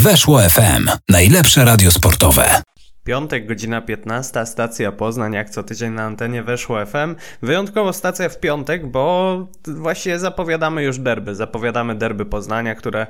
Weszło 0.00 0.40
FM. 0.40 0.88
Najlepsze 1.08 1.64
radio 1.64 1.90
sportowe. 1.90 2.62
Piątek, 3.04 3.46
godzina 3.46 3.80
15, 3.80 4.46
stacja 4.46 4.92
Poznań, 4.92 5.32
jak 5.32 5.50
co 5.50 5.62
tydzień 5.62 5.92
na 5.92 6.02
antenie 6.02 6.42
weszło 6.42 6.86
FM. 6.86 7.16
Wyjątkowo 7.42 7.92
stacja 7.92 8.28
w 8.28 8.40
piątek, 8.40 8.86
bo 8.86 9.36
właśnie 9.66 10.18
zapowiadamy 10.18 10.82
już 10.82 10.98
derby. 10.98 11.34
Zapowiadamy 11.34 11.94
derby 11.94 12.26
Poznania, 12.26 12.74
które 12.74 13.06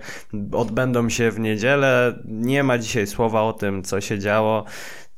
odbędą 0.52 1.08
się 1.08 1.30
w 1.30 1.40
niedzielę. 1.40 2.18
Nie 2.24 2.62
ma 2.62 2.78
dzisiaj 2.78 3.06
słowa 3.06 3.42
o 3.42 3.52
tym, 3.52 3.82
co 3.82 4.00
się 4.00 4.18
działo. 4.18 4.64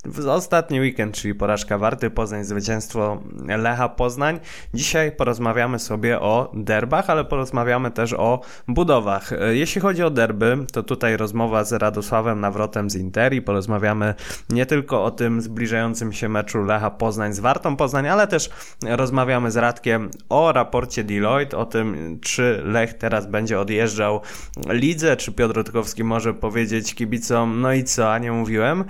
W 0.05 0.29
ostatni 0.29 0.81
weekend, 0.81 1.15
czyli 1.15 1.35
porażka 1.35 1.79
Warty 1.79 2.11
Poznań, 2.11 2.45
zwycięstwo 2.45 3.23
Lecha 3.59 3.89
Poznań. 3.89 4.41
Dzisiaj 4.75 5.13
porozmawiamy 5.13 5.79
sobie 5.79 6.21
o 6.21 6.51
derbach, 6.55 7.11
ale 7.11 7.25
porozmawiamy 7.25 7.91
też 7.91 8.13
o 8.13 8.41
budowach. 8.69 9.31
Jeśli 9.51 9.81
chodzi 9.81 10.03
o 10.03 10.11
derby, 10.11 10.59
to 10.73 10.83
tutaj 10.83 11.17
rozmowa 11.17 11.65
z 11.65 11.73
Radosławem 11.73 12.41
Nawrotem 12.41 12.91
z 12.91 12.97
Interi. 12.97 13.43
Porozmawiamy 13.43 14.15
nie 14.51 14.67
tylko 14.67 15.05
o 15.05 15.11
tym 15.11 15.41
zbliżającym 15.41 16.13
się 16.13 16.29
meczu 16.29 16.65
Lecha 16.65 16.91
Poznań 16.91 17.33
z 17.33 17.41
Wartą 17.41 17.77
Poznań, 17.77 18.09
ale 18.09 18.27
też 18.27 18.51
rozmawiamy 18.89 19.51
z 19.51 19.57
Radkiem 19.57 20.11
o 20.29 20.53
raporcie 20.53 21.05
Deloitte, 21.05 21.57
o 21.57 21.65
tym, 21.65 22.19
czy 22.23 22.63
Lech 22.65 22.95
teraz 22.95 23.27
będzie 23.27 23.61
odjeżdżał 23.61 24.21
lidze, 24.69 25.17
czy 25.17 25.33
Piotr 25.33 25.57
Rutkowski 25.57 26.05
może 26.05 26.35
powiedzieć 26.35 26.95
kibicom, 26.95 27.61
no 27.61 27.73
i 27.73 27.85
co, 27.85 28.13
a 28.13 28.19
nie 28.19 28.33
mówiłem. 28.33 28.85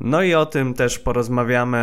No 0.00 0.22
i 0.22 0.34
o 0.34 0.46
tym 0.46 0.74
też 0.74 0.98
porozmawiamy, 0.98 1.78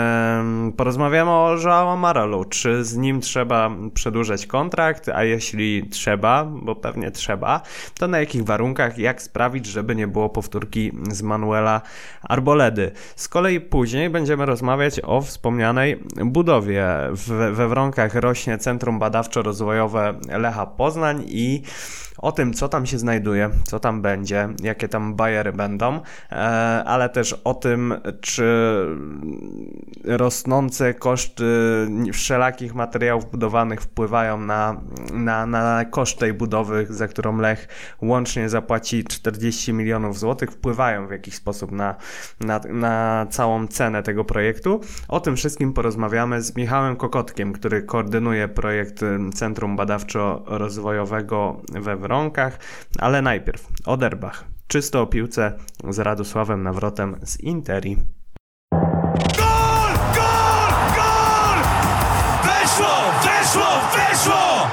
porozmawiamy 0.78 1.32
o 1.32 1.58
Joao 1.64 1.92
Amaral, 1.92 2.46
czy 2.50 2.84
z 2.84 2.96
nim 2.98 3.22
trzeba 3.22 3.72
przedłużać 3.94 4.48
kontrakt, 4.48 5.10
a 5.10 5.24
jeśli 5.24 5.90
trzeba, 5.90 6.46
bo 6.46 6.76
pewnie 6.76 7.12
trzeba, 7.12 7.62
to 8.00 8.08
na 8.08 8.20
jakich 8.20 8.44
warunkach, 8.44 8.98
jak 8.98 9.22
sprawić, 9.22 9.66
żeby 9.66 9.96
nie 9.96 10.08
było 10.08 10.30
powtórki 10.30 10.92
z 11.12 11.22
Manuela 11.22 11.82
Arboledy. 12.22 12.92
Z 13.16 13.28
kolei 13.28 13.60
później 13.60 14.10
będziemy 14.10 14.46
rozmawiać 14.46 15.02
o 15.04 15.22
wspomnianej 15.22 16.00
budowie. 16.26 16.86
We 17.52 17.68
Wronkach 17.68 18.16
rośnie 18.16 18.58
Centrum 18.58 19.00
Badawczo-Rozwojowe 19.00 20.14
Lecha 20.40 20.66
Poznań 20.66 21.24
i 21.28 21.62
o 22.18 22.32
tym, 22.32 22.54
co 22.54 22.70
tam 22.70 22.86
się 22.86 23.00
znajduje, 23.00 23.50
co 23.64 23.80
tam 23.80 24.02
będzie, 24.02 24.50
jakie 24.64 24.88
tam 24.88 25.16
bajery 25.16 25.54
będą, 25.54 26.00
e, 26.32 26.36
ale 26.86 27.10
też 27.10 27.34
o 27.44 27.54
tym, 27.54 27.94
czy 28.22 28.46
rosnące 30.04 30.94
koszty 30.94 31.46
wszelakich 32.14 32.76
materiałów 32.76 33.32
budowanych 33.32 33.82
wpływają 33.82 34.38
na, 34.38 34.82
na, 35.14 35.46
na 35.46 35.86
koszt 35.86 36.20
tej 36.20 36.34
budowy, 36.34 36.88
za 36.90 37.08
którą 37.08 37.38
Lech 37.38 37.68
łącznie 38.02 38.50
zapłaci 38.50 39.04
40 39.04 39.74
milionów 39.74 40.20
złotych, 40.20 40.52
wpływają 40.52 41.08
w 41.08 41.12
jakiś 41.12 41.36
sposób 41.36 41.72
na, 41.72 41.96
na, 42.40 42.60
na 42.70 43.26
całą 43.30 43.68
cenę 43.68 44.04
tego 44.04 44.24
projektu. 44.24 44.82
O 45.08 45.20
tym 45.20 45.36
wszystkim 45.36 45.74
porozmawiamy 45.74 46.42
z 46.42 46.56
Michałem 46.56 46.96
Kokotkiem, 46.96 47.54
który 47.54 47.84
koordynuje 47.84 48.48
projekt 48.48 49.02
Centrum 49.34 49.78
Badawczo-Rozwojowego 49.78 51.56
we 51.82 51.96
Wronkach, 52.06 52.60
ale 53.00 53.22
najpierw 53.22 53.68
o 53.86 53.98
derbach. 53.98 54.44
Czysto 54.68 55.02
o 55.02 55.08
piłce 55.08 55.54
z 55.90 56.00
Radosławem 56.00 56.64
Nawrotem 56.64 57.16
z 57.24 57.40
Interi. 57.40 57.98
Gol! 59.38 59.92
Gol! 60.16 60.72
Gol! 60.96 61.60
Weszło! 62.44 62.96
Weszło! 63.24 63.70
Weszło! 63.96 64.68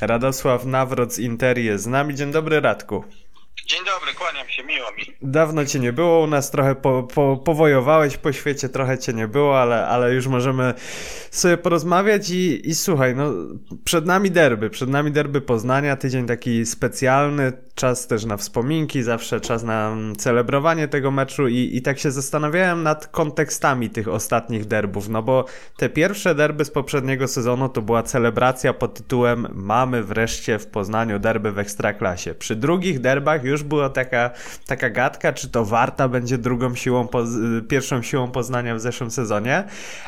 Radosław 0.00 0.64
Nawrot 0.64 1.14
z 1.14 1.18
Interi 1.18 1.64
jest 1.64 1.84
z 1.84 1.86
nami. 1.86 2.14
Dzień 2.14 2.32
dobry, 2.32 2.60
Radku. 2.60 3.04
Dzień 3.64 3.84
dobry, 3.84 4.14
kłaniam 4.14 4.48
się, 4.48 4.64
miło 4.64 4.92
mi. 4.92 5.02
Dawno 5.22 5.64
cię 5.64 5.78
nie 5.78 5.92
było 5.92 6.20
u 6.20 6.26
nas, 6.26 6.50
trochę 6.50 6.74
po, 6.74 7.02
po, 7.02 7.36
powojowałeś 7.36 8.16
po 8.16 8.32
świecie, 8.32 8.68
trochę 8.68 8.98
cię 8.98 9.12
nie 9.12 9.28
było, 9.28 9.60
ale, 9.60 9.86
ale 9.86 10.14
już 10.14 10.26
możemy 10.26 10.74
sobie 11.30 11.56
porozmawiać 11.56 12.30
i, 12.30 12.68
i 12.68 12.74
słuchaj, 12.74 13.14
no 13.16 13.32
przed 13.84 14.06
nami 14.06 14.30
derby, 14.30 14.70
przed 14.70 14.88
nami 14.88 15.12
derby 15.12 15.40
Poznania, 15.40 15.96
tydzień 15.96 16.26
taki 16.26 16.66
specjalny, 16.66 17.52
czas 17.76 18.06
też 18.06 18.24
na 18.24 18.36
wspominki, 18.36 19.02
zawsze 19.02 19.40
czas 19.40 19.62
na 19.62 19.96
celebrowanie 20.18 20.88
tego 20.88 21.10
meczu 21.10 21.48
i, 21.48 21.70
i 21.76 21.82
tak 21.82 21.98
się 21.98 22.10
zastanawiałem 22.10 22.82
nad 22.82 23.06
kontekstami 23.06 23.90
tych 23.90 24.08
ostatnich 24.08 24.64
derbów, 24.64 25.08
no 25.08 25.22
bo 25.22 25.44
te 25.76 25.88
pierwsze 25.88 26.34
derby 26.34 26.64
z 26.64 26.70
poprzedniego 26.70 27.28
sezonu 27.28 27.68
to 27.68 27.82
była 27.82 28.02
celebracja 28.02 28.72
pod 28.72 28.94
tytułem 28.94 29.46
mamy 29.54 30.02
wreszcie 30.02 30.58
w 30.58 30.66
Poznaniu 30.66 31.18
derby 31.18 31.52
w 31.52 31.58
Ekstraklasie. 31.58 32.34
Przy 32.34 32.56
drugich 32.56 33.00
derbach 33.00 33.44
już 33.44 33.62
była 33.62 33.88
taka, 33.88 34.30
taka 34.66 34.90
gadka, 34.90 35.32
czy 35.32 35.48
to 35.48 35.64
Warta 35.64 36.08
będzie 36.08 36.38
drugą 36.38 36.74
siłą, 36.74 37.08
pierwszą 37.68 38.02
siłą 38.02 38.30
Poznania 38.30 38.74
w 38.74 38.80
zeszłym 38.80 39.10
sezonie, 39.10 39.64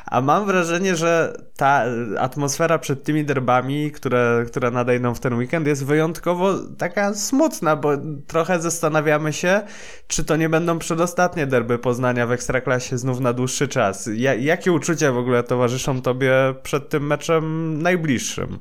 a 0.07 0.21
mam 0.21 0.47
wrażenie, 0.47 0.97
że 0.97 1.37
ta 1.57 1.85
atmosfera 2.19 2.79
przed 2.79 3.05
tymi 3.05 3.25
derbami, 3.25 3.91
które, 3.91 4.45
które 4.47 4.71
nadejdą 4.71 5.15
w 5.15 5.21
ten 5.21 5.35
weekend 5.35 5.67
jest 5.67 5.85
wyjątkowo 5.85 6.55
taka 6.79 7.15
smutna, 7.15 7.58
bo 7.77 7.93
trochę 8.27 8.61
zastanawiamy 8.61 9.33
się, 9.33 9.63
czy 10.07 10.25
to 10.25 10.37
nie 10.37 10.49
będą 10.49 10.79
przedostatnie 10.79 11.47
derby 11.47 11.79
Poznania 11.79 12.27
w 12.27 12.33
Ekstraklasie 12.33 12.99
znów 12.99 13.21
na 13.21 13.33
dłuższy 13.33 13.69
czas. 13.69 14.09
Ja, 14.15 14.35
jakie 14.35 14.73
uczucia 14.73 15.13
w 15.13 15.19
ogóle 15.19 15.43
towarzyszą 15.43 16.03
tobie 16.03 16.33
przed 16.63 16.89
tym 16.89 17.07
meczem 17.07 17.83
najbliższym? 17.83 18.59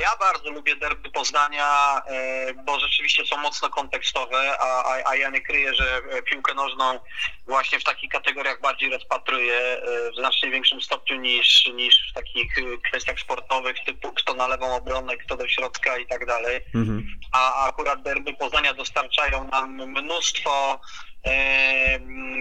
Ja 0.00 0.16
bardzo 0.20 0.50
lubię 0.50 0.76
derby 0.76 1.10
Poznania, 1.10 2.00
e, 2.06 2.54
bo 2.54 2.80
rzeczywiście 2.80 3.26
są 3.26 3.36
mocno 3.36 3.70
kontekstowe, 3.70 4.58
a, 4.60 4.84
a, 4.84 5.10
a 5.10 5.16
ja 5.16 5.30
nie 5.30 5.40
kryję, 5.40 5.74
że 5.74 6.02
piłkę 6.30 6.54
nożną 6.54 7.00
właśnie 7.46 7.80
w 7.80 7.84
takich 7.84 8.10
kategoriach 8.10 8.60
bardziej 8.60 8.90
rozpatruję 8.90 9.56
e, 9.56 10.10
w 10.10 10.14
znacznie 10.14 10.50
większym 10.50 10.82
stopniu 10.82 11.20
niż, 11.20 11.66
niż 11.74 12.10
w 12.10 12.14
takich 12.14 12.54
kwestiach 12.88 13.20
sportowych 13.20 13.76
typu 13.86 14.12
kto 14.12 14.34
na 14.34 14.48
lewą 14.48 14.74
obronę, 14.74 15.16
kto 15.16 15.36
do 15.36 15.48
środka 15.48 15.98
i 15.98 16.06
tak 16.06 16.26
dalej. 16.26 16.60
Mhm. 16.74 17.06
A 17.32 17.66
akurat 17.68 18.02
derby 18.02 18.32
Poznania 18.34 18.74
dostarczają 18.74 19.48
nam 19.48 19.74
mnóstwo 19.74 20.80
e, 21.26 21.98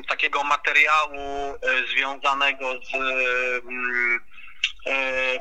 takiego 0.09 0.43
materiału 0.43 1.55
e, 1.55 1.87
związanego 1.91 2.73
z 2.73 2.95
E, 2.95 4.34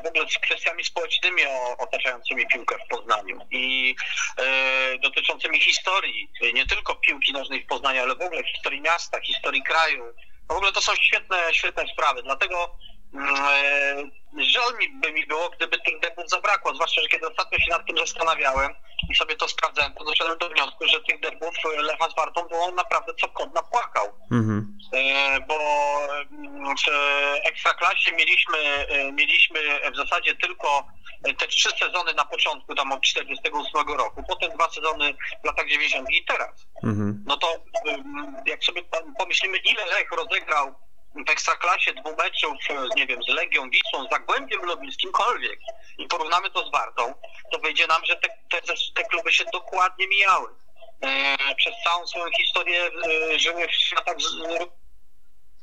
w 0.03 0.07
ogóle 0.07 0.29
z 0.29 0.37
kwestiami 0.37 0.83
społecznymi 0.83 1.41
otaczającymi 1.77 2.47
piłkę 2.47 2.75
w 2.85 2.87
Poznaniu 2.87 3.39
i 3.51 3.95
e, 4.37 4.97
dotyczącymi 4.99 5.61
historii, 5.61 6.29
nie 6.53 6.65
tylko 6.65 6.95
piłki 6.95 7.33
nożnej 7.33 7.63
w 7.63 7.67
Poznaniu, 7.67 8.01
ale 8.01 8.15
w 8.15 8.21
ogóle 8.21 8.43
historii 8.43 8.81
miasta, 8.81 9.21
historii 9.21 9.63
kraju. 9.63 10.13
W 10.49 10.51
ogóle 10.51 10.71
to 10.71 10.81
są 10.81 10.95
świetne, 10.95 11.37
świetne 11.51 11.87
sprawy, 11.87 12.23
dlatego 12.23 12.77
mm, 13.13 13.35
e, 13.35 14.43
żal 14.43 14.77
mi 14.79 14.89
by 14.89 15.11
mi 15.11 15.25
było, 15.27 15.49
gdyby 15.49 15.79
tych 15.79 15.99
derbów 15.99 16.29
zabrakło, 16.29 16.75
zwłaszcza, 16.75 17.01
że 17.01 17.07
kiedy 17.07 17.27
ostatnio 17.27 17.59
się 17.59 17.69
nad 17.69 17.87
tym 17.87 17.97
zastanawiałem 17.97 18.75
i 19.09 19.15
sobie 19.15 19.35
to 19.35 19.47
sprawdzałem, 19.47 19.93
to 19.93 20.05
doszedłem 20.05 20.37
do 20.37 20.49
wniosku, 20.49 20.87
że 20.87 21.01
tych 21.01 21.19
derbów 21.19 21.55
Lecha 21.77 22.09
z 22.09 22.15
Wartą 22.15 22.47
było 22.47 22.71
naprawdę 22.71 23.13
co 23.21 23.27
kod 23.27 23.53
napłakał. 23.53 24.05
Mhm. 24.31 24.77
Bo 25.47 25.57
mm, 26.31 26.75
w 26.77 27.47
Ekstraklasie 27.47 28.11
mieliśmy, 28.11 28.57
mieliśmy 29.13 29.59
w 29.93 29.95
zasadzie 29.95 30.35
tylko 30.35 30.87
te 31.37 31.47
trzy 31.47 31.69
sezony 31.69 32.13
na 32.13 32.25
początku, 32.25 32.75
tam 32.75 32.91
od 32.91 33.01
48 33.01 33.97
roku, 33.97 34.23
potem 34.27 34.51
dwa 34.51 34.69
sezony 34.69 35.13
w 35.43 35.45
latach 35.47 35.67
90 35.67 36.09
i 36.09 36.25
teraz. 36.25 36.67
Mhm. 36.83 37.23
No 37.27 37.37
to 37.37 37.47
jak 38.45 38.63
sobie 38.63 38.81
pomyślimy, 39.17 39.57
ile 39.57 39.85
Lech 39.85 40.11
rozegrał 40.11 40.75
w 41.15 41.29
Ekstraklasie 41.29 41.93
dwóch 41.93 42.17
meczów, 42.17 42.53
nie 42.95 43.07
wiem, 43.07 43.23
z 43.23 43.27
Legią, 43.27 43.69
Wisłą, 43.69 44.07
Zagłębiem 44.11 44.61
Lubin, 44.61 44.91
z 44.91 44.97
kimkolwiek 44.97 45.59
i 45.97 46.07
porównamy 46.07 46.49
to 46.49 46.67
z 46.67 46.71
Wartą, 46.71 47.13
to 47.51 47.59
wyjdzie 47.59 47.87
nam, 47.87 48.05
że 48.05 48.15
te, 48.15 48.27
te, 48.51 48.73
te 48.95 49.03
kluby 49.03 49.33
się 49.33 49.45
dokładnie 49.53 50.07
mijały. 50.07 50.49
E, 51.01 51.55
przez 51.55 51.73
całą 51.83 52.07
swoją 52.07 52.25
historię 52.37 52.89
e, 53.33 53.39
żyły 53.39 53.67
w 53.67 53.71
światach 53.71 54.15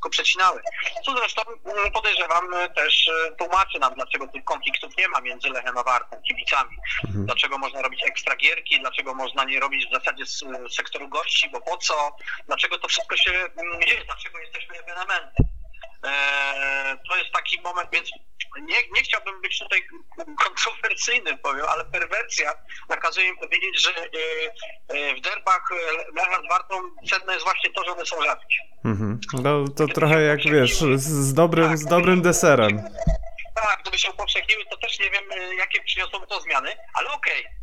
z, 0.03 0.11
przecinały. 0.11 0.63
Co 1.05 1.13
zresztą 1.13 1.43
mm, 1.65 1.93
podejrzewam 1.93 2.55
e, 2.55 2.69
też 2.69 3.09
e, 3.09 3.33
tłumaczy 3.37 3.79
nam, 3.79 3.95
dlaczego 3.95 4.27
tych 4.27 4.45
konfliktów 4.45 4.97
nie 4.99 5.09
ma 5.09 5.21
między 5.21 5.49
Lechem 5.49 5.79
a 5.79 5.83
Wartą, 5.83 6.23
kibicami. 6.29 6.77
Mhm. 7.05 7.27
Dlaczego 7.27 7.59
można 7.59 7.83
robić 7.83 8.03
ekstra 8.07 8.37
gierki, 8.37 8.81
dlaczego 8.81 9.15
można 9.15 9.45
nie 9.45 9.61
robić 9.61 9.87
w 9.87 9.95
zasadzie 9.95 10.27
z 10.27 10.45
sektoru 10.75 11.09
gości, 11.09 11.51
bo 11.51 11.61
po 11.61 11.77
co, 11.77 12.17
dlaczego 12.47 12.79
to 12.79 12.89
wszystko 12.89 13.17
się 13.17 13.31
mm, 13.33 13.83
dzieje, 13.87 14.05
dlaczego 14.05 14.39
jesteśmy 14.39 14.79
ewenementem. 14.79 15.62
Eee, 16.03 16.97
to 17.09 17.17
jest 17.17 17.33
taki 17.33 17.61
moment, 17.61 17.89
więc 17.93 18.11
nie, 18.61 18.77
nie 18.95 19.03
chciałbym 19.03 19.41
być 19.41 19.59
tutaj 19.59 19.83
kontrowersyjny, 20.45 21.39
powiem, 21.39 21.67
ale 21.69 21.85
perwersja 21.85 22.53
nakazuje 22.89 23.33
mi 23.33 23.39
powiedzieć, 23.39 23.83
że 23.83 23.91
e, 23.91 24.09
e, 24.89 25.15
w 25.15 25.21
derbach 25.21 25.71
Lecha 26.17 26.43
z 26.43 26.49
Wartą 26.49 26.75
cenne 27.11 27.33
jest 27.33 27.45
właśnie 27.45 27.71
to, 27.71 27.85
że 27.85 27.93
one 27.93 28.07
są 28.07 28.23
rzadkie. 28.23 28.57
Mhm. 28.85 29.21
No 29.33 29.65
to 29.77 29.87
trochę 29.87 30.23
jak 30.23 30.41
wiesz, 30.43 30.79
z, 30.95 31.35
dobrym, 31.35 31.69
tak, 31.69 31.79
z 31.79 31.85
dobrym 31.87 32.23
deserem. 32.23 32.83
Tak, 33.55 33.81
gdyby 33.83 33.99
się 33.99 34.11
upowszechniły, 34.11 34.65
to 34.71 34.77
też 34.77 34.99
nie 34.99 35.11
wiem, 35.11 35.25
e, 35.31 35.55
jakie 35.55 35.83
przyniosą 35.83 36.27
to 36.27 36.41
zmiany, 36.41 36.77
ale 36.95 37.11
okej. 37.13 37.41
Okay 37.41 37.62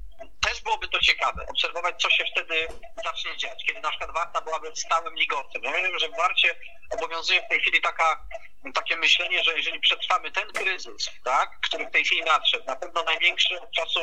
też 0.49 0.61
byłoby 0.61 0.87
to 0.87 0.99
ciekawe, 0.99 1.45
obserwować, 1.47 2.01
co 2.01 2.09
się 2.09 2.25
wtedy 2.31 2.67
zacznie 3.05 3.37
dziać, 3.37 3.65
kiedy 3.65 3.79
na 3.79 3.89
przykład 3.89 4.11
Warta 4.13 4.41
byłaby 4.41 4.75
stałym 4.75 5.15
ligowcem. 5.15 5.63
Ja 5.63 5.71
wiem, 5.73 5.99
że 5.99 6.09
w 6.09 6.17
Warcie 6.17 6.55
obowiązuje 6.89 7.41
w 7.41 7.49
tej 7.49 7.59
chwili 7.59 7.81
taka, 7.81 8.27
takie 8.73 8.97
myślenie, 8.97 9.43
że 9.43 9.57
jeżeli 9.57 9.79
przetrwamy 9.79 10.31
ten 10.31 10.51
kryzys, 10.51 11.09
tak, 11.23 11.59
który 11.61 11.87
w 11.87 11.91
tej 11.91 12.03
chwili 12.03 12.21
nadszedł, 12.21 12.65
na 12.65 12.75
pewno 12.75 13.03
największy 13.03 13.61
od 13.61 13.71
czasu 13.71 13.99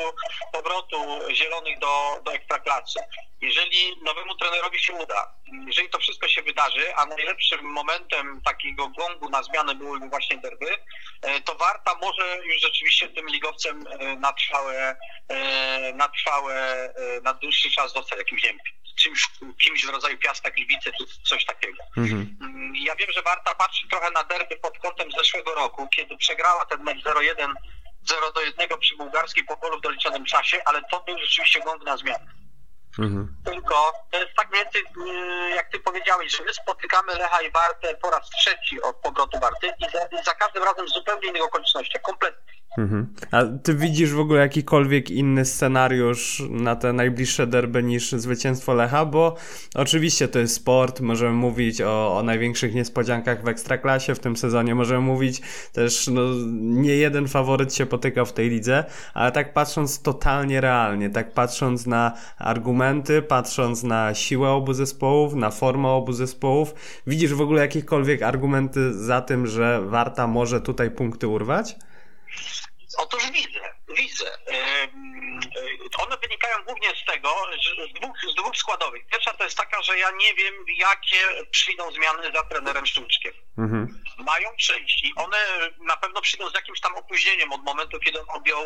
powrotu 0.53 1.19
Zielonych 1.33 1.79
do, 1.79 2.19
do 2.23 2.33
Ekstraklasy, 2.33 2.99
jeżeli 3.41 4.01
nowemu 4.03 4.35
trenerowi 4.35 4.79
się 4.79 4.93
uda, 4.93 5.33
jeżeli 5.67 5.89
to 5.89 5.99
wszystko 5.99 6.27
się 6.27 6.41
wydarzy, 6.41 6.95
a 6.95 7.05
najlepszym 7.05 7.61
momentem 7.65 8.41
takiego 8.45 8.87
gongu 8.87 9.29
na 9.29 9.43
zmianę 9.43 9.75
byłyby 9.75 10.09
właśnie 10.09 10.37
derby, 10.37 10.75
e, 11.21 11.41
to 11.41 11.55
Warta 11.55 11.95
może 12.01 12.37
już 12.45 12.61
rzeczywiście 12.61 13.09
tym 13.09 13.27
ligowcem 13.27 13.85
e, 13.87 14.15
na 14.15 14.33
trwałe, 14.33 14.95
e, 15.27 15.93
na 15.93 16.07
trwałe, 16.07 16.89
na 17.23 17.33
dłuższy 17.33 17.71
czas 17.71 17.93
zostać 17.93 18.19
jakimś, 18.19 18.43
nie 18.43 18.49
wiem, 18.49 18.59
czymś, 18.95 19.29
kimś 19.63 19.85
w 19.85 19.89
rodzaju 19.89 20.17
Piasta 20.17 20.51
Gliwice 20.51 20.91
czy 20.91 21.05
coś 21.23 21.45
takiego. 21.45 21.83
Mhm. 21.97 22.37
Mm, 22.41 22.73
ja 22.75 22.95
wiem, 22.95 23.11
że 23.11 23.21
Warta 23.21 23.55
patrzy 23.55 23.87
trochę 23.87 24.11
na 24.11 24.23
derby 24.23 24.57
pod 24.57 24.79
kątem 24.79 25.11
zeszłego 25.11 25.55
roku, 25.55 25.87
kiedy 25.95 26.17
przegrała 26.17 26.65
ten 26.65 26.83
mecz 26.83 27.03
0-1 27.03 27.53
0 28.03 28.31
do 28.31 28.41
1 28.41 28.79
przy 28.79 28.95
bułgarskiej 28.95 29.43
po 29.43 29.57
polu 29.57 29.77
w 29.77 29.81
doliczonym 29.81 30.25
czasie, 30.25 30.61
ale 30.65 30.81
to 30.91 30.99
był 30.99 31.17
rzeczywiście 31.19 31.59
gong 31.59 31.83
na 31.83 31.97
zmianę. 31.97 32.46
Mhm. 32.99 33.35
Tylko 33.45 33.93
to 34.11 34.19
jest 34.19 34.33
tak 34.37 34.51
więcej, 34.53 34.81
y, 34.81 35.49
jak 35.55 35.69
ty 35.71 35.79
powiedziałeś, 35.79 36.37
że 36.37 36.43
my 36.43 36.53
spotykamy 36.53 37.13
Lecha 37.13 37.41
i 37.41 37.51
Wartę 37.51 37.95
po 37.95 38.09
raz 38.09 38.29
trzeci 38.29 38.81
od 38.81 38.95
powrotu 38.95 39.39
Warty 39.39 39.67
i 39.79 39.85
za, 39.91 40.23
za 40.23 40.33
każdym 40.33 40.63
razem 40.63 40.85
w 40.85 40.89
zupełnie 40.89 41.29
innych 41.29 41.43
okolicznościach, 41.43 42.01
kompletnie. 42.01 42.56
Mhm. 42.77 43.07
A 43.31 43.43
ty 43.63 43.75
widzisz 43.75 44.13
w 44.13 44.19
ogóle 44.19 44.39
jakikolwiek 44.39 45.11
inny 45.11 45.45
scenariusz 45.45 46.43
na 46.49 46.75
te 46.75 46.93
najbliższe 46.93 47.47
derby 47.47 47.83
niż 47.83 48.11
zwycięstwo 48.11 48.73
Lecha? 48.73 49.05
Bo 49.05 49.35
oczywiście 49.75 50.27
to 50.27 50.39
jest 50.39 50.55
sport, 50.55 51.01
możemy 51.01 51.33
mówić 51.33 51.81
o, 51.81 52.17
o 52.17 52.23
największych 52.23 52.75
niespodziankach 52.75 53.43
w 53.43 53.47
Ekstraklasie 53.47 54.15
w 54.15 54.19
tym 54.19 54.37
sezonie, 54.37 54.75
możemy 54.75 55.01
mówić 55.01 55.41
też, 55.73 56.07
no 56.07 56.21
nie 56.55 56.95
jeden 56.95 57.27
faworyt 57.27 57.73
się 57.73 57.85
potykał 57.85 58.25
w 58.25 58.33
tej 58.33 58.49
lidze, 58.49 58.83
ale 59.13 59.31
tak 59.31 59.53
patrząc 59.53 60.01
totalnie 60.01 60.61
realnie, 60.61 61.09
tak 61.09 61.33
patrząc 61.33 61.85
na 61.85 62.13
argumenty, 62.37 63.21
patrząc 63.21 63.83
na 63.83 64.13
siłę 64.13 64.49
obu 64.49 64.73
zespołów, 64.73 65.33
na 65.33 65.49
formę 65.49 65.89
obu 65.89 66.13
zespołów, 66.13 66.73
widzisz 67.07 67.33
w 67.33 67.41
ogóle 67.41 67.61
jakiekolwiek 67.61 68.21
argumenty 68.21 68.93
za 68.93 69.21
tym, 69.21 69.47
że 69.47 69.81
Warta 69.85 70.27
może 70.27 70.61
tutaj 70.61 70.91
punkty 70.91 71.27
urwać? 71.27 71.75
Otóż 72.97 73.31
widzę, 73.31 73.73
widzę. 73.87 74.37
One 75.97 76.17
wynikają 76.17 76.63
głównie 76.63 76.89
z 76.89 77.05
tego, 77.05 77.35
z 77.89 77.93
dwóch, 77.93 78.17
z 78.31 78.35
dwóch 78.35 78.57
składowych. 78.57 79.07
Pierwsza 79.07 79.33
to 79.33 79.43
jest 79.43 79.57
taka, 79.57 79.81
że 79.81 79.97
ja 79.97 80.11
nie 80.11 80.33
wiem, 80.33 80.53
jakie 80.77 81.45
przyjdą 81.51 81.91
zmiany 81.91 82.31
za 82.35 82.43
trenerem 82.43 82.85
Sztuczkiem. 82.85 83.33
Mhm. 83.57 84.03
Mają 84.17 84.55
przyjść 84.57 85.03
i 85.03 85.13
one 85.15 85.37
na 85.79 85.97
pewno 85.97 86.21
przyjdą 86.21 86.49
z 86.49 86.53
jakimś 86.53 86.79
tam 86.79 86.95
opóźnieniem 86.95 87.53
od 87.53 87.63
momentu, 87.63 87.99
kiedy 87.99 88.21
on 88.21 88.25
objął 88.29 88.63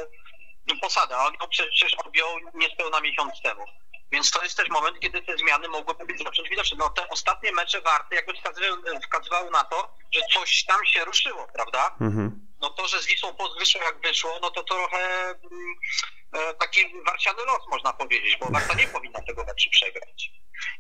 posadę. 0.81 1.17
On 1.17 1.33
ją 1.33 1.49
przecież 1.49 1.93
objął 1.93 2.27
niespełna 2.53 3.01
miesiąc 3.01 3.41
temu. 3.41 3.65
Więc 4.11 4.31
to 4.31 4.43
jest 4.43 4.57
też 4.57 4.69
moment, 4.69 4.99
kiedy 4.99 5.21
te 5.21 5.37
zmiany 5.37 5.67
mogłyby 5.67 6.05
być 6.05 6.23
zacząć 6.23 6.49
widoczne. 6.49 6.77
No 6.77 6.89
te 6.89 7.09
ostatnie 7.09 7.51
mecze 7.51 7.81
warte 7.81 8.15
jakby 8.15 8.33
wskazywały, 8.33 8.99
wskazywały 9.01 9.51
na 9.51 9.63
to, 9.63 9.95
że 10.11 10.21
coś 10.33 10.65
tam 10.65 10.85
się 10.85 11.05
ruszyło, 11.05 11.47
prawda? 11.53 11.95
Mhm 12.01 12.50
no 12.61 12.69
to, 12.69 12.87
że 12.87 13.01
z 13.01 13.05
Wisłą 13.05 13.33
Płock 13.33 13.59
wyszło 13.59 13.81
jak 13.81 14.01
wyszło, 14.01 14.39
no 14.41 14.51
to 14.51 14.63
trochę 14.63 15.29
mm, 15.29 15.75
e, 16.33 16.53
taki 16.53 17.03
warciany 17.05 17.45
los 17.45 17.67
można 17.71 17.93
powiedzieć, 17.93 18.37
bo 18.37 18.45
Warta 18.51 18.73
nie 18.73 18.87
powinna 18.87 19.19
tego 19.27 19.43
meczu 19.43 19.69
przegrać. 19.69 20.31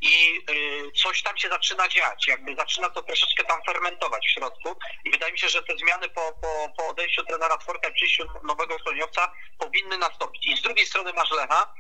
I 0.01 0.39
y, 0.49 0.91
coś 1.03 1.23
tam 1.23 1.37
się 1.37 1.49
zaczyna 1.49 1.87
dziać, 1.87 2.27
jakby 2.27 2.55
zaczyna 2.55 2.89
to 2.89 3.01
troszeczkę 3.03 3.43
tam 3.43 3.61
fermentować 3.65 4.27
w 4.27 4.33
środku 4.33 4.75
i 5.05 5.11
wydaje 5.11 5.31
mi 5.31 5.39
się, 5.39 5.49
że 5.49 5.63
te 5.63 5.77
zmiany 5.77 6.09
po, 6.09 6.33
po, 6.41 6.69
po 6.77 6.87
odejściu 6.87 7.25
trenera 7.25 7.57
Tworka 7.57 7.89
i 7.89 7.93
przyjściu 7.93 8.23
nowego 8.43 8.79
szkoleniowca 8.79 9.31
powinny 9.57 9.97
nastąpić. 9.97 10.47
I 10.47 10.57
z 10.57 10.61
drugiej 10.61 10.85
strony 10.85 11.13
masz 11.13 11.31
Lecha, 11.31 11.73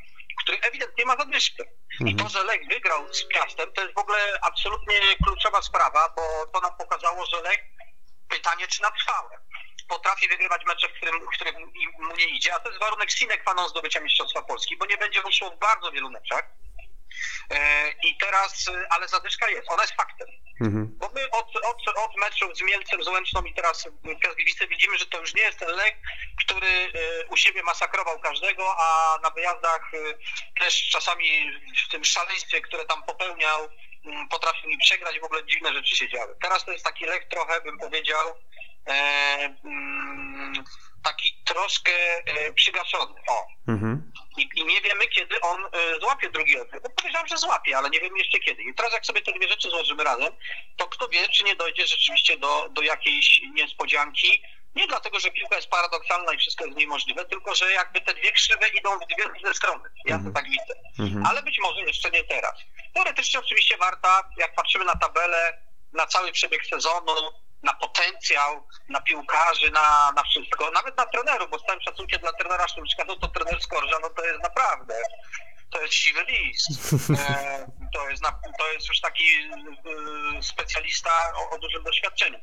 który 0.43 0.57
ewidentnie 0.59 1.05
ma 1.05 1.17
zadwyżkę. 1.17 1.63
I 1.99 2.03
mhm. 2.03 2.17
to, 2.17 2.29
że 2.29 2.43
Lech 2.43 2.61
wygrał 2.67 3.13
z 3.13 3.27
Piastem, 3.27 3.73
to 3.73 3.81
jest 3.81 3.93
w 3.93 3.99
ogóle 3.99 4.39
absolutnie 4.41 4.99
kluczowa 5.23 5.61
sprawa, 5.61 6.13
bo 6.15 6.45
to 6.53 6.59
nam 6.59 6.77
pokazało, 6.77 7.25
że 7.25 7.41
Lech 7.41 7.59
pytanie, 8.29 8.67
czy 8.67 8.81
na 8.81 8.91
trwałe 8.91 9.41
potrafi 9.91 10.27
wygrywać 10.27 10.61
mecze, 10.65 10.87
w 10.89 10.93
którym, 10.93 11.15
w 11.25 11.35
którym 11.35 11.55
mu 11.99 12.15
nie 12.15 12.25
idzie, 12.25 12.53
a 12.53 12.59
to 12.59 12.69
jest 12.69 12.81
warunek 12.81 13.11
sine 13.11 13.37
qua 13.37 13.53
non 13.53 13.69
zdobycia 13.69 13.99
Mistrzostwa 13.99 14.41
Polski, 14.41 14.77
bo 14.77 14.85
nie 14.85 14.97
będzie 14.97 15.21
mu 15.21 15.31
szło 15.31 15.51
w 15.51 15.59
bardzo 15.59 15.91
wielu 15.91 16.09
meczach. 16.09 16.45
E, 17.51 17.89
I 18.03 18.17
teraz, 18.17 18.69
ale 18.89 19.07
zadyszka 19.07 19.49
jest, 19.49 19.71
ona 19.71 19.83
jest 19.83 19.95
faktem. 19.95 20.27
Mhm. 20.61 20.97
Bo 20.99 21.09
my 21.15 21.29
od, 21.29 21.55
od, 21.55 21.97
od 21.97 22.15
meczu 22.17 22.55
z 22.55 22.61
Mielcem, 22.61 23.03
z 23.03 23.07
Łęczną 23.07 23.43
i 23.43 23.53
teraz 23.53 23.87
Piast 24.21 24.69
widzimy, 24.69 24.97
że 24.97 25.05
to 25.05 25.19
już 25.19 25.33
nie 25.33 25.41
jest 25.41 25.59
ten 25.59 25.69
lek, 25.69 25.95
który 26.45 26.67
e, 26.67 27.25
u 27.25 27.37
siebie 27.37 27.63
masakrował 27.63 28.19
każdego, 28.19 28.75
a 28.79 29.17
na 29.23 29.29
wyjazdach 29.29 29.91
e, 29.93 29.97
też 30.59 30.89
czasami 30.89 31.51
w 31.87 31.91
tym 31.91 32.05
szaleństwie, 32.05 32.61
które 32.61 32.85
tam 32.85 33.03
popełniał, 33.03 33.69
potrafił 34.29 34.69
mi 34.69 34.77
przegrać, 34.77 35.19
w 35.19 35.23
ogóle 35.23 35.45
dziwne 35.45 35.73
rzeczy 35.73 35.95
się 35.95 36.09
działy. 36.09 36.35
Teraz 36.41 36.65
to 36.65 36.71
jest 36.71 36.85
taki 36.85 37.05
lek 37.05 37.29
trochę, 37.29 37.61
bym 37.61 37.79
powiedział, 37.79 38.29
e, 38.29 38.35
taki 41.03 41.41
troszkę 41.45 41.91
e, 42.25 42.53
przygaszony. 42.53 43.13
O. 43.27 43.47
Mhm. 43.67 44.11
I, 44.37 44.49
I, 44.55 44.65
nie 44.65 44.81
wiemy, 44.81 45.07
kiedy 45.07 45.41
on 45.41 45.65
e, 45.65 45.99
złapie 45.99 46.29
drugi 46.29 46.59
oddech. 46.59 46.81
No 46.83 46.89
powiedziałem, 46.89 47.27
że 47.27 47.37
złapie, 47.37 47.77
ale 47.77 47.89
nie 47.89 47.99
wiemy 47.99 48.17
jeszcze 48.17 48.39
kiedy. 48.39 48.63
I 48.63 48.73
teraz 48.75 48.93
jak 48.93 49.05
sobie 49.05 49.21
te 49.21 49.31
dwie 49.31 49.47
rzeczy 49.47 49.69
złożymy 49.69 50.03
razem, 50.03 50.33
to 50.77 50.87
kto 50.87 51.07
wie, 51.07 51.29
czy 51.29 51.43
nie 51.43 51.55
dojdzie 51.55 51.87
rzeczywiście 51.87 52.37
do, 52.37 52.69
do 52.69 52.81
jakiejś 52.81 53.41
niespodzianki. 53.53 54.43
Nie 54.75 54.87
dlatego, 54.87 55.19
że 55.19 55.31
piłka 55.31 55.55
jest 55.55 55.69
paradoksalna 55.69 56.33
i 56.33 56.37
wszystko 56.37 56.65
jest 56.65 56.77
niemożliwe, 56.77 57.25
tylko 57.25 57.55
że 57.55 57.71
jakby 57.71 58.01
te 58.01 58.13
dwie 58.13 58.31
krzywe 58.31 58.67
idą 58.79 58.99
w 58.99 59.15
dwie 59.15 59.23
różne 59.23 59.53
strony. 59.53 59.89
Ja 60.05 60.15
mhm. 60.15 60.33
to 60.33 60.39
tak 60.39 60.49
widzę. 60.49 60.73
Mhm. 60.99 61.25
Ale 61.25 61.43
być 61.43 61.59
może 61.61 61.81
jeszcze 61.81 62.11
nie 62.11 62.23
teraz. 62.23 62.53
Teoretycznie 62.93 63.39
oczywiście 63.39 63.77
warta, 63.77 64.29
jak 64.37 64.55
patrzymy 64.55 64.85
na 64.85 64.95
tabelę, 64.95 65.61
na 65.93 66.07
cały 66.07 66.31
przebieg 66.31 66.65
sezonu, 66.65 67.15
na 67.63 67.73
potencjał, 67.73 68.67
na 68.89 69.01
piłkarzy, 69.01 69.71
na, 69.71 70.11
na 70.15 70.23
wszystko, 70.23 70.71
nawet 70.71 70.97
na 70.97 71.05
trenerów, 71.05 71.49
bo 71.49 71.59
z 71.59 71.63
całym 71.63 71.81
szacunkiem 71.81 72.21
dla 72.21 72.33
trenera 72.33 72.67
Sztuczka, 72.67 73.03
no 73.07 73.15
to 73.15 73.27
trener 73.27 73.61
Skorża, 73.61 73.99
no 74.01 74.09
to 74.09 74.25
jest 74.25 74.43
naprawdę, 74.43 74.95
to 75.71 75.81
jest 75.81 75.93
siwy 75.93 76.23
list. 76.23 76.67
E, 77.29 77.67
to, 77.93 78.09
jest 78.09 78.23
na, 78.23 78.31
to 78.59 78.71
jest 78.71 78.87
już 78.87 79.01
taki 79.01 79.23
e, 80.37 80.43
specjalista 80.43 81.09
o, 81.35 81.55
o, 81.55 81.59
dużym 81.59 81.83
doświadczeniu. 81.83 82.39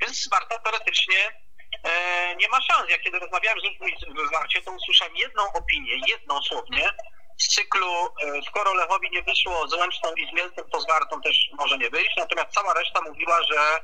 Więc 0.00 0.18
Sparta 0.18 0.58
teoretycznie 0.58 1.42
e, 1.84 2.36
nie 2.36 2.48
ma 2.48 2.60
szans. 2.60 2.90
Ja 2.90 2.98
kiedy 2.98 3.18
rozmawiałem 3.18 3.60
z 3.60 3.62
ludźmi 3.62 3.96
w 4.28 4.32
Warcie, 4.32 4.62
to 4.62 4.72
usłyszałem 4.72 5.16
jedną 5.16 5.52
opinię, 5.52 5.92
jedną 6.08 6.42
słownie, 6.42 6.88
z 7.38 7.54
cyklu, 7.54 8.06
e, 8.06 8.42
skoro 8.48 8.74
Lechowi 8.74 9.10
nie 9.10 9.22
wyszło 9.22 9.68
z 9.68 9.74
Łęczną 9.74 10.14
i 10.14 10.30
z 10.30 10.32
Mielcem, 10.32 10.70
to 10.70 10.80
z 10.80 10.86
Wartą 10.86 11.20
też 11.20 11.36
może 11.58 11.78
nie 11.78 11.90
wyjść, 11.90 12.16
natomiast 12.16 12.50
cała 12.50 12.74
reszta 12.74 13.00
mówiła, 13.00 13.38
że 13.42 13.80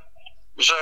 że, 0.58 0.74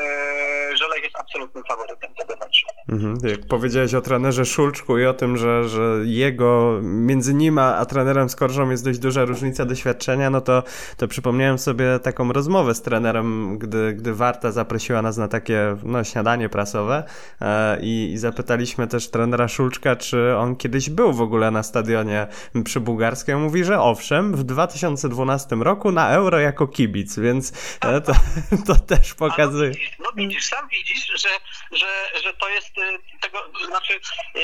e, 0.00 0.76
że 0.76 0.88
Lech 0.88 1.04
jest 1.04 1.16
absolutnym 1.18 1.64
faworytem 1.64 2.14
tego 2.14 2.34
meczu. 2.40 2.66
Mhm. 2.88 3.18
Jak 3.30 3.46
powiedziałeś 3.46 3.94
o 3.94 4.00
trenerze 4.00 4.44
Szulczku 4.44 4.98
i 4.98 5.06
o 5.06 5.14
tym, 5.14 5.36
że, 5.36 5.68
że 5.68 6.00
jego, 6.04 6.80
między 6.82 7.34
nim 7.34 7.58
a, 7.58 7.76
a 7.76 7.86
trenerem 7.86 8.28
Skorżą 8.28 8.70
jest 8.70 8.84
dość 8.84 8.98
duża 8.98 9.24
różnica 9.24 9.64
doświadczenia, 9.64 10.30
no 10.30 10.40
to, 10.40 10.62
to 10.96 11.08
przypomniałem 11.08 11.58
sobie 11.58 11.98
taką 11.98 12.32
rozmowę 12.32 12.74
z 12.74 12.82
trenerem, 12.82 13.58
gdy, 13.58 13.92
gdy 13.92 14.14
Warta 14.14 14.52
zaprosiła 14.52 15.02
nas 15.02 15.16
na 15.16 15.28
takie 15.28 15.76
no, 15.82 16.04
śniadanie 16.04 16.48
prasowe 16.48 17.04
e, 17.40 17.78
i, 17.80 18.12
i 18.12 18.18
zapytaliśmy 18.18 18.86
też 18.86 19.10
trenera 19.10 19.48
Szulczka, 19.48 19.96
czy 19.96 20.36
on 20.36 20.56
kiedyś 20.56 20.90
był 20.90 21.12
w 21.12 21.20
ogóle 21.20 21.50
na 21.50 21.62
stadionie 21.62 22.26
przy 22.64 22.80
Bułgarskim. 22.80 23.40
Mówi, 23.40 23.64
że 23.64 23.80
owszem, 23.80 24.36
w 24.36 24.44
2012 24.44 25.56
roku 25.56 25.92
na 25.92 26.10
Euro 26.10 26.38
jako 26.38 26.66
kibic, 26.66 27.18
więc 27.18 27.52
e, 27.80 28.00
to, 28.00 28.12
to 28.66 28.74
też 28.74 29.13
pokazuje. 29.18 29.72
No, 29.98 30.04
no 30.04 30.12
widzisz, 30.12 30.46
sam 30.46 30.68
widzisz, 30.68 31.06
że, 31.06 31.28
że, 31.70 32.20
że 32.22 32.34
to 32.34 32.48
jest 32.48 32.78
y, 32.78 33.18
tego, 33.20 33.38
znaczy 33.66 34.00
y, 34.36 34.40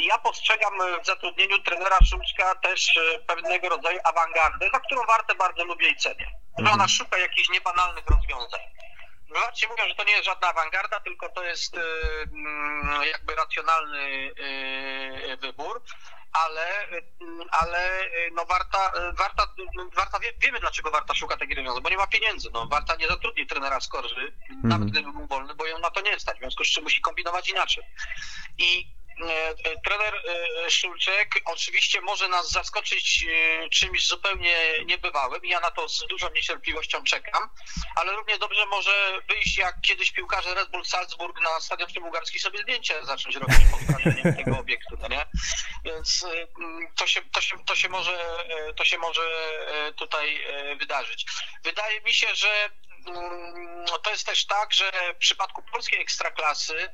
ja 0.00 0.18
postrzegam 0.18 0.72
w 1.02 1.06
zatrudnieniu 1.06 1.58
trenera 1.58 1.98
Szumczka 2.10 2.54
też 2.54 2.96
y, 2.96 3.24
pewnego 3.26 3.68
rodzaju 3.68 3.98
awangardę, 4.04 4.68
za 4.72 4.80
którą 4.80 5.02
warte 5.06 5.34
bardzo 5.34 5.64
lubię 5.64 5.88
i 5.88 5.96
cenię. 5.96 6.26
Że 6.58 6.64
ona 6.64 6.70
mhm. 6.70 6.88
szuka 6.88 7.18
jakichś 7.18 7.48
niebanalnych 7.48 8.04
rozwiązań. 8.06 8.60
Zobaczcie, 9.28 9.68
mówią, 9.68 9.88
że 9.88 9.94
to 9.94 10.04
nie 10.04 10.12
jest 10.12 10.24
żadna 10.24 10.48
awangarda, 10.48 11.00
tylko 11.00 11.28
to 11.28 11.44
jest 11.44 11.76
mm, 11.76 13.02
jakby 13.12 13.34
racjonalny 13.34 14.30
wybór 15.40 15.82
ale, 16.32 16.86
ale 17.50 18.10
no 18.32 18.44
Warta, 18.44 18.92
Warta, 19.18 19.46
Warta 19.96 20.18
wie, 20.18 20.32
wiemy 20.38 20.60
dlaczego 20.60 20.90
Warta 20.90 21.14
szuka 21.14 21.36
takich 21.36 21.56
rozwiązań, 21.56 21.82
bo 21.82 21.90
nie 21.90 21.96
ma 21.96 22.06
pieniędzy. 22.06 22.50
No, 22.52 22.66
Warta 22.66 22.96
nie 22.96 23.08
zatrudni 23.08 23.46
trenera 23.46 23.80
Skorży, 23.80 24.32
mm. 24.50 24.60
nawet 24.68 24.90
gdyby 24.90 25.12
był 25.12 25.26
wolny, 25.26 25.54
bo 25.54 25.66
ją 25.66 25.78
na 25.78 25.90
to 25.90 26.00
nie 26.00 26.20
stać, 26.20 26.36
w 26.36 26.40
związku 26.40 26.64
z 26.64 26.68
czym 26.68 26.84
musi 26.84 27.00
kombinować 27.00 27.48
inaczej. 27.48 27.84
I 28.58 28.96
trener 29.84 30.14
e, 30.14 30.70
Szulczek 30.70 31.34
oczywiście 31.44 32.00
może 32.00 32.28
nas 32.28 32.50
zaskoczyć 32.50 33.24
e, 33.28 33.68
czymś 33.68 34.06
zupełnie 34.06 34.56
niebywałym. 34.84 35.40
Ja 35.44 35.60
na 35.60 35.70
to 35.70 35.88
z 35.88 36.06
dużą 36.06 36.30
niecierpliwością 36.30 37.04
czekam, 37.04 37.50
ale 37.96 38.12
równie 38.12 38.38
dobrze 38.38 38.66
może 38.66 39.20
wyjść 39.28 39.58
jak 39.58 39.80
kiedyś 39.80 40.12
piłkarze 40.12 40.54
Red 40.54 40.70
Bull 40.70 40.84
Salzburg 40.84 41.40
na 41.42 41.60
stadionie 41.60 42.00
bułgarski 42.00 42.38
sobie 42.38 42.62
zdjęcie 42.62 43.04
zacząć 43.04 43.36
robić 43.36 43.58
pod 43.70 43.80
wrażeniem 43.80 44.36
tego 44.36 44.58
obiektu, 44.58 44.96
no 45.00 45.08
nie? 45.08 45.24
Więc 45.84 46.26
to 46.96 47.06
się, 47.06 47.22
to, 47.32 47.40
się, 47.40 47.64
to, 47.64 47.76
się 47.76 47.88
może, 47.88 48.18
to 48.76 48.84
się 48.84 48.98
może 48.98 49.22
tutaj 49.96 50.40
wydarzyć. 50.78 51.26
Wydaje 51.64 52.00
mi 52.00 52.14
się, 52.14 52.34
że 52.34 52.70
to 54.06 54.10
jest 54.10 54.26
też 54.26 54.46
tak, 54.46 54.72
że 54.72 54.92
w 55.14 55.16
przypadku 55.16 55.62
polskiej 55.62 56.00
ekstraklasy 56.00 56.90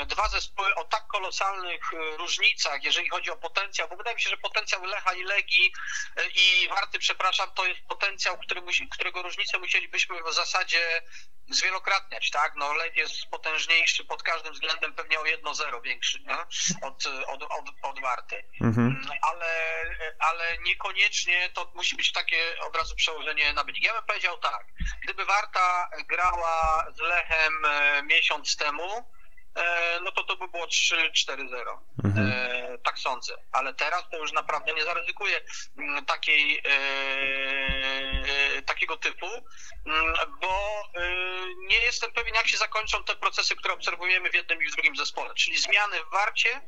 e, 0.00 0.04
dwa 0.06 0.28
zespoły 0.28 0.74
o 0.74 0.84
tak 0.84 1.06
kolosalnych 1.06 1.92
e, 1.92 2.16
różnicach, 2.16 2.84
jeżeli 2.84 3.08
chodzi 3.08 3.30
o 3.30 3.36
potencjał, 3.36 3.88
bo 3.88 3.96
wydaje 3.96 4.16
mi 4.16 4.22
się, 4.22 4.30
że 4.30 4.36
potencjał 4.36 4.84
Lecha 4.84 5.14
i 5.14 5.22
Legii 5.22 5.72
e, 6.16 6.28
i 6.28 6.68
Warty, 6.68 6.98
przepraszam, 6.98 7.50
to 7.54 7.66
jest 7.66 7.80
potencjał, 7.88 8.38
który, 8.38 8.62
którego 8.90 9.22
różnicę 9.22 9.58
musielibyśmy 9.58 10.22
w 10.22 10.34
zasadzie 10.34 11.02
zwielokrotniać, 11.50 12.30
tak? 12.30 12.52
No 12.56 12.74
Lech 12.74 12.96
jest 12.96 13.26
potężniejszy 13.30 14.04
pod 14.04 14.22
każdym 14.22 14.52
względem, 14.52 14.94
pewnie 14.94 15.20
o 15.20 15.22
1-0 15.22 15.82
większy 15.82 16.20
nie? 16.20 16.36
Od, 16.82 17.06
od, 17.26 17.42
od, 17.42 17.70
od 17.82 18.00
Warty. 18.00 18.44
Mhm. 18.60 18.86
Mm, 18.86 19.08
ale, 19.22 19.84
ale 20.18 20.58
niekoniecznie 20.58 21.50
to 21.54 21.72
musi 21.74 21.96
być 21.96 22.12
takie 22.12 22.60
od 22.60 22.76
razu 22.76 22.94
przełożenie 22.96 23.52
na 23.52 23.64
wynik. 23.64 23.84
Ja 23.84 23.94
bym 23.94 24.04
powiedział 24.04 24.38
tak, 24.38 24.66
gdyby 25.02 25.24
Warta 25.24 25.90
grała 26.08 26.86
z 26.94 27.00
Lechem 27.00 27.64
e, 27.64 28.02
miesiąc 28.02 28.56
temu, 28.56 29.04
e, 29.54 30.00
no 30.00 30.12
to 30.12 30.24
to 30.24 30.36
by 30.36 30.48
było 30.48 30.66
3-4-0. 30.66 31.78
Mhm. 32.04 32.32
E, 32.32 32.78
tak 32.78 32.98
sądzę. 32.98 33.34
Ale 33.52 33.74
teraz 33.74 34.04
to 34.10 34.18
już 34.18 34.32
naprawdę 34.32 34.74
nie 34.74 34.84
zaryzykuję 34.84 35.40
mm, 35.78 36.04
takiej, 36.04 36.62
takiego 38.66 38.96
typu, 38.96 39.26
mm, 39.86 40.14
bo 40.40 40.82
nie 41.56 41.78
jestem 41.78 42.12
pewien, 42.12 42.34
jak 42.34 42.48
się 42.48 42.56
zakończą 42.56 43.04
te 43.04 43.16
procesy, 43.16 43.56
które 43.56 43.74
obserwujemy 43.74 44.30
w 44.30 44.34
jednym 44.34 44.62
i 44.62 44.66
w 44.66 44.72
drugim 44.72 44.96
zespole. 44.96 45.34
Czyli 45.34 45.58
zmiany 45.58 45.96
w 46.04 46.12
Warcie 46.12 46.60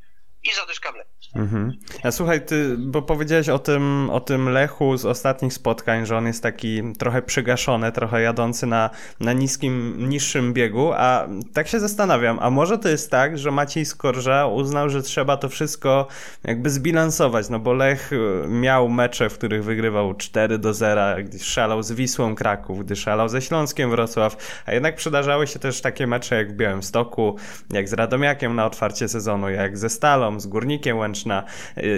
i 0.45 0.55
zadyszka 0.55 0.93
w. 0.93 1.13
Mhm. 1.35 1.73
A 2.03 2.11
słuchaj, 2.11 2.47
ty, 2.47 2.77
bo 2.79 3.03
powiedziałeś 3.03 3.49
o 3.49 3.59
tym, 3.59 4.11
o 4.11 4.21
tym 4.21 4.49
Lechu 4.49 4.97
z 4.97 5.05
ostatnich 5.05 5.53
spotkań, 5.53 6.07
że 6.07 6.17
on 6.17 6.27
jest 6.27 6.43
taki 6.43 6.83
trochę 6.99 7.23
przygaszony, 7.23 7.93
trochę 7.93 8.23
jadący 8.23 8.67
na, 8.67 8.91
na 9.21 9.33
niskim, 9.33 9.95
niższym 10.09 10.53
biegu, 10.53 10.93
a 10.93 11.29
tak 11.55 11.69
się 11.69 11.81
zastanawiam, 11.81 12.39
a 12.41 12.51
może 12.51 12.79
to 12.79 12.89
jest 12.89 13.11
tak, 13.11 13.39
że 13.39 13.51
Maciej 13.51 13.85
Skorża 13.85 14.47
uznał, 14.47 14.91
że 14.91 15.03
trzeba 15.03 15.37
to 15.37 15.49
wszystko 15.49 16.07
jakby 16.45 16.71
zbilansować, 16.71 17.49
no 17.49 17.59
bo 17.59 17.73
Lech 17.73 18.11
miał 18.49 18.89
mecze, 18.89 19.31
w 19.31 19.39
których 19.39 19.65
wygrywał 19.65 20.15
4 20.15 20.59
do 20.59 20.75
0, 20.75 21.03
gdy 21.25 21.39
szalał 21.39 21.83
z 21.83 21.93
Wisłą 21.93 22.35
Kraków, 22.35 22.85
gdy 22.85 22.97
szalał 22.97 23.29
ze 23.29 23.43
Śląskiem 23.43 23.91
Wrocław, 23.91 24.63
a 24.67 24.73
jednak 24.73 24.97
przydarzały 24.97 25.47
się 25.47 25.59
też 25.59 25.81
takie 25.81 26.07
mecze 26.07 26.37
jak 26.37 26.53
w 26.53 26.57
Białymstoku, 26.57 27.37
jak 27.71 27.89
z 27.89 27.93
Radomiakiem 27.93 28.55
na 28.55 28.67
otwarcie 28.67 29.09
sezonu, 29.09 29.51
jak 29.51 29.79
ze 29.79 29.89
Stalą, 29.89 30.32
z 30.41 30.47
Górnikiem 30.47 30.99
Łęczna. 30.99 31.45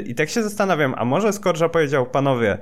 I 0.07 0.15
tak 0.15 0.31
się 0.31 0.43
zastanawiam, 0.43 0.95
a 0.97 1.05
może 1.05 1.33
Skorża 1.33 1.69
powiedział, 1.69 2.07
panowie, 2.07 2.59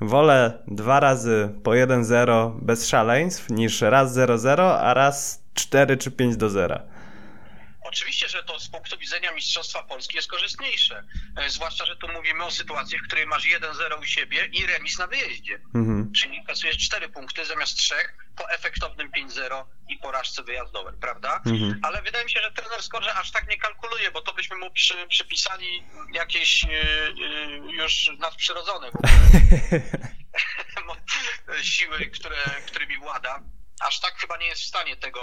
wolę 0.00 0.52
dwa 0.68 1.00
razy 1.00 1.48
po 1.62 1.70
1-0 1.70 2.52
bez 2.62 2.88
szaleństw, 2.88 3.50
niż 3.50 3.80
raz 3.80 4.16
0-0, 4.16 4.60
a 4.80 4.94
raz 4.94 5.44
4 5.54 5.96
czy 5.96 6.10
5 6.10 6.36
do 6.36 6.50
0. 6.50 6.93
Oczywiście, 7.84 8.28
że 8.28 8.42
to 8.42 8.60
z 8.60 8.68
punktu 8.68 8.98
widzenia 8.98 9.32
Mistrzostwa 9.32 9.82
Polski 9.82 10.16
jest 10.16 10.28
korzystniejsze. 10.28 11.04
E, 11.36 11.50
zwłaszcza, 11.50 11.86
że 11.86 11.96
tu 11.96 12.08
mówimy 12.08 12.44
o 12.44 12.50
sytuacji, 12.50 12.98
w 12.98 13.02
której 13.02 13.26
masz 13.26 13.46
1-0 13.46 14.00
u 14.00 14.04
siebie 14.04 14.48
i 14.52 14.66
remis 14.66 14.98
na 14.98 15.06
wyjeździe. 15.06 15.60
Mhm. 15.74 16.12
Czyli 16.12 16.44
kasujesz 16.44 16.78
4 16.78 17.08
punkty 17.08 17.44
zamiast 17.44 17.76
3 17.76 17.94
po 18.36 18.50
efektownym 18.50 19.10
5-0 19.10 19.64
i 19.88 19.96
porażce 19.98 20.42
wyjazdowej, 20.42 20.94
prawda? 21.00 21.42
Mhm. 21.46 21.80
Ale 21.82 22.02
wydaje 22.02 22.24
mi 22.24 22.30
się, 22.30 22.40
że 22.40 22.52
trener 22.52 22.82
Skorze 22.82 23.14
aż 23.14 23.30
tak 23.30 23.48
nie 23.48 23.56
kalkuluje, 23.56 24.10
bo 24.10 24.20
to 24.20 24.34
byśmy 24.34 24.56
mu 24.56 24.70
przy, 24.70 25.06
przypisali 25.08 25.84
jakieś 26.12 26.64
yy, 26.64 26.70
yy, 27.16 27.72
już 27.72 28.10
nadprzyrodzone 28.18 28.90
siły, 31.62 32.06
które, 32.06 32.36
którymi 32.66 32.98
włada. 32.98 33.42
Aż 33.80 34.00
tak 34.00 34.14
chyba 34.14 34.36
nie 34.36 34.46
jest 34.46 34.62
w 34.62 34.66
stanie 34.66 34.96
tego 34.96 35.20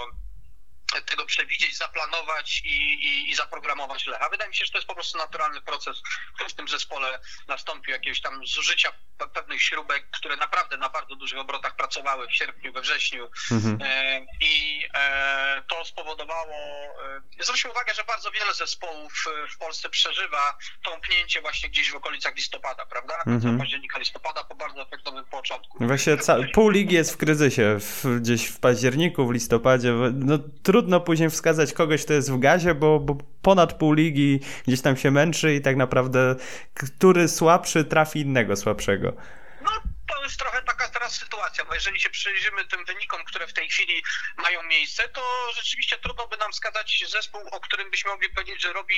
tego 1.05 1.25
przewidzieć, 1.25 1.77
zaplanować 1.77 2.62
i, 2.65 2.93
i, 2.93 3.29
i, 3.29 3.36
zaprogramować 3.36 4.07
Lecha. 4.07 4.29
Wydaje 4.29 4.50
mi 4.50 4.55
się, 4.55 4.65
że 4.65 4.71
to 4.71 4.77
jest 4.77 4.88
po 4.88 4.95
prostu 4.95 5.17
naturalny 5.17 5.62
proces, 5.62 6.01
który 6.36 6.50
w 6.50 6.53
tym 6.53 6.67
zespole 6.67 7.19
nastąpił, 7.48 7.93
jakiegoś 7.93 8.21
tam 8.21 8.45
zużycia 8.45 8.93
pewnych 9.33 9.62
śrubek, 9.62 10.10
które 10.12 10.36
naprawdę 10.36 10.77
na 10.77 10.89
bardzo 10.89 11.15
dużych 11.15 11.39
obrotach 11.39 11.75
pracowały 11.75 12.27
w 12.27 12.36
sierpniu, 12.36 12.74
we 12.74 12.81
wrześniu 12.81 13.29
mhm. 13.51 13.77
e, 13.81 14.25
i 14.41 14.86
e, 14.93 15.63
to 15.69 15.86
spowodowało, 15.86 16.55
e, 17.39 17.43
zwróćmy 17.43 17.71
uwagę, 17.71 17.93
że 17.93 18.03
bardzo 18.03 18.31
wiele 18.31 18.53
zespołów 18.53 19.25
w 19.53 19.57
Polsce 19.57 19.89
przeżywa 19.89 20.57
tąpnięcie 20.83 21.41
właśnie 21.41 21.69
gdzieś 21.69 21.91
w 21.91 21.95
okolicach 21.95 22.36
listopada, 22.36 22.86
prawda? 22.86 23.13
Mhm. 23.27 23.57
października, 23.60 24.00
listopada 24.00 24.43
po 24.43 24.55
bardzo 24.55 24.81
efektownym 24.81 25.25
początku. 25.25 25.88
Właśnie 25.88 26.17
pół 26.53 26.69
ligi 26.69 26.95
jest 26.95 27.13
w 27.13 27.17
kryzysie, 27.17 27.77
w, 27.79 28.19
gdzieś 28.19 28.48
w 28.48 28.60
październiku, 28.60 29.27
w 29.27 29.31
listopadzie, 29.31 29.93
no 30.13 30.38
trudno 30.63 30.80
trudno 30.81 31.00
później 31.00 31.29
wskazać 31.29 31.73
kogoś, 31.73 32.05
kto 32.05 32.13
jest 32.13 32.31
w 32.31 32.39
gazie, 32.39 32.75
bo, 32.75 33.00
bo 33.00 33.17
ponad 33.41 33.73
pół 33.73 33.93
ligi 33.93 34.39
gdzieś 34.67 34.81
tam 34.81 34.97
się 34.97 35.11
męczy 35.11 35.55
i 35.55 35.61
tak 35.61 35.75
naprawdę 35.75 36.35
który 36.73 37.27
słabszy 37.27 37.85
trafi 37.85 38.19
innego 38.19 38.55
słabszego. 38.55 39.13
No 39.63 39.71
to 40.15 40.24
jest 40.24 40.39
trochę 40.39 40.62
taka 40.62 40.88
teraz 40.88 41.15
sytuacja, 41.15 41.65
bo 41.65 41.74
jeżeli 41.74 42.00
się 42.00 42.10
przyjrzymy 42.10 42.65
tym 42.65 42.86
wynikom, 42.86 43.20
które 43.25 43.48
w 43.48 43.53
tej 43.53 43.70
chwili 43.70 44.03
mają 44.38 44.63
miejsce, 44.63 45.03
to 45.10 45.22
rzeczywiście 45.56 45.98
trudno 45.98 46.27
by 46.27 46.38
nam 46.38 46.51
wskazać 46.51 47.03
zespół, 47.10 47.41
o 47.51 47.60
którym 47.60 47.91
byśmy 47.91 48.12
mogli 48.12 48.30
powiedzieć, 48.30 48.62
że 48.62 48.74
robi 48.74 48.94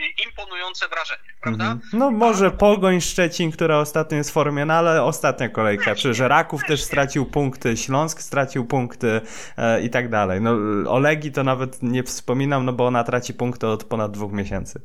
y, 0.00 0.22
imponujące 0.26 0.88
wrażenie, 0.88 1.34
prawda? 1.40 1.64
-hmm. 1.64 1.78
No 1.92 2.10
może. 2.10 2.50
Pogoń 2.50 3.00
Szczecin, 3.00 3.52
która 3.52 3.78
ostatnio 3.78 4.16
jest 4.18 4.30
w 4.30 4.32
formie, 4.32 4.64
no 4.64 4.74
ale 4.74 5.02
ostatnia 5.02 5.48
kolejka, 5.48 5.94
że 5.94 6.28
Raków 6.28 6.64
też 6.64 6.82
stracił 6.82 7.26
punkty, 7.26 7.76
Śląsk 7.76 8.20
stracił 8.20 8.64
punkty 8.64 9.20
e, 9.56 9.82
i 9.82 9.90
tak 9.90 10.08
dalej. 10.08 10.40
No 10.40 10.50
Olegi 10.92 11.32
to 11.32 11.44
nawet 11.44 11.82
nie 11.82 12.02
wspominam, 12.02 12.64
no 12.64 12.72
bo 12.72 12.86
ona 12.86 13.04
traci 13.04 13.34
punkty 13.34 13.66
od 13.66 13.84
ponad 13.84 14.12
dwóch 14.12 14.32
miesięcy. 14.32 14.80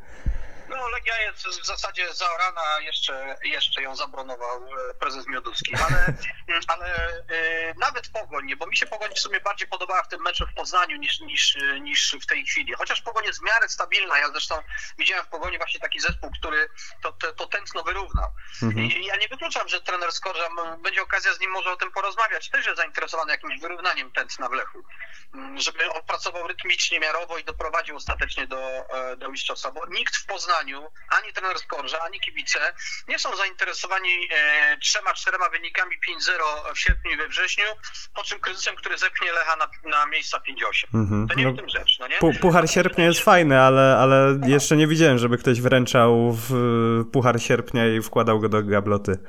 Jest 1.28 1.62
w 1.62 1.66
zasadzie 1.66 2.14
zaorana, 2.14 2.80
jeszcze, 2.80 3.38
jeszcze 3.44 3.82
ją 3.82 3.96
zabronował 3.96 4.64
e, 4.64 4.94
prezes 4.94 5.28
Miodowski, 5.28 5.76
ale, 5.76 6.14
ale 6.74 6.96
e, 7.30 7.74
nawet 7.78 8.10
Pogoń, 8.10 8.56
bo 8.56 8.68
mi 8.68 8.78
się 8.78 8.86
Pogoń 8.86 9.12
w 9.16 9.20
sumie 9.20 9.40
bardziej 9.40 9.68
podobała 9.68 10.04
w 10.04 10.08
tym 10.08 10.22
meczu 10.22 10.48
w 10.48 10.54
Poznaniu 10.54 10.98
niż, 10.98 11.20
niż, 11.20 11.58
niż 11.82 12.16
w 12.22 12.26
tej 12.26 12.46
chwili. 12.46 12.74
Chociaż 12.74 13.02
Pogoń 13.02 13.26
jest 13.26 13.40
w 13.40 13.44
miarę 13.44 13.70
stabilna, 13.70 14.20
ja 14.20 14.32
zresztą 14.32 14.56
widziałem 14.98 15.26
w 15.26 15.28
Pogoni 15.28 15.58
właśnie 15.58 15.80
taki 15.80 16.00
zespół, 16.00 16.32
który 16.40 16.70
to, 17.04 17.12
to, 17.12 17.34
to 17.34 17.48
tętno 17.48 17.84
wyrównał. 17.84 18.30
Mhm. 18.64 18.86
I 18.86 19.06
ja 19.06 19.16
nie 19.16 19.28
wykluczam, 19.28 19.68
że 19.68 19.82
trener 19.82 20.12
Skorza, 20.12 20.50
będzie 20.84 21.02
okazja 21.02 21.34
z 21.34 21.40
nim 21.40 21.52
może 21.52 21.72
o 21.72 21.76
tym 21.76 21.92
porozmawiać, 21.92 22.50
też 22.50 22.66
jest 22.66 22.78
zainteresowany 22.78 23.32
jakimś 23.32 23.62
wyrównaniem 23.62 24.12
tętna 24.12 24.50
w 24.50 24.52
Lechu, 24.52 24.84
żeby 25.56 25.90
opracował 25.94 26.48
rytmicznie, 26.48 27.00
miarowo 27.00 27.38
i 27.38 27.44
doprowadził 27.44 27.96
ostatecznie 27.96 28.48
do, 28.48 28.60
e, 28.60 29.18
do 29.18 29.30
mistrzostwa, 29.30 29.72
bo 29.72 29.86
nikt 29.90 30.16
w 30.16 30.26
Poznaniu 30.26 30.88
ani 31.24 31.34
trener 31.34 31.60
Skorża, 31.60 32.00
ani 32.00 32.20
kibice 32.20 32.60
nie 33.08 33.20
są 33.20 33.36
zainteresowani 33.36 34.10
e, 34.32 34.78
trzema, 34.78 35.14
czterema 35.14 35.50
wynikami 35.50 35.96
5-0 36.70 36.74
w 36.74 36.80
sierpniu 36.80 37.12
i 37.12 37.18
we 37.18 37.28
wrześniu, 37.28 37.66
po 38.16 38.24
czym 38.24 38.40
kryzysem, 38.40 38.76
który 38.76 38.98
zepchnie 38.98 39.32
Lecha 39.32 39.56
na, 39.56 39.70
na 39.90 40.06
miejsca 40.06 40.38
5-8. 40.38 40.44
Mhm. 40.94 41.28
To 41.28 41.34
nie 41.36 41.44
no, 41.44 41.52
w 41.52 41.56
tym 41.56 41.70
rzecz, 41.70 41.98
no 42.00 42.08
nie? 42.08 42.40
Puchar 42.40 42.70
sierpnia 42.70 43.06
jest 43.06 43.20
fajny, 43.20 43.60
ale, 43.62 43.98
ale 44.00 44.40
jeszcze 44.48 44.76
nie 44.78 44.88
widziałem, 44.88 45.18
żeby 45.18 45.38
ktoś 45.38 45.62
wręczał 45.62 46.34
w 46.34 46.54
Puchar 47.14 47.42
sierpnia 47.42 47.88
i 47.88 48.02
wkładał 48.02 48.40
go 48.40 48.50
do 48.50 48.64
gabloty. 48.64 49.20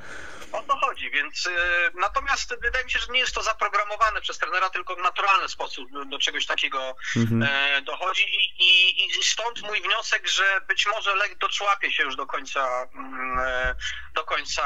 O 0.51 0.61
to 0.61 0.75
chodzi, 0.77 0.98
więc 1.09 1.45
y, 1.45 1.51
natomiast 1.93 2.55
wydaje 2.61 2.85
mi 2.85 2.91
się, 2.91 2.99
że 2.99 3.07
nie 3.13 3.19
jest 3.19 3.35
to 3.35 3.43
zaprogramowane 3.43 4.21
przez 4.21 4.37
trenera, 4.37 4.69
tylko 4.69 4.95
w 4.95 4.99
naturalny 4.99 5.49
sposób 5.49 5.89
do 6.09 6.19
czegoś 6.19 6.45
takiego 6.45 6.95
mhm. 7.17 7.43
e, 7.43 7.81
dochodzi 7.81 8.23
I, 8.23 8.63
i, 8.63 9.05
i, 9.19 9.23
stąd 9.23 9.61
mój 9.61 9.81
wniosek, 9.81 10.27
że 10.27 10.61
być 10.67 10.87
może 10.87 11.15
Lech 11.15 11.37
doczłapie 11.37 11.91
się 11.91 12.03
już 12.03 12.15
do 12.15 12.25
końca 12.25 12.89
mm, 12.95 13.39
e, 13.39 13.75
do 14.13 14.23
końca 14.23 14.63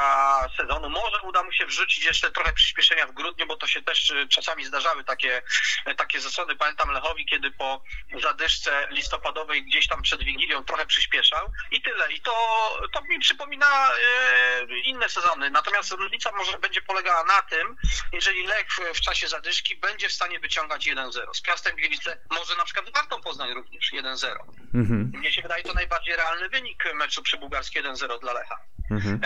sezonu. 0.56 0.90
Może 0.90 1.20
uda 1.22 1.42
mu 1.42 1.52
się 1.52 1.66
wrzucić 1.66 2.04
jeszcze 2.04 2.30
trochę 2.30 2.52
przyspieszenia 2.52 3.06
w 3.06 3.12
grudniu, 3.12 3.46
bo 3.46 3.56
to 3.56 3.66
się 3.66 3.82
też 3.82 4.12
czasami 4.28 4.64
zdarzały 4.64 5.04
takie, 5.04 5.42
takie 5.96 6.20
zasady. 6.20 6.56
Pamiętam 6.56 6.90
Lechowi, 6.90 7.26
kiedy 7.26 7.50
po 7.50 7.82
zadyszce 8.22 8.88
listopadowej 8.90 9.64
gdzieś 9.64 9.88
tam 9.88 10.02
przed 10.02 10.22
Wigilią 10.22 10.64
trochę 10.64 10.86
przyspieszał 10.86 11.52
i 11.70 11.82
tyle. 11.82 12.12
I 12.12 12.20
to, 12.20 12.32
to 12.92 13.02
mi 13.02 13.18
przypomina 13.18 13.90
e, 13.92 14.78
inne 14.78 15.08
sezony. 15.08 15.50
Natomiast 15.50 15.92
różnica 15.92 16.32
może 16.34 16.58
będzie 16.58 16.82
polegała 16.82 17.24
na 17.24 17.42
tym, 17.42 17.76
jeżeli 18.12 18.46
Lech 18.46 18.66
w, 18.94 19.00
czasie 19.00 19.28
zadyszki 19.28 19.76
będzie 19.76 20.08
w 20.08 20.12
stanie 20.12 20.40
wyciągać 20.40 20.86
1-0. 20.86 21.34
Z 21.34 21.40
Piastem 21.40 21.76
Gliwice 21.76 22.18
może 22.30 22.56
na 22.56 22.64
przykład 22.64 22.90
Wartą 22.94 23.20
Poznań 23.20 23.54
również 23.54 23.92
1-0. 23.92 24.36
Mhm. 24.74 25.12
Mnie 25.14 25.32
się 25.32 25.42
wydaje 25.42 25.62
to 25.62 25.74
najbardziej 25.74 26.16
realny 26.16 26.48
wynik 26.48 26.84
meczu 26.94 27.22
przybułgarski 27.22 27.82
1-0 27.82 28.20
dla 28.20 28.32
Lecha. 28.32 28.56
Mhm. 28.90 29.20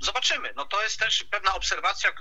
Zobaczymy. 0.00 0.52
No 0.56 0.64
to 0.66 0.82
jest 0.82 1.00
też 1.00 1.24
pewna 1.24 1.54
obserwacja. 1.54 2.10
e, 2.10 2.14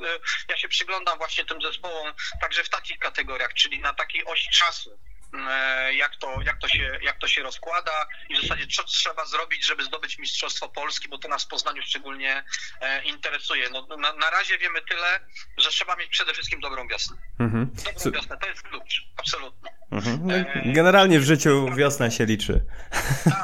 Ja 0.49 0.57
się 0.57 0.67
przyglądam 0.67 1.17
właśnie 1.17 1.45
tym 1.45 1.61
zespołom 1.61 2.13
także 2.41 2.63
w 2.63 2.69
takich 2.69 2.99
kategoriach, 2.99 3.53
czyli 3.53 3.79
na 3.79 3.93
takiej 3.93 4.25
osi 4.25 4.49
czasu. 4.49 4.99
E, 5.33 5.93
Jak 5.93 6.15
to, 6.15 6.41
jak, 6.45 6.59
to 6.59 6.67
się, 6.67 6.99
jak 7.01 7.17
to 7.19 7.27
się 7.27 7.43
rozkłada 7.43 8.07
i 8.29 8.35
w 8.35 8.41
zasadzie 8.41 8.67
co 8.67 8.83
trzeba 8.83 9.25
zrobić, 9.25 9.65
żeby 9.65 9.83
zdobyć 9.83 10.17
Mistrzostwo 10.17 10.69
Polski, 10.69 11.09
bo 11.09 11.17
to 11.17 11.27
nas 11.27 11.43
w 11.43 11.47
Poznaniu 11.47 11.81
szczególnie 11.83 12.43
e, 12.81 13.03
interesuje. 13.03 13.69
No, 13.69 13.87
na, 13.97 14.13
na 14.13 14.29
razie 14.29 14.57
wiemy 14.57 14.81
tyle, 14.81 15.19
że 15.57 15.69
trzeba 15.69 15.95
mieć 15.95 16.09
przede 16.11 16.33
wszystkim 16.33 16.59
dobrą 16.59 16.87
wiosnę. 16.87 17.17
Mhm. 17.39 17.71
Dobrą 17.95 18.11
wiosnę, 18.11 18.37
to 18.37 18.47
jest 18.47 18.61
klucz, 18.61 19.01
absolutnie. 19.17 19.77
Mhm. 19.91 20.19
No, 20.27 20.33
generalnie 20.73 21.19
w 21.19 21.23
życiu 21.23 21.69
wiosna 21.75 22.11
się 22.11 22.25
liczy. 22.25 22.65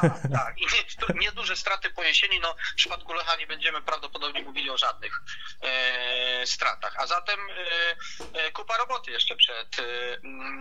Tak, 0.00 0.12
tak. 0.32 0.58
I 0.58 0.62
nie- 0.64 1.20
nieduże 1.20 1.56
straty 1.56 1.90
po 1.90 2.02
jesieni. 2.02 2.40
No, 2.40 2.54
w 2.72 2.74
przypadku 2.74 3.12
Lecha 3.12 3.36
nie 3.36 3.46
będziemy 3.46 3.82
prawdopodobnie 3.82 4.42
mówili 4.42 4.70
o 4.70 4.78
żadnych 4.78 5.20
e, 5.62 6.46
stratach. 6.46 6.94
A 6.98 7.06
zatem 7.06 7.40
e, 7.40 8.44
e, 8.46 8.52
kupa 8.52 8.76
roboty 8.76 9.10
jeszcze 9.10 9.36
przed, 9.36 9.76
e, 9.78 9.82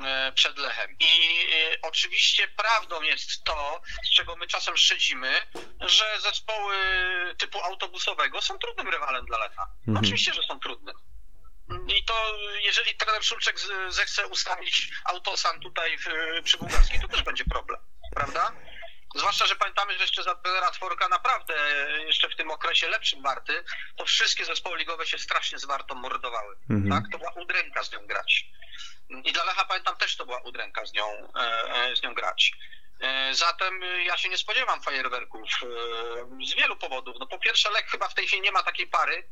e, 0.07 0.31
przed 0.31 0.57
Lechem. 0.57 0.95
I 0.99 1.12
e, 1.13 1.81
oczywiście 1.81 2.47
prawdą 2.47 3.01
jest 3.01 3.43
to, 3.43 3.81
z 4.03 4.15
czego 4.15 4.35
my 4.35 4.47
czasem 4.47 4.77
szczedzimy, 4.77 5.41
że 5.81 6.19
zespoły 6.19 6.75
typu 7.37 7.61
autobusowego 7.61 8.41
są 8.41 8.57
trudnym 8.57 8.89
rywalem 8.89 9.25
dla 9.25 9.37
Lecha. 9.37 9.67
Mhm. 9.87 9.97
Oczywiście, 9.97 10.33
że 10.33 10.43
są 10.43 10.59
trudne. 10.59 10.93
I 11.87 12.03
to 12.05 12.37
jeżeli 12.59 12.95
trener 12.95 13.23
Szulczek 13.23 13.59
zechce 13.89 14.27
ustawić 14.27 14.89
autosan 15.05 15.59
tutaj 15.59 15.97
w, 15.97 16.07
przy 16.43 16.57
Bułgarskiej, 16.57 17.01
to 17.01 17.07
też 17.07 17.23
będzie 17.23 17.45
problem, 17.45 17.79
prawda? 18.15 18.51
Zwłaszcza, 19.23 19.45
że 19.45 19.55
pamiętamy, 19.55 19.93
że 19.93 19.99
jeszcze 19.99 20.23
za 20.23 20.35
trenera 20.35 20.71
Tworka 20.71 21.07
naprawdę 21.07 21.53
jeszcze 22.05 22.29
w 22.29 22.35
tym 22.35 22.51
okresie 22.51 22.89
lepszym 22.89 23.21
Warty, 23.21 23.63
to 23.95 24.05
wszystkie 24.05 24.45
zespoły 24.45 24.77
ligowe 24.77 25.05
się 25.05 25.17
strasznie 25.17 25.59
z 25.59 25.65
Wartą 25.65 25.95
mordowały. 25.95 26.55
Mhm. 26.69 26.89
Tak? 26.91 27.11
To 27.11 27.17
była 27.17 27.31
udręka 27.31 27.83
z 27.83 27.91
nią 27.91 28.07
grać. 28.07 28.45
I 29.23 29.31
dla 29.31 29.43
Lecha 29.43 29.65
pamiętam 29.65 29.97
też 29.97 30.17
to 30.17 30.25
była 30.25 30.39
udręka 30.41 30.85
z 30.85 30.93
nią, 30.93 31.33
e, 31.35 31.39
e, 31.75 31.95
z 31.95 32.03
nią 32.03 32.13
grać. 32.13 32.51
E, 33.01 33.33
Zatem 33.33 33.83
e, 33.83 34.03
ja 34.03 34.17
się 34.17 34.29
nie 34.29 34.37
spodziewam 34.37 34.81
fajerwerków 34.81 35.49
e, 35.63 36.45
z 36.45 36.53
wielu 36.53 36.75
powodów. 36.75 37.15
No 37.19 37.27
po 37.27 37.39
pierwsze 37.39 37.71
Lech 37.71 37.85
chyba 37.89 38.07
w 38.07 38.13
tej 38.13 38.27
chwili 38.27 38.41
nie 38.41 38.51
ma 38.51 38.63
takiej 38.63 38.87
pary, 38.87 39.29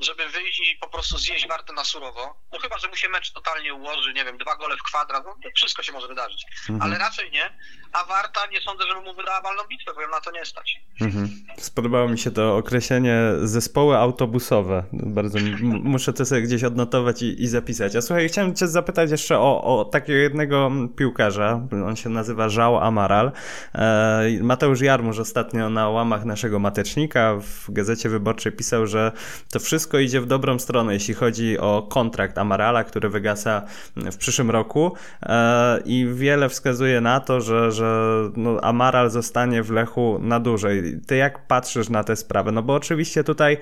żeby 0.00 0.28
wyjść 0.28 0.60
i 0.60 0.78
po 0.80 0.88
prostu 0.88 1.18
zjeść 1.18 1.48
Wartę 1.48 1.72
na 1.72 1.84
surowo. 1.84 2.34
No 2.52 2.58
chyba, 2.58 2.78
że 2.78 2.88
mu 2.88 2.96
się 2.96 3.08
mecz 3.08 3.32
totalnie 3.32 3.74
ułoży, 3.74 4.12
nie 4.12 4.24
wiem, 4.24 4.38
dwa 4.38 4.56
gole 4.56 4.76
w 4.76 4.82
kwadrat, 4.82 5.24
no 5.24 5.34
wszystko 5.56 5.82
się 5.82 5.92
może 5.92 6.08
wydarzyć. 6.08 6.46
Ale 6.80 6.98
raczej 6.98 7.30
nie. 7.30 7.50
A 7.92 8.04
Warta 8.04 8.46
nie 8.46 8.60
sądzę, 8.60 8.84
żeby 8.88 9.00
mu 9.00 9.14
wydała 9.14 9.40
walną 9.40 9.62
bitwę, 9.68 9.92
bo 9.94 10.00
ją 10.00 10.08
na 10.08 10.20
to 10.20 10.30
nie 10.30 10.44
stać. 10.44 10.80
Mhm. 11.00 11.28
Spodobało 11.58 12.08
mi 12.08 12.18
się 12.18 12.30
to 12.30 12.56
określenie 12.56 13.16
zespoły 13.42 13.96
autobusowe. 13.96 14.84
Bardzo 14.92 15.38
muszę 15.62 16.12
to 16.12 16.26
sobie 16.26 16.42
gdzieś 16.42 16.64
odnotować 16.64 17.22
i, 17.22 17.42
i 17.42 17.46
zapisać. 17.48 17.96
A 17.96 18.02
słuchaj, 18.02 18.28
chciałem 18.28 18.54
cię 18.54 18.68
zapytać 18.68 19.10
jeszcze 19.10 19.38
o, 19.38 19.80
o 19.80 19.84
takiego 19.84 20.18
jednego 20.18 20.70
piłkarza. 20.96 21.60
On 21.86 21.96
się 21.96 22.08
nazywa 22.08 22.48
Żał 22.48 22.78
Amaral. 22.78 23.32
E, 23.74 24.22
Mateusz 24.40 24.80
Jarmusz 24.80 25.18
ostatnio 25.18 25.70
na 25.70 25.88
łamach 25.88 26.24
naszego 26.24 26.58
matecznika 26.58 27.36
w 27.40 27.70
Gazecie 27.72 28.08
Wyborczej 28.08 28.52
pisał, 28.52 28.86
że 28.86 29.12
to 29.52 29.60
wszystko 29.60 29.89
idzie 29.98 30.20
w 30.20 30.26
dobrą 30.26 30.58
stronę, 30.58 30.94
jeśli 30.94 31.14
chodzi 31.14 31.58
o 31.58 31.86
kontrakt 31.90 32.38
Amarala, 32.38 32.84
który 32.84 33.08
wygasa 33.08 33.62
w 33.96 34.16
przyszłym 34.16 34.50
roku 34.50 34.92
e, 35.22 35.80
i 35.84 36.06
wiele 36.14 36.48
wskazuje 36.48 37.00
na 37.00 37.20
to, 37.20 37.40
że, 37.40 37.72
że 37.72 38.14
no, 38.36 38.60
Amaral 38.60 39.10
zostanie 39.10 39.62
w 39.62 39.70
Lechu 39.70 40.18
na 40.22 40.40
dłużej. 40.40 41.00
Ty 41.06 41.16
jak 41.16 41.46
patrzysz 41.46 41.88
na 41.88 42.04
tę 42.04 42.16
sprawę? 42.16 42.52
No 42.52 42.62
bo 42.62 42.74
oczywiście 42.74 43.24
tutaj 43.24 43.58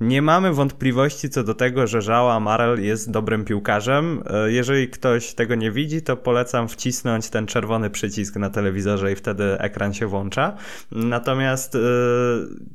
nie 0.00 0.22
mamy 0.22 0.52
wątpliwości 0.52 1.30
co 1.30 1.44
do 1.44 1.54
tego, 1.54 1.86
że 1.86 2.02
Żał 2.02 2.30
Amaral 2.30 2.78
jest 2.78 3.10
dobrym 3.10 3.44
piłkarzem. 3.44 4.22
E, 4.30 4.52
Jeżeli 4.52 4.88
ktoś 4.88 5.34
tego 5.34 5.54
nie 5.54 5.70
widzi, 5.70 6.02
to 6.02 6.16
polecam 6.16 6.68
wcisnąć 6.68 7.30
ten 7.30 7.46
czerwony 7.46 7.90
przycisk 7.90 8.36
na 8.36 8.50
telewizorze 8.50 9.12
i 9.12 9.16
wtedy 9.16 9.58
ekran 9.58 9.94
się 9.94 10.06
włącza. 10.06 10.56
Natomiast 10.92 11.74
e, 11.74 11.78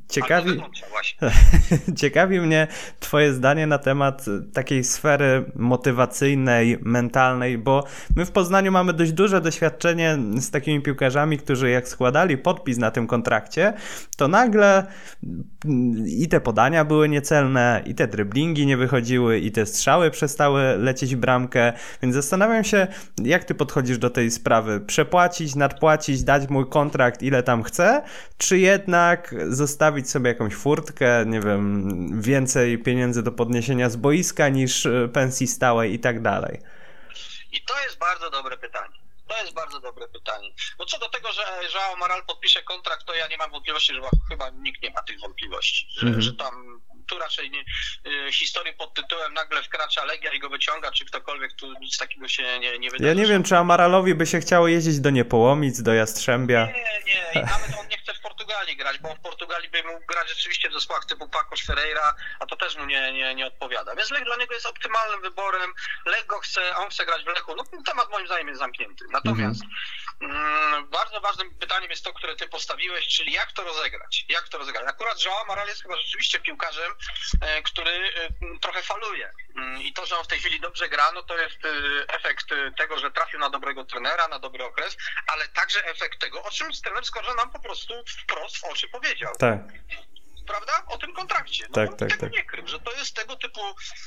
ciekawi... 0.08 0.50
Ciekawi 2.00 2.40
mnie 2.40 2.68
Twoje 3.00 3.32
zdanie 3.32 3.66
na 3.66 3.78
temat 3.78 4.24
takiej 4.52 4.84
sfery 4.84 5.44
motywacyjnej, 5.54 6.78
mentalnej, 6.82 7.58
bo 7.58 7.84
my 8.16 8.26
w 8.26 8.30
Poznaniu 8.30 8.72
mamy 8.72 8.92
dość 8.92 9.12
duże 9.12 9.40
doświadczenie 9.40 10.18
z 10.36 10.50
takimi 10.50 10.82
piłkarzami, 10.82 11.38
którzy 11.38 11.70
jak 11.70 11.88
składali 11.88 12.38
podpis 12.38 12.78
na 12.78 12.90
tym 12.90 13.06
kontrakcie, 13.06 13.72
to 14.16 14.28
nagle 14.28 14.86
mm, 15.64 16.06
i 16.06 16.28
te 16.28 16.40
podania 16.40 16.84
były 16.84 17.08
niecelne, 17.08 17.82
i 17.86 17.94
te 17.94 18.06
dryblingi 18.06 18.66
nie 18.66 18.76
wychodziły, 18.76 19.38
i 19.38 19.52
te 19.52 19.66
strzały 19.66 20.10
przestały 20.10 20.76
lecieć 20.78 21.16
bramkę, 21.16 21.72
więc 22.02 22.14
zastanawiam 22.14 22.64
się, 22.64 22.86
jak 23.22 23.44
Ty 23.44 23.54
podchodzisz 23.54 23.98
do 23.98 24.10
tej 24.10 24.30
sprawy. 24.30 24.80
Przepłacić, 24.80 25.54
nadpłacić, 25.54 26.22
dać 26.22 26.48
mój 26.48 26.66
kontrakt 26.68 27.22
ile 27.22 27.42
tam 27.42 27.62
chcę, 27.62 28.02
czy 28.38 28.58
jednak 28.58 29.34
zostawić 29.48 30.10
sobie 30.10 30.28
jakąś 30.28 30.54
furtkę, 30.54 31.26
nie 31.26 31.40
wiem, 31.40 32.22
więcej 32.22 32.78
pieniędzy 32.86 33.22
do 33.22 33.32
podniesienia 33.32 33.90
z 33.90 33.96
boiska 33.96 34.48
niż 34.48 34.86
e, 34.86 35.08
pensji 35.08 35.46
stałej 35.46 35.92
i 35.94 35.98
tak 35.98 36.22
dalej. 36.22 36.60
I 37.52 37.58
to 37.64 37.74
jest 37.84 37.98
bardzo 37.98 38.30
dobre 38.30 38.56
pytanie. 38.56 38.94
To 39.28 39.36
jest 39.42 39.54
bardzo 39.54 39.80
dobre 39.80 40.08
pytanie. 40.08 40.48
No 40.78 40.84
co 40.86 40.98
do 40.98 41.08
tego, 41.08 41.32
że 41.32 41.42
Joao 41.74 41.96
Maral 41.96 42.22
podpisze 42.26 42.62
kontrakt, 42.62 43.04
to 43.06 43.14
ja 43.14 43.26
nie 43.28 43.36
mam 43.36 43.50
wątpliwości, 43.50 43.94
że 43.94 44.00
chyba 44.28 44.50
nikt 44.50 44.82
nie 44.82 44.90
ma 44.90 45.02
tych 45.02 45.20
wątpliwości. 45.20 45.86
Że, 45.90 46.06
Mhm. 46.06 46.22
że 46.22 46.32
tam 46.34 46.80
tu 47.06 47.18
raczej 47.18 47.50
nie, 47.50 47.64
y, 48.28 48.32
historii 48.32 48.72
pod 48.72 48.94
tytułem 48.94 49.34
nagle 49.34 49.62
wkracza 49.62 50.04
Legia 50.04 50.32
i 50.32 50.38
go 50.38 50.48
wyciąga, 50.48 50.90
czy 50.90 51.04
ktokolwiek, 51.04 51.52
tu 51.52 51.72
nic 51.80 51.98
takiego 51.98 52.28
się 52.28 52.58
nie, 52.58 52.78
nie 52.78 52.90
wydarzy. 52.90 53.08
Ja 53.08 53.14
nie 53.14 53.26
wiem, 53.26 53.42
czy 53.42 53.56
Amaralowi 53.56 54.14
by 54.14 54.26
się 54.26 54.40
chciało 54.40 54.68
jeździć 54.68 55.00
do 55.00 55.10
Niepołomic, 55.10 55.82
do 55.82 55.94
Jastrzębia. 55.94 56.66
Nie, 56.66 56.72
nie, 57.06 57.40
i 57.40 57.44
nawet 57.44 57.80
on 57.80 57.88
nie 57.88 57.98
chce 57.98 58.14
w 58.14 58.20
Portugalii 58.20 58.76
grać, 58.76 58.98
bo 58.98 59.14
w 59.14 59.20
Portugalii 59.20 59.68
by 59.70 59.82
mógł 59.82 60.06
grać 60.06 60.28
rzeczywiście 60.28 60.70
w 60.70 60.72
zespołach 60.72 61.04
typu 61.04 61.28
Paco 61.28 61.56
Ferreira, 61.66 62.14
a 62.40 62.46
to 62.46 62.56
też 62.56 62.76
mu 62.76 62.86
nie, 62.86 63.12
nie, 63.12 63.34
nie 63.34 63.46
odpowiada. 63.46 63.94
Więc 63.94 64.10
Lech 64.10 64.24
dla 64.24 64.36
niego 64.36 64.54
jest 64.54 64.66
optymalnym 64.66 65.20
wyborem. 65.20 65.72
Lech 66.06 66.26
go 66.26 66.38
chce, 66.38 66.76
on 66.76 66.90
chce 66.90 67.06
grać 67.06 67.24
w 67.24 67.26
Lechu. 67.26 67.56
No 67.56 67.64
ten 67.64 67.82
temat 67.82 68.10
moim 68.10 68.26
zdaniem 68.26 68.48
jest 68.48 68.60
zamknięty. 68.60 69.04
Natomiast 69.10 69.62
mm, 70.20 70.90
bardzo 70.90 71.20
ważnym 71.20 71.58
pytaniem 71.58 71.90
jest 71.90 72.04
to, 72.04 72.12
które 72.12 72.36
ty 72.36 72.48
postawiłeś, 72.48 73.08
czyli 73.08 73.32
jak 73.32 73.52
to 73.52 73.64
rozegrać? 73.64 74.24
Jak 74.28 74.48
to 74.48 74.58
rozegrać? 74.58 74.84
Akurat 74.88 75.24
Joao 75.24 75.40
Amaral 75.40 75.68
jest 75.68 75.82
chyba 75.82 75.96
rzeczywiście 75.96 76.40
piłkarzem, 76.40 76.92
który 77.64 77.90
e, 77.90 78.58
trochę 78.60 78.82
faluje. 78.82 79.32
Mm, 79.56 79.82
I 79.82 79.92
to, 79.92 80.06
że 80.06 80.18
on 80.18 80.24
w 80.24 80.28
tej 80.28 80.38
chwili 80.38 80.60
dobrze 80.60 80.88
gra, 80.88 81.12
no 81.14 81.22
to 81.22 81.38
jest 81.38 81.64
e, 81.64 81.68
efekt 82.14 82.52
e, 82.52 82.72
tego, 82.72 82.98
że 82.98 83.10
trafił 83.10 83.38
na 83.38 83.50
dobrego 83.50 83.84
trenera, 83.84 84.28
na 84.28 84.38
dobry 84.38 84.64
okres, 84.64 84.96
ale 85.26 85.48
także 85.48 85.84
efekt 85.84 86.20
tego, 86.20 86.42
o 86.42 86.50
czym 86.50 86.72
trener 86.72 87.04
Skorża 87.04 87.34
nam 87.34 87.50
po 87.50 87.60
prostu 87.60 87.94
wprost 88.06 88.58
w 88.58 88.64
oczy 88.64 88.88
powiedział 88.88 89.32
Tak. 89.38 89.60
Prawda? 90.46 90.82
O 90.86 90.98
tym 90.98 91.12
kontrakcie. 91.12 91.64
No, 91.68 91.74
Tak, 91.74 91.90
tak, 91.90 92.08
tego 92.08 92.20
tak. 92.20 92.32
nie 92.32 92.44
krył, 92.44 92.66
że 92.66 92.80
to 92.80 92.92
jest 92.92 93.16
tego 93.16 93.36
typu 93.36 93.60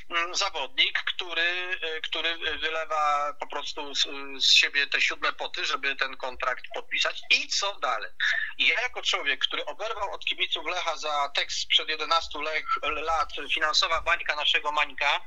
mm, 0.09 0.35
zawodnik, 0.35 1.03
który, 1.03 1.77
y, 1.97 2.01
który 2.01 2.37
wylewa 2.37 3.33
po 3.39 3.47
prostu 3.47 3.95
z, 3.95 4.07
z 4.39 4.53
siebie 4.53 4.87
te 4.87 5.01
siódme 5.01 5.33
poty, 5.33 5.65
żeby 5.65 5.95
ten 5.95 6.17
kontrakt 6.17 6.65
podpisać. 6.73 7.21
I 7.29 7.47
co 7.47 7.79
dalej? 7.79 8.11
I 8.57 8.67
ja 8.67 8.81
jako 8.81 9.01
człowiek, 9.01 9.39
który 9.39 9.65
oberwał 9.65 10.11
od 10.11 10.25
kibiców 10.25 10.65
Lecha 10.65 10.97
za 10.97 11.29
tekst 11.35 11.59
sprzed 11.59 11.89
11 11.89 12.39
lech, 12.39 12.65
lat 12.83 13.33
finansowa 13.53 14.01
bańka 14.01 14.35
naszego 14.35 14.71
Mańka, 14.71 15.21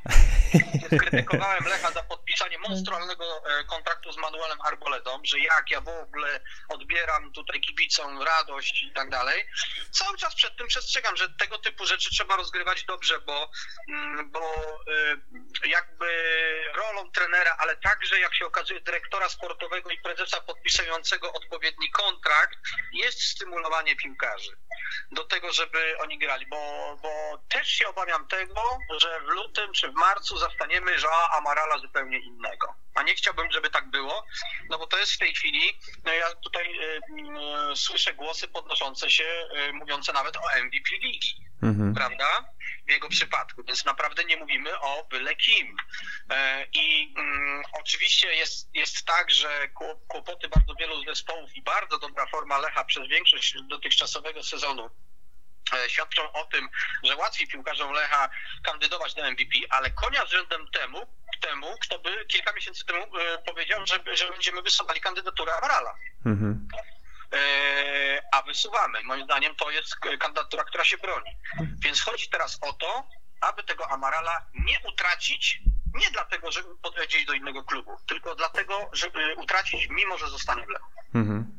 krytykowałem 1.01 1.65
Lecha 1.65 1.91
za 1.93 2.03
podpisanie 2.03 2.59
monstrualnego 2.59 3.25
e, 3.25 3.65
kontraktu 3.65 4.13
z 4.13 4.17
Manuelem 4.17 4.61
Arboledą, 4.61 5.21
że 5.25 5.39
jak 5.39 5.71
ja 5.71 5.81
w 5.81 5.89
ogóle 5.89 6.41
odbieram 6.69 7.33
tutaj 7.33 7.61
kibicom 7.61 8.23
radość 8.23 8.83
i 8.83 8.93
tak 8.93 9.11
dalej. 9.11 9.45
Cały 9.91 10.19
czas 10.19 10.35
przed 10.35 10.57
tym 10.57 10.67
przestrzegam, 10.67 11.02
że 11.15 11.29
tego 11.29 11.59
typu 11.59 11.87
rzeczy 11.87 12.11
trzeba 12.11 12.37
rozgrywać 12.37 12.85
dobrze, 12.85 13.21
bo, 13.21 13.51
mm, 13.89 14.31
bo 14.31 14.55
y, 15.65 15.69
jakby 15.69 16.07
rolą 16.75 17.11
trenera, 17.11 17.57
ale 17.59 17.77
także 17.77 18.21
jak 18.21 18.35
się 18.35 18.47
okazuje 18.47 18.81
dyrektora 18.81 19.29
sportowego 19.29 19.91
i 19.91 20.01
prezesa 20.01 20.41
podpisującego 20.41 21.33
odpowiedni 21.33 21.91
kontrakt 21.91 22.59
jest 22.93 23.23
stymulowanie 23.23 23.97
piłkarzy 23.97 24.57
do 25.13 25.25
tego, 25.25 25.53
żeby 25.53 25.99
oni 25.99 26.19
grali, 26.19 26.47
bo, 26.47 26.97
bo 27.03 27.43
też 27.49 27.69
się 27.69 27.89
obawiam 27.89 28.29
tego, 28.29 28.63
że 29.01 29.21
w 29.21 29.29
lutym 29.29 29.73
czy 29.73 29.89
w 29.89 29.95
marcu 29.95 30.39
zastaniemy 30.39 30.93
Joao 31.03 31.29
Amarala 31.37 31.79
zupełnie 31.79 32.19
innego, 32.19 32.75
a 33.03 33.05
nie 33.05 33.15
chciałbym, 33.15 33.53
żeby 33.53 33.71
tak 33.71 33.91
było, 33.91 34.25
no 34.71 34.79
bo 34.79 34.87
to 34.87 34.99
jest 34.99 35.13
w 35.13 35.19
tej 35.19 35.35
chwili, 35.35 35.79
no 36.05 36.13
ja 36.13 36.35
tutaj 36.35 36.79
y, 36.79 37.01
y, 37.73 37.77
słyszę 37.77 38.15
głosy 38.15 38.49
podnoszące 38.49 39.11
się, 39.11 39.49
y, 39.69 39.73
mówiące 39.73 40.13
nawet 40.13 40.37
o 40.37 40.41
MVP 40.65 40.91
ligi, 41.03 41.37
Mhm. 41.63 41.95
prawda? 41.95 42.45
W 42.89 42.91
jego 42.91 43.09
przypadku, 43.09 43.63
więc 43.65 43.85
naprawdę 43.85 44.25
nie 44.25 44.37
mówimy 44.37 44.81
o 44.81 45.07
byle 45.11 45.37
kim. 45.37 45.77
E, 46.31 46.67
I 46.73 47.15
mm, 47.19 47.63
oczywiście 47.73 48.35
jest, 48.35 48.69
jest 48.75 49.05
tak, 49.07 49.31
że 49.31 49.69
kło- 49.69 50.01
kłopoty 50.09 50.49
bardzo 50.49 50.75
wielu 50.75 51.05
zespołów 51.05 51.57
i 51.57 51.63
bardzo 51.63 51.99
dobra 51.99 52.27
forma 52.27 52.59
Lecha 52.59 52.85
przez 52.85 53.09
większość 53.09 53.55
dotychczasowego 53.69 54.43
sezonu 54.43 54.91
świadczą 55.89 56.33
o 56.33 56.45
tym, 56.45 56.69
że 57.03 57.17
łatwiej 57.17 57.49
piłkarzom 57.49 57.93
Lecha 57.93 58.29
kandydować 58.63 59.15
do 59.15 59.31
MVP, 59.31 59.59
ale 59.71 59.91
konia 59.91 60.27
z 60.27 60.31
rzędem 60.31 60.69
temu, 60.69 61.07
temu 61.41 61.67
kto 61.81 61.99
by 61.99 62.27
kilka 62.27 62.53
miesięcy 62.53 62.85
temu 62.85 63.05
e, 63.19 63.39
powiedział, 63.39 63.87
że, 63.87 64.17
że 64.17 64.31
będziemy 64.31 64.63
wysuwali 64.63 65.01
kandydaturę 65.01 65.55
Amarala. 65.55 65.95
Mhm. 66.27 66.69
E, 67.33 68.23
a 68.33 68.43
wysuwamy. 68.43 69.03
Moim 69.03 69.25
zdaniem 69.25 69.57
to 69.57 69.71
jest 69.71 69.97
kandydatura, 69.97 70.65
która 70.65 70.85
się 70.85 70.99
broni. 70.99 71.31
Więc 71.79 72.03
chodzi 72.03 72.29
teraz 72.29 72.59
o 72.61 72.73
to, 72.73 73.07
aby 73.41 73.63
tego 73.65 73.91
Amarala 73.91 74.47
nie 74.55 74.77
utracić, 74.89 75.61
nie 75.95 76.11
dlatego, 76.11 76.53
żeby 76.53 76.69
podejść 76.83 77.27
do 77.27 77.33
innego 77.33 77.65
klubu, 77.65 77.97
tylko 78.09 78.35
dlatego, 78.35 78.91
żeby 78.93 79.35
utracić, 79.35 79.89
mimo 79.91 80.19
że 80.19 80.29
zostanie 80.29 80.67
w 80.67 80.69
Lechu. 80.69 80.91
Mhm. 81.15 81.59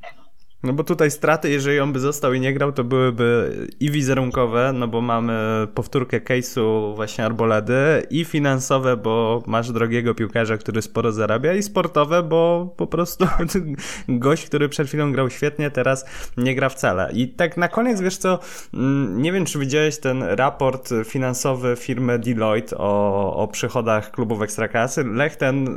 No 0.63 0.73
bo 0.73 0.84
tutaj 0.84 1.12
straty, 1.12 1.49
jeżeli 1.49 1.80
on 1.80 1.93
by 1.93 1.99
został 1.99 2.34
i 2.34 2.39
nie 2.39 2.54
grał, 2.54 2.71
to 2.71 2.84
byłyby 2.84 3.58
i 3.80 3.91
wizerunkowe, 3.91 4.73
no 4.73 4.88
bo 4.88 5.02
mamy 5.02 5.34
powtórkę 5.73 6.19
case'u 6.19 6.95
właśnie 6.95 7.26
Arboledy 7.26 8.08
i 8.10 8.26
finansowe, 8.26 8.97
bo 8.97 9.43
masz 9.47 9.71
drogiego 9.71 10.15
piłkarza, 10.15 10.58
który 10.58 10.82
sporo 10.82 11.12
zarabia 11.12 11.54
i 11.54 11.63
sportowe, 11.63 12.23
bo 12.23 12.73
po 12.78 12.88
prostu 12.88 13.26
gość, 14.08 14.45
który 14.45 14.69
przed 14.69 14.88
chwilą 14.88 15.12
grał 15.12 15.30
świetnie, 15.30 15.71
teraz 15.71 16.06
nie 16.38 16.56
gra 16.56 16.69
wcale. 16.69 17.12
I 17.13 17.28
tak 17.28 17.58
na 17.58 17.67
koniec, 17.67 18.02
wiesz 18.02 18.17
co, 18.17 18.39
mm, 18.73 19.21
nie 19.21 19.32
wiem, 19.32 19.45
czy 19.45 19.60
widziałeś 19.60 19.99
ten 19.99 20.23
raport 20.23 20.89
finansowy 21.06 21.76
firmy 21.76 22.19
Deloitte 22.19 22.78
o, 22.78 23.36
o 23.36 23.47
przychodach 23.47 24.12
klubów 24.12 24.41
Ekstraklasy. 24.41 25.04
Lech 25.04 25.36
ten 25.36 25.76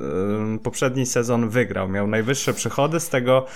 poprzedni 0.63 1.07
sezon 1.07 1.49
wygrał, 1.49 1.89
miał 1.89 2.07
najwyższe 2.07 2.53
przychody, 2.53 3.01
z 3.01 3.09
tego 3.09 3.47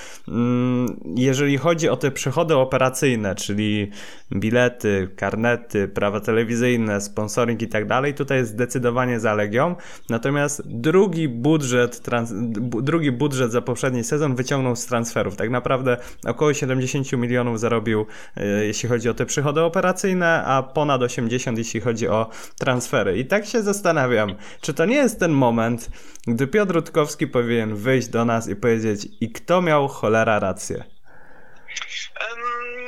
jeżeli 1.23 1.59
chodzi 1.59 1.89
o 1.89 1.97
te 1.97 2.11
przychody 2.11 2.57
operacyjne, 2.57 3.35
czyli 3.35 3.91
bilety, 4.33 5.09
karnety, 5.17 5.89
prawa 5.89 6.21
telewizyjne, 6.21 7.01
sponsoring 7.01 7.63
i 7.63 7.69
tak 7.69 7.87
dalej, 7.87 8.15
tutaj 8.15 8.45
zdecydowanie 8.45 9.21
za 9.21 9.35
Legią. 9.35 9.75
Natomiast 10.09 10.63
drugi 10.67 11.29
budżet, 11.29 12.01
trans, 12.01 12.33
drugi 12.83 13.13
budżet 13.13 13.53
za 13.53 13.63
poprzedni 13.63 14.05
sezon 14.05 14.35
wyciągnął 14.35 14.77
z 14.77 14.87
transferów. 14.87 15.37
Tak 15.37 15.51
naprawdę 15.51 15.97
około 16.27 16.55
70 16.55 17.13
milionów 17.13 17.61
zarobił, 17.61 18.07
e, 18.37 18.47
jeśli 18.47 18.89
chodzi 18.89 19.09
o 19.09 19.15
te 19.15 19.27
przychody 19.27 19.61
operacyjne, 19.61 20.45
a 20.45 20.63
ponad 20.63 21.03
80 21.03 21.59
jeśli 21.59 21.81
chodzi 21.81 22.09
o 22.09 22.31
transfery. 22.59 23.19
I 23.19 23.27
tak 23.27 23.47
się 23.47 23.63
zastanawiam, 23.63 24.35
czy 24.61 24.75
to 24.75 24.85
nie 24.85 24.97
jest 24.97 25.21
ten 25.21 25.33
moment, 25.33 25.91
gdy 26.27 26.47
Piotr 26.47 26.75
Rutkowski 26.75 27.27
powinien 27.27 27.75
wyjść 27.75 28.09
do 28.09 28.25
nas 28.25 28.49
i 28.49 28.57
powiedzieć, 28.57 29.09
i 29.21 29.33
kto 29.33 29.63
miał 29.63 29.89
cholera 29.89 30.39
rację? 30.39 30.85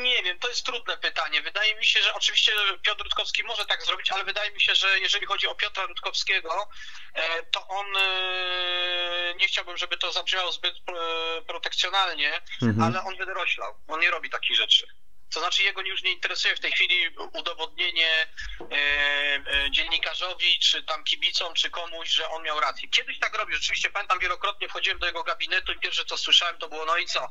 Nie 0.03 0.23
wiem, 0.23 0.38
to 0.38 0.49
jest 0.49 0.66
trudne 0.66 0.97
pytanie. 0.97 1.42
Wydaje 1.42 1.75
mi 1.75 1.87
się, 1.87 2.03
że 2.03 2.14
oczywiście 2.14 2.53
Piotr 2.83 3.05
Rutkowski 3.05 3.42
może 3.45 3.66
tak 3.66 3.83
zrobić, 3.83 4.11
ale 4.12 4.25
wydaje 4.25 4.51
mi 4.51 4.61
się, 4.61 4.75
że 4.75 4.99
jeżeli 5.01 5.27
chodzi 5.27 5.47
o 5.47 5.55
Piotra 5.55 5.87
Rutkowskiego, 5.87 6.68
e, 7.14 7.42
to 7.42 7.68
on 7.68 7.87
e, 7.97 9.35
nie 9.37 9.49
chciałbym, 9.49 9.77
żeby 9.77 9.97
to 9.97 10.12
zabrzmiało 10.12 10.53
zbyt 10.53 10.75
e, 10.77 11.42
protekcjonalnie, 11.42 12.40
Mhm. 12.62 12.83
ale 12.83 13.05
on 13.05 13.16
wydoroślał. 13.16 13.75
On 13.88 14.01
nie 14.01 14.11
robi 14.11 14.31
takich 14.31 14.57
rzeczy. 14.57 14.87
To 15.33 15.40
znaczy 15.40 15.62
jego 15.62 15.81
już 15.81 16.03
nie 16.03 16.12
interesuje 16.12 16.57
w 16.57 16.61
tej 16.61 16.73
chwili 16.73 17.09
udowodnienie 17.33 18.27
e, 18.61 18.75
e, 18.75 19.71
dziennikarzowi, 19.71 20.59
czy 20.59 20.83
tam 20.83 21.05
kibicom, 21.05 21.55
czy 21.55 21.71
komuś, 21.71 22.09
że 22.09 22.29
on 22.29 22.42
miał 22.42 22.61
rację. 22.61 22.88
Kiedyś 22.88 23.18
tak 23.18 23.38
robił. 23.38 23.57
Rzeczywiście 23.57 23.90
pamiętam 23.90 24.18
wielokrotnie 24.18 24.68
wchodziłem 24.68 24.99
do 24.99 25.07
jego 25.07 25.23
gabinetu 25.23 25.73
i 25.73 25.79
pierwsze 25.79 26.05
co 26.05 26.16
słyszałem 26.16 26.59
to 26.59 26.68
było 26.68 26.85
no 26.85 26.97
i 26.97 27.07
co? 27.07 27.21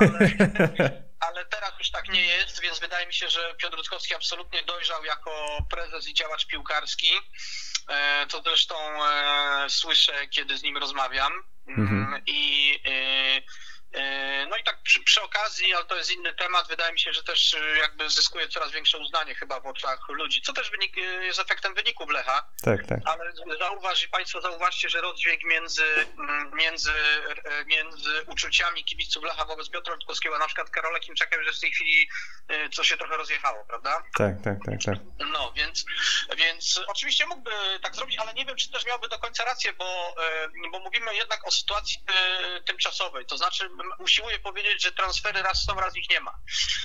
Ale, 0.00 0.18
ale 1.20 1.44
teraz 1.44 1.72
już 1.78 1.90
tak 1.90 2.08
nie 2.08 2.26
jest, 2.26 2.60
więc 2.60 2.80
wydaje 2.80 3.06
mi 3.06 3.14
się, 3.14 3.28
że 3.28 3.54
Piotr 3.54 3.76
Rutkowski 3.76 4.14
absolutnie 4.14 4.62
dojrzał 4.62 5.04
jako 5.04 5.58
prezes 5.70 6.08
i 6.08 6.14
działacz 6.14 6.46
piłkarski. 6.46 7.10
E, 7.88 8.26
To 8.26 8.42
zresztą 8.42 8.76
e, 9.04 9.70
słyszę, 9.70 10.28
kiedy 10.28 10.58
z 10.58 10.62
nim 10.62 10.76
rozmawiam. 10.76 11.32
Mhm. 11.68 11.88
Mm, 11.88 12.22
I 12.26 12.72
e, 12.86 12.90
e, 12.90 13.42
no 14.50 14.56
i 14.56 14.64
tak 14.64 14.82
przy, 14.82 15.00
przy 15.00 15.22
okazji, 15.22 15.74
ale 15.74 15.84
to 15.84 15.96
jest 15.96 16.10
inny 16.10 16.34
temat, 16.34 16.68
wydaje 16.68 16.92
mi 16.92 17.00
się, 17.00 17.12
że 17.12 17.22
też 17.22 17.54
e, 17.54 17.78
jakby 17.78 18.10
zyskuje 18.10 18.48
coraz 18.48 18.72
większe 18.72 18.98
uznanie 18.98 19.34
chyba 19.34 19.60
w 19.60 19.66
oczach 19.66 20.08
ludzi, 20.08 20.42
co 20.42 20.52
też 20.52 20.70
wynik, 20.70 20.98
e, 20.98 21.00
jest 21.00 21.40
efektem 21.40 21.74
wyników 21.74 22.10
Lecha. 22.10 22.48
Tak, 22.62 22.86
tak. 22.86 22.98
Ale 23.04 23.32
zauważ, 23.58 24.06
Państwo 24.06 24.40
zauważcie, 24.40 24.88
że 24.88 25.00
rozdźwięk 25.00 25.44
między, 25.44 25.84
mm, 26.18 26.50
między, 26.54 26.92
e, 27.44 27.64
między 27.64 28.24
uczuciami 28.26 28.84
kibiców 28.84 29.24
Lecha 29.24 29.44
wobec 29.44 29.70
Piotra 29.70 29.94
Rutkowskiego, 29.94 30.36
a 30.36 30.38
na 30.38 30.46
przykład 30.46 30.70
Karola 30.70 30.98
Kimczaka 30.98 31.36
już 31.36 31.46
jest 31.46 31.58
w 31.58 31.60
tej 31.60 31.72
chwili 31.72 32.08
e, 32.48 32.68
co 32.68 32.84
się 32.84 32.96
trochę 32.96 33.16
rozjechało, 33.16 33.64
prawda? 33.64 34.02
Tak, 34.18 34.34
tak, 34.44 34.56
tak, 34.66 34.84
tak. 34.84 34.98
No, 35.18 35.52
więc, 35.56 35.84
więc 36.36 36.80
oczywiście 36.86 37.26
mógłby 37.26 37.50
tak 37.82 37.96
zrobić, 37.96 38.18
ale 38.18 38.34
nie 38.34 38.44
wiem, 38.44 38.56
czy 38.56 38.70
też 38.70 38.86
miałby 38.86 39.08
do 39.08 39.18
końca 39.18 39.44
rację, 39.44 39.72
bo, 39.72 40.14
e, 40.24 40.70
bo 40.72 40.80
mówimy 40.80 41.14
jednak 41.14 41.46
o 41.46 41.50
sytuacji 41.50 41.98
e, 42.06 42.60
tymczasowej. 42.60 43.26
To 43.26 43.36
znaczy, 43.36 43.70
usiłuję 43.98 44.38
powiedzieć, 44.38 44.82
że 44.82 44.92
transfery 44.92 45.42
raz 45.42 45.64
są, 45.64 45.80
raz 45.80 45.96
ich 45.96 46.10
nie 46.10 46.20
ma. 46.20 46.34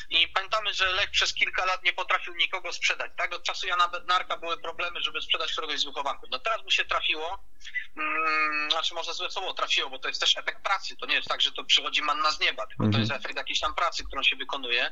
I 0.10 0.28
pamiętamy, 0.28 0.74
że 0.74 0.92
Lech 0.92 1.12
przez 1.12 1.34
kilka 1.34 1.66
lat 1.66 1.84
nie 1.84 1.94
potrafił 1.94 2.36
nikogo 2.36 2.74
sprzedać. 2.74 3.12
Tak? 3.18 3.34
Od 3.36 3.44
czasu 3.44 3.68
Jana 3.68 3.88
Bednarka 3.88 4.38
były 4.38 4.58
problemy, 4.62 5.02
żeby 5.02 5.22
sprzedać 5.22 5.52
któregoś 5.52 5.80
z 5.80 5.86
wychowanków. 5.86 6.30
No 6.32 6.40
teraz 6.40 6.64
mu 6.64 6.72
się 6.72 6.86
trafiło, 6.86 7.44
mm, 7.98 8.72
znaczy 8.72 8.94
może 8.94 9.14
złe 9.14 9.32
słowo 9.32 9.54
trafiło, 9.54 9.90
bo 9.90 10.00
to 10.00 10.08
jest 10.08 10.22
też 10.22 10.38
efekt 10.38 10.64
pracy. 10.64 10.96
To 10.98 11.06
nie 11.06 11.16
jest 11.16 11.28
tak, 11.28 11.42
że 11.42 11.52
to 11.52 11.64
przychodzi 11.64 12.02
manna 12.02 12.32
z 12.32 12.40
nieba, 12.40 12.68
tylko 12.68 12.84
to 12.84 12.88
Mhm. 12.88 13.02
jest 13.04 13.14
efekt 13.14 13.36
jakiejś 13.38 13.60
tam 13.60 13.76
pracy, 13.76 14.04
którą 14.08 14.24
się 14.24 14.36
wykonuje. 14.36 14.92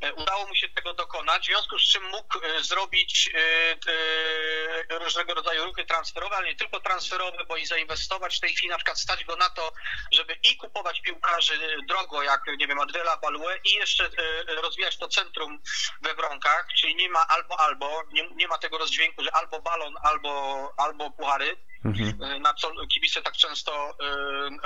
E, 0.00 0.12
Udało 0.12 0.46
mu 0.46 0.54
się 0.54 0.68
tego 0.68 0.94
dokonać, 0.94 1.42
w 1.42 1.46
związku 1.46 1.78
z 1.78 1.82
czym 1.82 2.02
mógł 2.04 2.38
e, 2.44 2.62
zrobić 2.62 3.30
e, 3.34 4.98
różnego 4.98 5.34
rodzaju 5.34 5.64
ruchy 5.64 5.84
transferowe, 5.84 6.36
ale 6.36 6.48
nie 6.48 6.56
tylko 6.56 6.80
transferowe, 6.80 7.44
bo 7.48 7.56
i 7.56 7.66
zainwestować 7.66 8.36
w 8.36 8.40
tej 8.40 8.54
chwili, 8.54 8.68
na 8.70 8.76
przykład 8.76 9.00
stać 9.00 9.24
go 9.24 9.36
na 9.36 9.50
to, 9.50 9.72
żeby 10.12 10.34
i 10.42 10.56
kupować 10.56 11.00
piłkarzy 11.32 11.76
drogo, 11.88 12.22
jak 12.22 12.42
nie 12.58 12.66
wiem, 12.66 12.80
Adriela 12.80 13.16
Balue 13.16 13.58
i 13.64 13.70
jeszcze 13.70 14.04
e, 14.04 14.62
rozwijać 14.62 14.98
to 14.98 15.08
centrum 15.08 15.58
we 16.02 16.14
Wronkach, 16.14 16.66
czyli 16.76 16.94
nie 16.94 17.08
ma 17.08 17.26
albo 17.28 17.60
albo, 17.60 18.02
nie, 18.12 18.30
nie 18.30 18.48
ma 18.48 18.58
tego 18.58 18.78
rozdźwięku, 18.78 19.24
że 19.24 19.36
albo 19.36 19.62
balon, 19.62 19.94
albo, 20.02 20.74
albo 20.76 21.10
puchary 21.10 21.56
Mhm. 21.84 22.42
na 22.42 22.54
co 22.54 22.86
kibice 22.86 23.22
tak 23.22 23.36
często 23.36 23.72
e, 23.90 24.04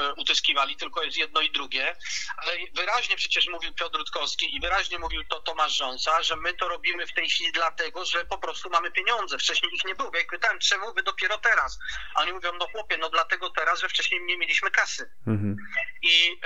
e, 0.03 0.15
utyskiwali, 0.15 0.77
tylko 0.77 1.03
jest 1.03 1.17
jedno 1.17 1.41
i 1.41 1.51
drugie. 1.51 1.97
Ale 2.37 2.53
wyraźnie 2.75 3.17
przecież 3.17 3.49
mówił 3.49 3.75
Piotr 3.75 3.99
Rutkowski 3.99 4.57
i 4.57 4.61
wyraźnie 4.61 4.99
mówił 4.99 5.25
to 5.25 5.41
Tomasz 5.41 5.77
Rząsa, 5.77 6.23
że 6.23 6.37
my 6.37 6.55
to 6.55 6.69
robimy 6.69 7.07
w 7.07 7.13
tej 7.13 7.29
chwili 7.29 7.53
dlatego, 7.53 8.05
że 8.05 8.25
po 8.25 8.39
prostu 8.39 8.71
mamy 8.71 8.91
pieniądze. 8.91 9.39
Wcześniej 9.39 9.75
ich 9.75 9.85
nie 9.85 9.95
było. 9.95 10.11
Ja 10.15 10.21
ich 10.21 10.27
pytałem, 10.27 10.59
czemu 10.59 10.95
wy 10.95 11.03
dopiero 11.03 11.39
teraz? 11.39 11.79
A 12.15 12.23
oni 12.23 12.33
mówią, 12.33 12.53
no 12.59 12.67
chłopie, 12.67 12.97
no 12.97 13.11
dlatego 13.11 13.51
teraz, 13.51 13.81
że 13.81 13.89
wcześniej 13.89 14.21
nie 14.23 14.39
mieliśmy 14.39 14.71
kasy. 14.71 15.11
Mhm. 15.27 15.57
I 16.03 16.41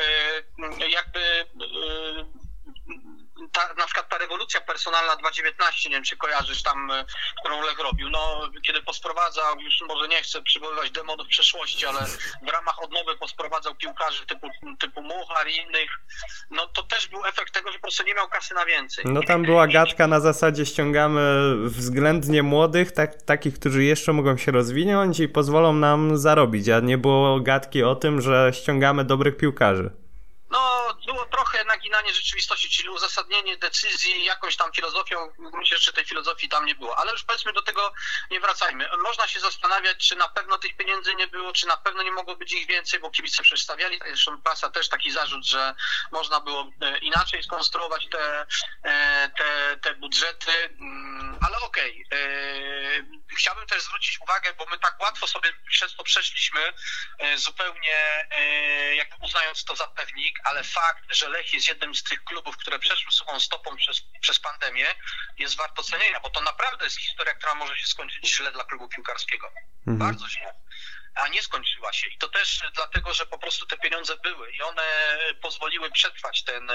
e, 0.80 0.88
jakby 0.88 1.20
ta, 3.52 3.74
na 3.78 3.84
przykład 3.84 4.08
ta 4.08 4.18
rewolucja 4.18 4.60
personalna 4.60 5.16
2.19, 5.16 5.84
nie 5.84 5.90
wiem 5.90 6.04
czy 6.04 6.16
kojarzysz 6.16 6.62
tam, 6.62 6.90
e, 6.90 7.04
którą 7.40 7.62
Lech 7.62 7.78
robił, 7.78 8.10
no 8.10 8.50
kiedy 8.66 8.82
posprowadzał, 8.82 9.60
już 9.60 9.80
może 9.88 10.08
nie 10.08 10.22
chcę 10.22 10.42
przywoływać 10.42 10.90
demonów 10.90 11.26
przeszłości, 11.26 11.86
ale 11.86 12.00
w 12.42 12.48
ramach 12.48 12.82
odnowy 12.82 13.16
posprowadzał 13.16 13.74
piłkarzy 13.74 14.26
typu, 14.26 14.48
typu 14.80 15.02
Muchar 15.02 15.48
i 15.48 15.56
innych, 15.56 15.90
no 16.50 16.66
to 16.66 16.82
też 16.82 17.08
był 17.08 17.26
efekt 17.26 17.54
tego, 17.54 17.72
że 17.72 17.78
po 17.78 17.82
prostu 17.82 18.02
nie 18.02 18.14
miał 18.14 18.28
kasy 18.28 18.54
na 18.54 18.64
więcej. 18.64 19.04
No 19.08 19.20
tam 19.22 19.42
była 19.42 19.66
gadka 19.66 20.06
na 20.06 20.20
zasadzie 20.20 20.66
ściągamy 20.66 21.20
względnie 21.64 22.42
młodych, 22.42 22.92
tak, 22.92 23.22
takich, 23.22 23.54
którzy 23.54 23.84
jeszcze 23.84 24.12
mogą 24.12 24.36
się 24.36 24.52
rozwinąć 24.52 25.20
i 25.20 25.28
pozwolą 25.28 25.72
nam 25.72 26.18
zarobić, 26.18 26.68
a 26.68 26.80
nie 26.80 26.98
było 26.98 27.40
gadki 27.40 27.82
o 27.82 27.94
tym, 27.94 28.20
że 28.20 28.50
ściągamy 28.54 29.04
dobrych 29.04 29.36
piłkarzy. 29.36 29.90
Było 30.94 31.26
trochę 31.26 31.64
naginanie 31.64 32.14
rzeczywistości, 32.14 32.70
czyli 32.70 32.88
uzasadnienie 32.88 33.56
decyzji 33.56 34.24
jakąś 34.24 34.56
tam 34.56 34.72
filozofią. 34.72 35.32
Myślę, 35.38 35.78
że 35.78 35.92
tej 35.92 36.04
filozofii 36.04 36.48
tam 36.48 36.66
nie 36.66 36.74
było. 36.74 36.98
Ale 36.98 37.12
już 37.12 37.24
powiedzmy 37.24 37.52
do 37.52 37.62
tego 37.62 37.92
nie 38.30 38.40
wracajmy. 38.40 38.88
Można 39.02 39.26
się 39.26 39.40
zastanawiać, 39.40 40.08
czy 40.08 40.16
na 40.16 40.28
pewno 40.28 40.58
tych 40.58 40.76
pieniędzy 40.76 41.14
nie 41.14 41.26
było, 41.26 41.52
czy 41.52 41.66
na 41.66 41.76
pewno 41.76 42.02
nie 42.02 42.12
mogło 42.12 42.36
być 42.36 42.52
ich 42.52 42.66
więcej, 42.66 43.00
bo 43.00 43.10
kibice 43.10 43.42
przedstawiali, 43.42 44.00
zresztą 44.06 44.42
prasa 44.42 44.70
też 44.70 44.88
taki 44.88 45.10
zarzut, 45.10 45.46
że 45.46 45.74
można 46.12 46.40
było 46.40 46.70
e, 46.80 46.98
inaczej 46.98 47.42
skonstruować 47.42 48.08
te, 48.08 48.46
e, 48.84 49.30
te, 49.38 49.76
te 49.82 49.94
budżety, 49.94 50.50
Mm, 50.80 51.38
ale 51.40 51.56
okej. 51.60 52.06
E, 52.12 53.19
Chciałbym 53.40 53.66
też 53.66 53.82
zwrócić 53.82 54.20
uwagę, 54.20 54.52
bo 54.52 54.66
my 54.66 54.78
tak 54.78 55.00
łatwo 55.00 55.26
sobie 55.26 55.52
przez 55.68 55.94
to 55.94 56.04
przeszliśmy, 56.04 56.72
e, 57.18 57.38
zupełnie 57.38 58.26
e, 58.30 58.94
jakby 58.94 59.16
uznając 59.20 59.64
to 59.64 59.76
za 59.76 59.86
pewnik, 59.86 60.40
ale 60.44 60.64
fakt, 60.64 61.04
że 61.10 61.28
Lech 61.28 61.54
jest 61.54 61.68
jednym 61.68 61.94
z 61.94 62.02
tych 62.02 62.24
klubów, 62.24 62.56
które 62.56 62.78
przeszły 62.78 63.12
suchą 63.12 63.40
stopą 63.40 63.76
przez, 63.76 64.02
przez 64.20 64.40
pandemię, 64.40 64.86
jest 65.38 65.56
wart 65.56 65.78
ocenienia, 65.78 66.20
bo 66.20 66.30
to 66.30 66.40
naprawdę 66.40 66.84
jest 66.84 66.96
historia, 66.96 67.34
która 67.34 67.54
może 67.54 67.78
się 67.78 67.86
skończyć 67.86 68.34
źle 68.34 68.52
dla 68.52 68.64
klubu 68.64 68.88
piłkarskiego. 68.88 69.52
Mhm. 69.86 69.98
Bardzo 69.98 70.28
źle 70.28 70.54
a 71.14 71.28
nie 71.28 71.42
skończyła 71.42 71.92
się. 71.92 72.08
I 72.08 72.18
to 72.18 72.28
też 72.28 72.60
dlatego, 72.74 73.14
że 73.14 73.26
po 73.26 73.38
prostu 73.38 73.66
te 73.66 73.78
pieniądze 73.78 74.16
były 74.16 74.52
i 74.52 74.62
one 74.62 74.82
pozwoliły 75.42 75.90
przetrwać 75.90 76.44
ten, 76.44 76.70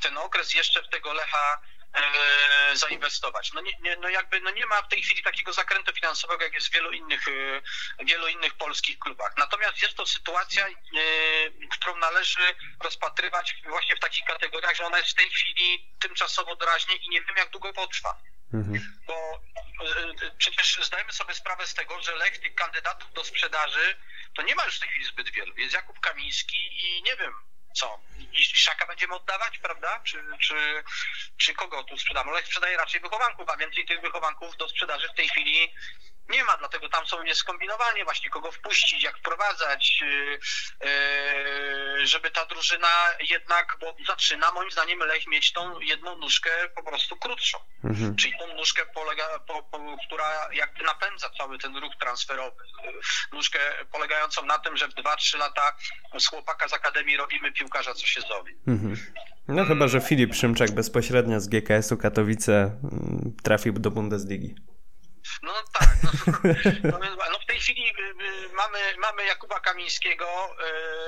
ten 0.00 0.18
okres 0.18 0.54
jeszcze 0.54 0.82
w 0.82 0.88
tego 0.88 1.12
Lecha 1.12 1.60
e, 1.94 2.76
zainwestować. 2.76 3.52
No, 3.52 3.60
nie, 3.60 3.72
nie, 3.80 3.96
no 3.96 4.08
jakby 4.08 4.40
no 4.40 4.50
nie 4.50 4.66
ma 4.66 4.82
w 4.82 4.88
tej 4.88 5.02
chwili 5.02 5.22
takiego 5.22 5.52
zakrętu 5.52 5.92
finansowego, 5.92 6.44
jak 6.44 6.54
jest 6.54 6.68
w 6.68 6.72
wielu 6.72 6.92
innych, 6.92 7.28
e, 7.28 8.04
wielu 8.04 8.28
innych 8.28 8.54
polskich 8.54 8.98
klubach. 8.98 9.34
Natomiast 9.38 9.82
jest 9.82 9.94
to 9.94 10.06
sytuacja, 10.06 10.66
e, 10.66 10.72
którą 11.70 11.96
należy 11.96 12.54
rozpatrywać 12.80 13.56
właśnie 13.66 13.96
w 13.96 14.00
takich 14.00 14.24
kategoriach, 14.24 14.76
że 14.76 14.86
ona 14.86 14.98
jest 14.98 15.10
w 15.10 15.14
tej 15.14 15.30
chwili 15.30 15.94
tymczasowo 16.00 16.56
doraźnie 16.56 16.96
i 16.96 17.08
nie 17.08 17.22
wiem, 17.22 17.36
jak 17.36 17.50
długo 17.50 17.72
potrwa. 17.72 18.18
Mhm. 18.54 19.00
Bo 19.06 19.40
przecież 20.38 20.78
zdajemy 20.82 21.12
sobie 21.12 21.34
sprawę 21.34 21.66
z 21.66 21.74
tego, 21.74 22.02
że 22.02 22.14
lek 22.16 22.38
tych 22.38 22.54
kandydatów 22.54 23.12
do 23.12 23.24
sprzedaży 23.24 23.96
to 24.36 24.42
nie 24.42 24.54
ma 24.54 24.64
już 24.64 24.76
w 24.76 24.80
tej 24.80 24.88
chwili 24.88 25.04
zbyt 25.04 25.30
wielu. 25.30 25.56
Jest 25.56 25.74
Jakub 25.74 26.00
Kamiński 26.00 26.56
i 26.56 27.02
nie 27.02 27.16
wiem 27.16 27.34
co. 27.74 28.00
Szaka 28.54 28.86
będziemy 28.86 29.14
oddawać, 29.14 29.58
prawda? 29.58 30.00
Czy, 30.04 30.24
czy, 30.40 30.84
czy 31.36 31.54
kogo 31.54 31.84
tu 31.84 31.98
sprzedamy? 31.98 32.32
Lech 32.32 32.46
sprzedaje 32.46 32.76
raczej 32.76 33.00
wychowanków, 33.00 33.48
a 33.48 33.56
więcej 33.56 33.86
tych 33.86 34.00
wychowanków 34.00 34.56
do 34.56 34.68
sprzedaży 34.68 35.08
w 35.08 35.16
tej 35.16 35.28
chwili 35.28 35.74
nie 36.28 36.44
ma, 36.44 36.56
dlatego 36.56 36.88
tam 36.88 37.06
są 37.06 37.22
nieskombinowanie 37.22 38.04
właśnie, 38.04 38.30
kogo 38.30 38.52
wpuścić, 38.52 39.02
jak 39.02 39.18
wprowadzać, 39.18 40.00
yy, 40.00 40.38
yy, 41.98 42.06
żeby 42.06 42.30
ta 42.30 42.46
drużyna 42.46 42.88
jednak, 43.30 43.76
bo 43.80 43.96
zaczyna 44.06 44.52
moim 44.52 44.70
zdaniem 44.70 44.98
Lech 44.98 45.26
mieć 45.26 45.52
tą 45.52 45.80
jedną 45.80 46.16
nóżkę 46.16 46.50
po 46.76 46.82
prostu 46.82 47.16
krótszą. 47.16 47.58
Mhm. 47.84 48.16
Czyli 48.16 48.34
tą 48.38 48.54
nóżkę, 48.54 48.82
polega, 48.94 49.24
po, 49.46 49.62
po, 49.62 49.96
która 50.06 50.48
jakby 50.52 50.84
napędza 50.84 51.30
cały 51.38 51.58
ten 51.58 51.76
ruch 51.76 51.92
transferowy. 52.00 52.64
Nóżkę 53.32 53.58
polegającą 53.92 54.46
na 54.46 54.58
tym, 54.58 54.76
że 54.76 54.88
w 54.88 54.94
2-3 54.94 55.38
lata 55.38 55.76
z 56.18 56.26
chłopaka 56.26 56.68
z 56.68 56.72
Akademii 56.72 57.16
robimy 57.16 57.52
piłkarza, 57.52 57.94
co 57.94 58.06
się 58.06 58.20
zowie. 58.20 58.52
Mhm. 58.66 58.96
No 59.48 59.64
chyba, 59.64 59.88
że 59.88 60.00
Filip 60.00 60.34
Szymczak 60.34 60.70
bezpośrednio 60.70 61.40
z 61.40 61.48
GKS-u 61.48 61.96
Katowice 61.96 62.52
mm, 62.52 63.36
trafił 63.42 63.72
do 63.72 63.90
Bundesligi. 63.90 64.54
No 65.42 65.52
tak. 65.72 65.88
No, 66.02 66.98
no, 67.32 67.38
w 67.38 67.46
tej 67.46 67.60
chwili 67.60 67.88
y, 67.88 67.92
y, 67.92 68.48
mamy, 68.52 68.96
mamy 68.98 69.24
Jakuba 69.24 69.60
Kamińskiego, 69.60 70.56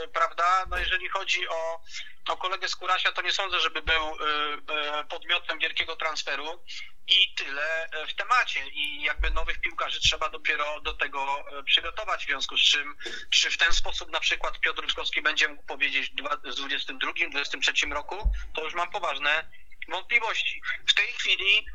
yy, 0.00 0.08
prawda? 0.08 0.66
No 0.70 0.78
jeżeli 0.78 1.08
chodzi 1.08 1.48
o, 1.48 1.80
o 2.28 2.36
kolegę 2.36 2.68
Skurasia, 2.68 3.12
to 3.12 3.22
nie 3.22 3.32
sądzę, 3.32 3.60
żeby 3.60 3.82
był 3.82 4.04
yy, 4.10 5.04
podmiotem 5.08 5.58
wielkiego 5.58 5.96
transferu 5.96 6.64
i 7.08 7.34
tyle 7.34 7.88
w 8.08 8.14
temacie. 8.14 8.68
I 8.68 9.02
jakby 9.02 9.30
nowych 9.30 9.60
piłkarzy 9.60 10.00
trzeba 10.00 10.28
dopiero 10.28 10.80
do 10.80 10.94
tego 10.94 11.44
przygotować, 11.64 12.24
w 12.24 12.28
związku 12.28 12.56
z 12.56 12.60
czym, 12.60 12.96
czy 13.30 13.50
w 13.50 13.58
ten 13.58 13.72
sposób 13.72 14.10
na 14.10 14.20
przykład 14.20 14.60
Piotr 14.60 14.82
Ruczkowski 14.82 15.22
będzie 15.22 15.48
mógł 15.48 15.62
powiedzieć 15.62 16.10
w 16.10 16.14
2022, 16.14 17.12
2023 17.12 17.86
roku, 17.86 18.30
to 18.54 18.64
już 18.64 18.74
mam 18.74 18.90
poważne 18.90 19.50
wątpliwości. 19.88 20.62
W 20.88 20.94
tej 20.94 21.06
chwili 21.06 21.66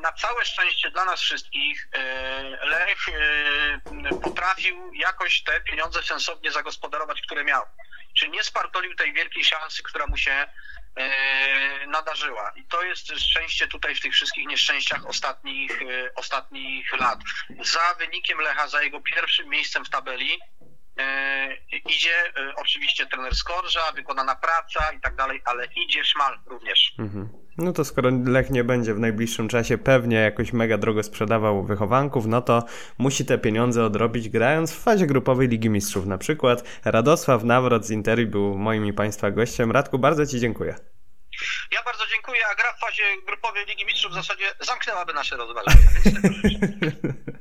na 0.00 0.12
całe 0.12 0.44
szczęście 0.44 0.90
dla 0.90 1.04
nas 1.04 1.20
wszystkich 1.20 1.88
e, 1.92 2.66
Lech 2.66 3.08
e, 3.08 4.20
potrafił 4.22 4.92
jakoś 4.94 5.42
te 5.42 5.60
pieniądze 5.60 6.02
sensownie 6.02 6.52
zagospodarować, 6.52 7.22
które 7.22 7.44
miał. 7.44 7.62
Czyli 8.18 8.32
nie 8.32 8.42
spartolił 8.42 8.94
tej 8.94 9.12
wielkiej 9.12 9.44
szansy, 9.44 9.82
która 9.82 10.06
mu 10.06 10.16
się 10.16 10.46
nadarzyła. 11.86 12.52
I 12.56 12.64
to 12.64 12.82
jest 12.82 13.12
szczęście 13.18 13.68
tutaj 13.68 13.94
w 13.94 14.00
tych 14.00 14.12
wszystkich 14.12 14.46
nieszczęściach 14.46 15.06
ostatnich, 15.06 15.80
ostatnich 16.14 16.92
lat. 16.92 17.18
Za 17.60 17.94
wynikiem 17.98 18.38
Lecha, 18.38 18.68
za 18.68 18.82
jego 18.82 19.00
pierwszym 19.00 19.48
miejscem 19.48 19.84
w 19.84 19.90
tabeli 19.90 20.38
idzie 21.86 22.32
oczywiście 22.56 23.06
trener 23.06 23.34
Skorża, 23.34 23.92
wykonana 23.92 24.36
praca 24.36 24.92
i 24.92 25.00
tak 25.00 25.16
dalej, 25.16 25.42
ale 25.44 25.66
idzie 25.76 26.04
Szmal 26.04 26.38
również. 26.46 26.94
Mhm. 26.98 27.28
No 27.58 27.72
to 27.72 27.84
skoro 27.84 28.10
Lech 28.26 28.50
nie 28.50 28.64
będzie 28.64 28.94
w 28.94 28.98
najbliższym 28.98 29.48
czasie 29.48 29.78
pewnie 29.78 30.16
jakoś 30.16 30.52
mega 30.52 30.78
drogo 30.78 31.02
sprzedawał 31.02 31.64
wychowanków, 31.64 32.26
no 32.26 32.42
to 32.42 32.64
musi 32.98 33.24
te 33.24 33.38
pieniądze 33.38 33.84
odrobić 33.84 34.28
grając 34.28 34.72
w 34.72 34.82
fazie 34.82 35.06
grupowej 35.06 35.48
Ligi 35.48 35.70
Mistrzów 35.70 36.06
na 36.06 36.18
przykład. 36.18 36.80
Radosław 36.84 37.44
Nawrot 37.44 37.86
z 37.86 37.90
Interi 37.90 38.26
był 38.26 38.58
moim 38.58 38.86
i 38.86 38.92
Państwa 38.92 39.30
gościem. 39.30 39.72
Radku, 39.72 39.98
bardzo 39.98 40.26
Ci 40.26 40.40
dziękuję. 40.40 40.74
Ja 41.72 41.82
bardzo 41.84 42.04
dziękuję, 42.06 42.40
a 42.52 42.54
gra 42.54 42.72
w 42.72 42.80
fazie 42.80 43.02
grupowej 43.26 43.66
Ligi 43.66 43.84
Mistrzów 43.84 44.12
w 44.12 44.14
zasadzie 44.14 44.44
zamknęłaby 44.60 45.14
nasze 45.14 45.36
rozważania. 45.36 45.86
gol! 46.22 47.12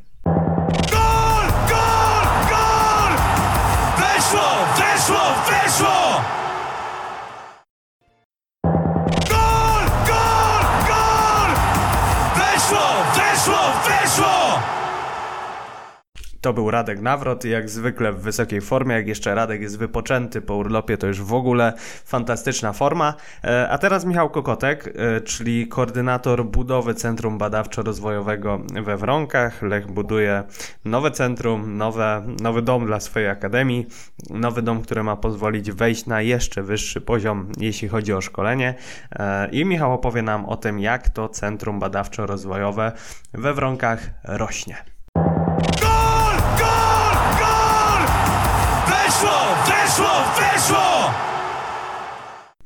To 16.43 16.53
był 16.53 16.71
Radek 16.71 17.01
Nawrot, 17.01 17.45
jak 17.45 17.69
zwykle 17.69 18.13
w 18.13 18.21
wysokiej 18.21 18.61
formie, 18.61 18.95
jak 18.95 19.07
jeszcze 19.07 19.35
Radek 19.35 19.61
jest 19.61 19.77
wypoczęty 19.77 20.41
po 20.41 20.55
urlopie, 20.55 20.97
to 20.97 21.07
już 21.07 21.21
w 21.21 21.33
ogóle 21.33 21.73
fantastyczna 22.05 22.73
forma. 22.73 23.13
E, 23.43 23.69
a 23.69 23.77
teraz 23.77 24.05
Michał 24.05 24.29
Kokotek, 24.29 24.93
e, 24.95 25.21
czyli 25.21 25.67
koordynator 25.67 26.45
budowy 26.45 26.93
Centrum 26.93 27.37
Badawczo-Rozwojowego 27.37 28.83
we 28.83 28.97
Wronkach. 28.97 29.61
Lech 29.61 29.87
buduje 29.87 30.43
nowe 30.85 31.11
centrum, 31.11 31.77
nowe, 31.77 32.25
nowy 32.41 32.61
dom 32.61 32.85
dla 32.85 32.99
swojej 32.99 33.29
akademii, 33.29 33.87
nowy 34.29 34.61
dom, 34.61 34.81
który 34.81 35.03
ma 35.03 35.15
pozwolić 35.15 35.71
wejść 35.71 36.05
na 36.05 36.21
jeszcze 36.21 36.63
wyższy 36.63 37.01
poziom, 37.01 37.51
jeśli 37.57 37.87
chodzi 37.87 38.13
o 38.13 38.21
szkolenie. 38.21 38.75
E, 39.11 39.49
I 39.49 39.65
Michał 39.65 39.93
opowie 39.93 40.21
nam 40.21 40.45
o 40.45 40.57
tym, 40.57 40.79
jak 40.79 41.09
to 41.09 41.29
Centrum 41.29 41.79
Badawczo-Rozwojowe 41.79 42.91
we 43.33 43.53
Wronkach 43.53 44.09
rośnie. 44.23 44.92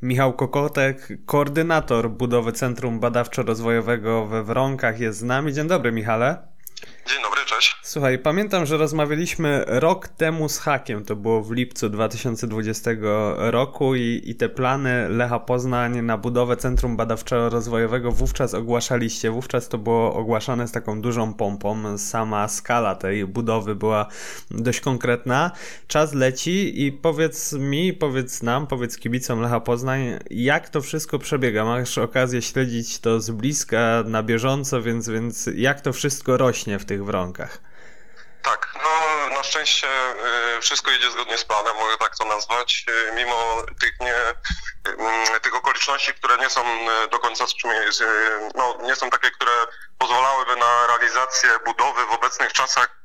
Michał 0.02 0.32
Kokotek, 0.32 1.08
koordynator 1.26 2.10
budowy 2.10 2.52
Centrum 2.52 3.00
Badawczo-Rozwojowego 3.00 4.28
we 4.28 4.42
Wronkach 4.44 5.00
jest 5.00 5.18
z 5.18 5.22
nami. 5.22 5.52
Dzień 5.52 5.68
dobry, 5.68 5.92
Michale. 5.92 6.38
Dzień 7.08 7.22
dobry, 7.22 7.44
cześć. 7.46 7.76
Słuchaj, 7.82 8.18
pamiętam, 8.18 8.66
że 8.66 8.76
rozmawialiśmy 8.76 9.64
rok 9.66 10.08
temu 10.08 10.48
z 10.48 10.58
Hakiem, 10.58 11.04
to 11.04 11.16
było 11.16 11.42
w 11.42 11.52
lipcu 11.52 11.88
2020 11.90 12.90
roku 13.36 13.94
i, 13.94 14.22
i 14.24 14.34
te 14.34 14.48
plany 14.48 15.08
Lecha 15.08 15.38
Poznań 15.38 16.02
na 16.02 16.18
budowę 16.18 16.56
Centrum 16.56 16.96
Badawczo-Rozwojowego 16.96 18.12
wówczas 18.12 18.54
ogłaszaliście. 18.54 19.30
Wówczas 19.30 19.68
to 19.68 19.78
było 19.78 20.14
ogłaszane 20.14 20.68
z 20.68 20.72
taką 20.72 21.00
dużą 21.00 21.34
pompą. 21.34 21.98
Sama 21.98 22.48
skala 22.48 22.94
tej 22.94 23.26
budowy 23.26 23.74
była 23.74 24.06
dość 24.50 24.80
konkretna. 24.80 25.50
Czas 25.86 26.14
leci 26.14 26.86
i 26.86 26.92
powiedz 26.92 27.52
mi, 27.52 27.92
powiedz 27.92 28.42
nam, 28.42 28.66
powiedz 28.66 28.98
kibicom 28.98 29.40
Lecha 29.40 29.60
Poznań, 29.60 30.18
jak 30.30 30.68
to 30.68 30.80
wszystko 30.80 31.18
przebiega. 31.18 31.64
Masz 31.64 31.98
okazję 31.98 32.42
śledzić 32.42 32.98
to 32.98 33.20
z 33.20 33.30
bliska, 33.30 34.04
na 34.06 34.22
bieżąco, 34.22 34.82
więc, 34.82 35.08
więc 35.08 35.50
jak 35.54 35.80
to 35.80 35.92
wszystko 35.92 36.36
rośnie 36.36 36.78
w 36.78 36.84
tych 36.84 36.97
wronkach? 37.04 37.58
Tak, 38.42 38.74
no 38.82 39.28
na 39.36 39.42
szczęście 39.42 39.88
y, 40.56 40.60
wszystko 40.60 40.90
idzie 40.90 41.10
zgodnie 41.10 41.38
z 41.38 41.44
planem, 41.44 41.76
mogę 41.76 41.98
tak 41.98 42.16
to 42.16 42.24
nazwać, 42.24 42.84
y, 43.08 43.12
mimo 43.12 43.62
tych, 43.80 44.00
nie, 44.00 44.14
y, 45.36 45.40
tych 45.40 45.54
okoliczności, 45.54 46.14
które 46.14 46.36
nie 46.36 46.50
są 46.50 46.64
do 47.10 47.18
końca 47.18 47.44
no, 48.54 48.78
nie 48.82 48.96
są 48.96 49.10
takie, 49.10 49.30
które 49.30 49.52
pozwalałyby 49.98 50.56
na 50.56 50.86
realizację 50.86 51.50
budowy 51.64 52.06
w 52.06 52.12
obecnych 52.12 52.52
czasach 52.52 52.98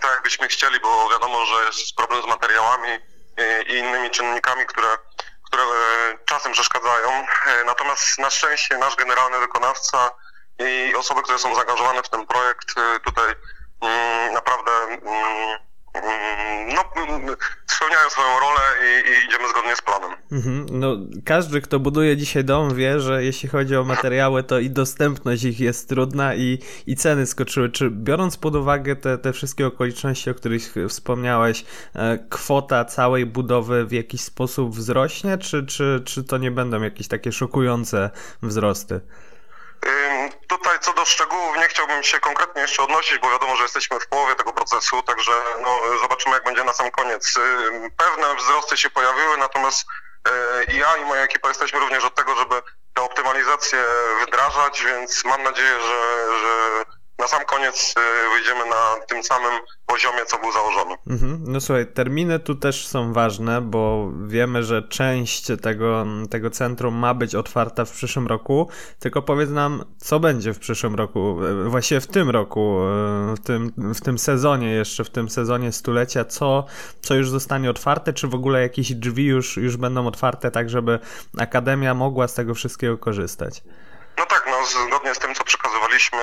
tak 0.00 0.10
jakbyśmy 0.12 0.48
chcieli, 0.48 0.80
bo 0.80 1.08
wiadomo, 1.08 1.46
że 1.46 1.64
jest 1.64 1.96
problem 1.96 2.22
z 2.22 2.26
materiałami 2.26 2.98
i 3.66 3.74
innymi 3.74 4.10
czynnikami, 4.10 4.66
które, 4.66 4.88
które 5.44 5.64
czasem 6.24 6.52
przeszkadzają. 6.52 7.26
Natomiast 7.66 8.18
na 8.18 8.30
szczęście 8.30 8.78
nasz 8.78 8.96
generalny 8.96 9.38
wykonawca 9.38 10.10
i 10.58 10.94
osoby, 10.94 11.22
które 11.22 11.38
są 11.38 11.54
zaangażowane 11.54 12.02
w 12.02 12.08
ten 12.08 12.26
projekt 12.26 12.74
tutaj 13.04 13.34
Mm, 13.80 14.34
naprawdę 14.34 14.70
mm, 14.88 15.02
mm, 15.94 16.74
no, 16.74 16.84
spełniają 16.90 17.36
spełniają 17.66 18.10
swoją 18.10 18.40
rolę 18.40 18.60
i, 18.82 19.10
i 19.10 19.26
idziemy 19.26 19.48
zgodnie 19.48 19.76
z 19.76 19.82
planem. 19.82 20.10
Mhm. 20.32 20.66
No, 20.70 20.96
każdy, 21.24 21.60
kto 21.60 21.80
buduje 21.80 22.16
dzisiaj 22.16 22.44
dom, 22.44 22.74
wie, 22.74 23.00
że 23.00 23.24
jeśli 23.24 23.48
chodzi 23.48 23.76
o 23.76 23.84
materiały, 23.84 24.42
to 24.42 24.58
i 24.58 24.70
dostępność 24.70 25.44
ich 25.44 25.60
jest 25.60 25.88
trudna 25.88 26.34
i, 26.34 26.58
i 26.86 26.96
ceny 26.96 27.26
skoczyły. 27.26 27.70
Czy 27.70 27.90
biorąc 27.90 28.36
pod 28.36 28.56
uwagę 28.56 28.96
te, 28.96 29.18
te 29.18 29.32
wszystkie 29.32 29.66
okoliczności, 29.66 30.30
o 30.30 30.34
których 30.34 30.74
wspomniałeś, 30.88 31.64
e, 31.94 32.18
kwota 32.30 32.84
całej 32.84 33.26
budowy 33.26 33.86
w 33.86 33.92
jakiś 33.92 34.20
sposób 34.20 34.74
wzrośnie, 34.74 35.38
czy, 35.38 35.66
czy, 35.66 36.02
czy 36.04 36.24
to 36.24 36.38
nie 36.38 36.50
będą 36.50 36.82
jakieś 36.82 37.08
takie 37.08 37.32
szokujące 37.32 38.10
wzrosty? 38.42 39.00
Tutaj 40.48 40.78
co 40.80 40.92
do 40.92 41.04
szczegółów 41.04 41.56
nie 41.56 41.68
chciałbym 41.68 42.02
się 42.02 42.20
konkretnie 42.20 42.62
jeszcze 42.62 42.82
odnosić, 42.82 43.18
bo 43.18 43.30
wiadomo, 43.30 43.56
że 43.56 43.62
jesteśmy 43.62 44.00
w 44.00 44.06
połowie 44.08 44.34
tego 44.34 44.52
procesu, 44.52 45.02
także 45.02 45.32
no, 45.62 45.80
zobaczymy 46.02 46.34
jak 46.34 46.44
będzie 46.44 46.64
na 46.64 46.72
sam 46.72 46.90
koniec. 46.90 47.34
Pewne 47.96 48.34
wzrosty 48.36 48.76
się 48.76 48.90
pojawiły, 48.90 49.36
natomiast 49.36 49.86
i 50.68 50.76
ja 50.76 50.96
i 50.96 51.04
moja 51.04 51.22
ekipa 51.22 51.48
jesteśmy 51.48 51.78
również 51.80 52.04
od 52.04 52.14
tego, 52.14 52.36
żeby 52.36 52.62
te 52.94 53.02
optymalizacje 53.02 53.84
wdrażać, 54.26 54.82
więc 54.84 55.24
mam 55.24 55.42
nadzieję, 55.42 55.80
że, 55.80 56.28
że 56.38 56.84
na 57.18 57.26
sam 57.26 57.44
koniec 57.44 57.94
y, 57.98 58.30
wyjdziemy 58.34 58.70
na 58.70 59.06
tym 59.08 59.22
samym 59.22 59.60
poziomie, 59.86 60.26
co 60.26 60.38
był 60.38 60.52
założony. 60.52 60.94
Mhm. 61.06 61.44
No 61.46 61.60
słuchaj, 61.60 61.86
terminy 61.86 62.38
tu 62.38 62.54
też 62.54 62.86
są 62.86 63.12
ważne, 63.12 63.60
bo 63.60 64.10
wiemy, 64.26 64.62
że 64.62 64.82
część 64.82 65.46
tego, 65.62 66.06
tego 66.30 66.50
centrum 66.50 66.94
ma 66.94 67.14
być 67.14 67.34
otwarta 67.34 67.84
w 67.84 67.90
przyszłym 67.90 68.26
roku, 68.26 68.68
tylko 68.98 69.22
powiedz 69.22 69.50
nam, 69.50 69.84
co 69.98 70.20
będzie 70.20 70.54
w 70.54 70.58
przyszłym 70.58 70.94
roku, 70.94 71.38
e, 71.44 71.68
właściwie 71.68 72.00
w 72.00 72.06
tym 72.06 72.30
roku, 72.30 72.80
e, 72.80 73.34
w 73.36 73.40
tym, 73.44 73.72
w 73.94 74.00
tym 74.00 74.18
sezonie 74.18 74.72
jeszcze, 74.72 75.04
w 75.04 75.10
tym 75.10 75.30
sezonie 75.30 75.72
stulecia, 75.72 76.24
co, 76.24 76.66
co 77.00 77.14
już 77.14 77.30
zostanie 77.30 77.70
otwarte, 77.70 78.12
czy 78.12 78.28
w 78.28 78.34
ogóle 78.34 78.62
jakieś 78.62 78.92
drzwi 78.92 79.24
już, 79.24 79.56
już 79.56 79.76
będą 79.76 80.06
otwarte, 80.06 80.50
tak 80.50 80.70
żeby 80.70 80.98
Akademia 81.38 81.94
mogła 81.94 82.28
z 82.28 82.34
tego 82.34 82.54
wszystkiego 82.54 82.98
korzystać? 82.98 83.62
No 84.18 84.26
tak, 84.26 84.46
no 84.50 84.66
zgodnie 84.86 85.14
z 85.14 85.18
tym, 85.18 85.34
co 85.34 85.44
przekazywaliśmy 85.44 86.18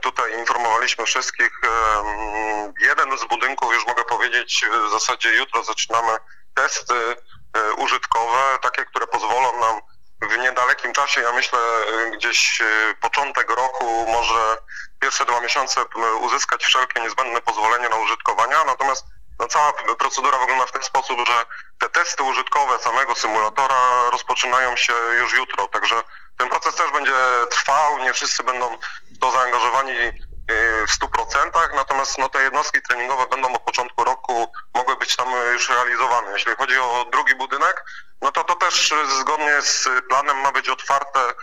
tutaj 0.00 0.38
informowaliśmy 0.38 1.04
wszystkich. 1.04 1.60
E, 1.64 2.72
jeden 2.80 3.18
z 3.18 3.24
budynków, 3.24 3.74
już 3.74 3.86
mogę 3.86 4.04
powiedzieć, 4.04 4.64
w 4.88 4.90
zasadzie 4.90 5.34
jutro 5.34 5.64
zaczynamy 5.64 6.18
testy 6.54 6.94
e, 6.94 7.72
użytkowe, 7.72 8.58
takie, 8.62 8.84
które 8.84 9.06
pozwolą 9.06 9.60
nam 9.60 9.80
w 10.22 10.38
niedalekim 10.38 10.92
czasie, 10.92 11.20
ja 11.20 11.32
myślę 11.32 11.58
gdzieś 12.12 12.62
początek 13.00 13.50
roku, 13.50 14.06
może 14.08 14.56
pierwsze 15.00 15.24
dwa 15.24 15.40
miesiące 15.40 15.84
uzyskać 16.20 16.64
wszelkie 16.64 17.00
niezbędne 17.00 17.40
pozwolenie 17.40 17.88
na 17.88 17.96
użytkowania, 17.96 18.64
natomiast 18.64 19.04
no, 19.38 19.48
cała 19.48 19.72
procedura 19.72 20.38
wygląda 20.38 20.66
w 20.66 20.72
ten 20.72 20.82
sposób, 20.82 21.18
że 21.26 21.44
te 21.78 21.88
testy 21.88 22.22
użytkowe 22.22 22.78
samego 22.78 23.14
symulatora 23.14 24.10
rozpoczynają 24.10 24.76
się 24.76 24.92
już 25.18 25.34
jutro, 25.34 25.68
także 25.68 26.02
ten 26.40 26.48
proces 26.48 26.74
też 26.74 26.90
będzie 26.92 27.12
trwał, 27.50 27.98
nie 27.98 28.12
wszyscy 28.12 28.42
będą 28.42 28.78
to 29.20 29.30
zaangażowani 29.30 29.92
y, 29.92 30.12
w 30.86 30.98
100%, 30.98 31.74
natomiast 31.74 32.18
no, 32.18 32.28
te 32.28 32.42
jednostki 32.42 32.82
treningowe 32.82 33.26
będą 33.26 33.54
od 33.54 33.62
początku 33.62 34.04
roku 34.04 34.52
mogły 34.74 34.96
być 34.96 35.16
tam 35.16 35.28
już 35.52 35.68
realizowane. 35.68 36.32
Jeśli 36.32 36.56
chodzi 36.56 36.78
o 36.78 37.06
drugi 37.12 37.34
budynek, 37.34 37.84
no 38.22 38.32
to 38.32 38.44
to 38.44 38.54
też 38.54 38.94
zgodnie 39.20 39.62
z 39.62 39.88
planem 40.08 40.36
ma 40.36 40.52
być 40.52 40.68
otwarte 40.68 41.30
y, 41.30 41.34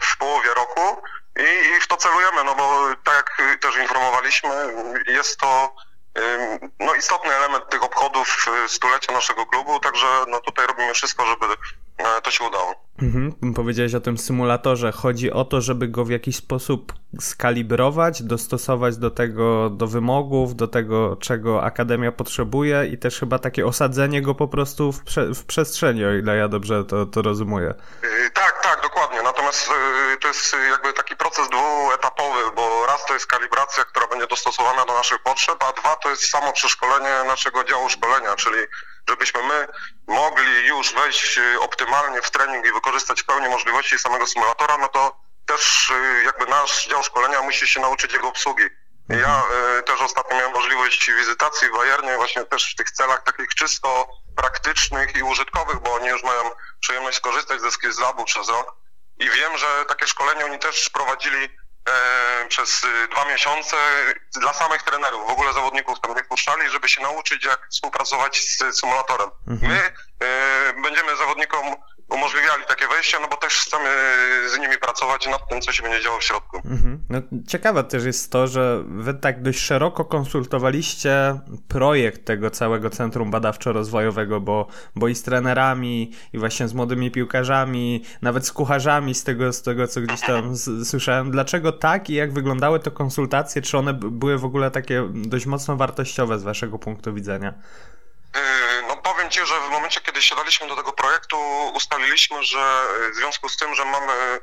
w 0.00 0.16
połowie 0.18 0.54
roku 0.54 1.02
i, 1.36 1.76
i 1.76 1.80
w 1.80 1.86
to 1.86 1.96
celujemy, 1.96 2.44
no 2.44 2.54
bo 2.54 2.88
tak 3.04 3.32
jak 3.38 3.60
też 3.60 3.76
informowaliśmy, 3.76 4.74
jest 5.06 5.40
to 5.40 5.74
y, 6.18 6.20
no, 6.80 6.94
istotny 6.94 7.34
element 7.34 7.70
tych 7.70 7.82
obchodów 7.82 8.46
stulecia 8.66 9.12
naszego 9.12 9.46
klubu, 9.46 9.80
także 9.80 10.06
no, 10.28 10.40
tutaj 10.40 10.66
robimy 10.66 10.94
wszystko, 10.94 11.26
żeby 11.26 11.46
to 12.22 12.30
się 12.30 12.44
udało. 12.44 12.74
Mhm. 13.02 13.54
Powiedziałeś 13.54 13.94
o 13.94 14.00
tym 14.00 14.18
symulatorze. 14.18 14.92
Chodzi 14.92 15.32
o 15.32 15.44
to, 15.44 15.60
żeby 15.60 15.88
go 15.88 16.04
w 16.04 16.10
jakiś 16.10 16.36
sposób 16.36 16.92
skalibrować, 17.20 18.22
dostosować 18.22 18.96
do 18.96 19.10
tego, 19.10 19.70
do 19.70 19.86
wymogów, 19.86 20.56
do 20.56 20.68
tego, 20.68 21.16
czego 21.16 21.62
Akademia 21.62 22.12
potrzebuje 22.12 22.86
i 22.92 22.98
też 22.98 23.20
chyba 23.20 23.38
takie 23.38 23.66
osadzenie 23.66 24.22
go 24.22 24.34
po 24.34 24.48
prostu 24.48 24.92
w, 24.92 25.04
prze 25.04 25.34
w 25.34 25.44
przestrzeni, 25.44 26.04
o 26.04 26.14
ile 26.14 26.36
ja 26.36 26.48
dobrze 26.48 26.84
to, 26.84 27.06
to 27.06 27.22
rozumuję. 27.22 27.74
Yy, 28.02 28.30
tak, 28.30 28.60
tak, 28.62 28.82
dokładnie. 28.82 29.22
Natomiast 29.22 29.68
yy, 29.68 30.16
to 30.20 30.28
jest 30.28 30.56
jakby 30.70 30.92
taki 30.92 31.16
proces 31.16 31.48
bo 31.50 31.56
raz 32.98 33.06
to 33.06 33.14
jest 33.14 33.26
kalibracja, 33.26 33.84
która 33.84 34.06
będzie 34.06 34.26
dostosowana 34.26 34.84
do 34.84 34.94
naszych 34.94 35.18
potrzeb, 35.18 35.62
a 35.62 35.72
dwa 35.72 35.96
to 35.96 36.10
jest 36.10 36.30
samo 36.30 36.52
przeszkolenie 36.52 37.24
naszego 37.26 37.64
działu 37.64 37.88
szkolenia, 37.88 38.36
czyli 38.36 38.58
żebyśmy 39.08 39.42
my 39.42 39.68
mogli 40.06 40.66
już 40.66 40.94
wejść 40.94 41.38
y, 41.38 41.60
optymalnie 41.60 42.22
w 42.22 42.30
trening 42.30 42.66
i 42.66 42.72
wykorzystać 42.72 43.22
w 43.22 43.24
pełni 43.24 43.48
możliwości 43.48 43.98
samego 43.98 44.26
symulatora, 44.26 44.78
no 44.78 44.88
to 44.88 45.20
też 45.46 45.90
y, 45.90 46.22
jakby 46.24 46.46
nasz 46.46 46.88
dział 46.88 47.02
szkolenia 47.02 47.42
musi 47.42 47.68
się 47.68 47.80
nauczyć 47.80 48.12
jego 48.12 48.28
obsługi. 48.28 48.64
Mhm. 49.10 49.20
Ja 49.20 49.42
y, 49.78 49.82
też 49.82 50.00
ostatnio 50.00 50.36
miałem 50.36 50.52
możliwość 50.52 51.10
wizytacji 51.10 51.68
w 51.68 51.72
Bayernie 51.72 52.16
właśnie 52.16 52.44
też 52.44 52.72
w 52.72 52.76
tych 52.76 52.90
celach 52.90 53.22
takich 53.22 53.54
czysto 53.54 54.08
praktycznych 54.36 55.16
i 55.16 55.22
użytkowych, 55.22 55.80
bo 55.80 55.94
oni 55.94 56.08
już 56.08 56.22
mają 56.22 56.50
przyjemność 56.80 57.16
skorzystać 57.16 57.60
ze 57.60 57.70
Skills 57.70 57.98
Labu 57.98 58.24
przez 58.24 58.48
rok 58.48 58.74
i 59.18 59.30
wiem, 59.30 59.58
że 59.58 59.84
takie 59.88 60.06
szkolenie 60.06 60.44
oni 60.44 60.58
też 60.58 60.90
prowadzili 60.90 61.48
przez 62.48 62.84
y, 62.84 63.08
dwa 63.08 63.24
miesiące 63.24 63.76
dla 64.34 64.52
samych 64.52 64.82
trenerów. 64.82 65.26
W 65.26 65.30
ogóle 65.30 65.52
zawodników 65.52 66.00
tam 66.00 66.16
nie 66.16 66.24
wpuszczali, 66.24 66.70
żeby 66.70 66.88
się 66.88 67.02
nauczyć, 67.02 67.44
jak 67.44 67.68
współpracować 67.70 68.40
z 68.40 68.78
symulatorem. 68.80 69.30
Mhm. 69.48 69.72
My 69.72 69.92
e, 70.26 70.72
będziemy 70.82 71.16
zawodnikom 71.16 71.76
umożliwiali 72.08 72.62
takie 72.68 72.88
wejście, 72.88 73.18
no 73.20 73.28
bo 73.28 73.36
też 73.36 73.54
chcemy 73.54 73.88
z 74.48 74.58
nimi 74.58 74.78
pracować 74.78 75.26
nad 75.26 75.48
tym, 75.48 75.60
co 75.60 75.72
się 75.72 75.82
będzie 75.82 76.02
działo 76.02 76.18
w 76.18 76.24
środku. 76.24 76.56
Mhm. 76.56 77.04
No, 77.08 77.18
ciekawe 77.46 77.84
też 77.84 78.04
jest 78.04 78.32
to, 78.32 78.46
że 78.46 78.82
wy 78.86 79.14
tak 79.14 79.42
dość 79.42 79.58
szeroko 79.60 80.04
konsultowaliście 80.04 81.40
projekt 81.68 82.24
tego 82.24 82.50
całego 82.50 82.90
Centrum 82.90 83.30
Badawczo-Rozwojowego, 83.30 84.40
bo, 84.40 84.66
bo 84.96 85.08
i 85.08 85.14
z 85.14 85.22
trenerami, 85.22 86.12
i 86.32 86.38
właśnie 86.38 86.68
z 86.68 86.74
młodymi 86.74 87.10
piłkarzami, 87.10 88.04
nawet 88.22 88.46
z 88.46 88.52
kucharzami, 88.52 89.14
z 89.14 89.24
tego, 89.24 89.52
z 89.52 89.62
tego 89.62 89.88
co 89.88 90.00
gdzieś 90.00 90.20
tam 90.20 90.56
z, 90.56 90.88
słyszałem. 90.88 91.30
Dlaczego 91.30 91.72
tak 91.72 92.10
i 92.10 92.14
jak 92.14 92.32
wyglądały 92.32 92.80
te 92.80 92.90
konsultacje? 92.90 93.62
Czy 93.62 93.78
one 93.78 93.94
były 93.94 94.38
w 94.38 94.44
ogóle 94.44 94.70
takie 94.70 95.08
dość 95.14 95.46
mocno 95.46 95.76
wartościowe 95.76 96.38
z 96.38 96.42
waszego 96.42 96.78
punktu 96.78 97.14
widzenia? 97.14 97.54
Yy, 98.34 98.40
no 98.88 98.96
powiem 98.96 99.17
Że 99.32 99.60
w 99.60 99.70
momencie, 99.70 100.00
kiedy 100.00 100.22
siadaliśmy 100.22 100.68
do 100.68 100.76
tego 100.76 100.92
projektu, 100.92 101.38
ustaliliśmy, 101.74 102.44
że 102.44 102.82
w 103.12 103.14
związku 103.14 103.48
z 103.48 103.56
tym, 103.56 103.74
że 103.74 103.84
mamy 103.84 104.40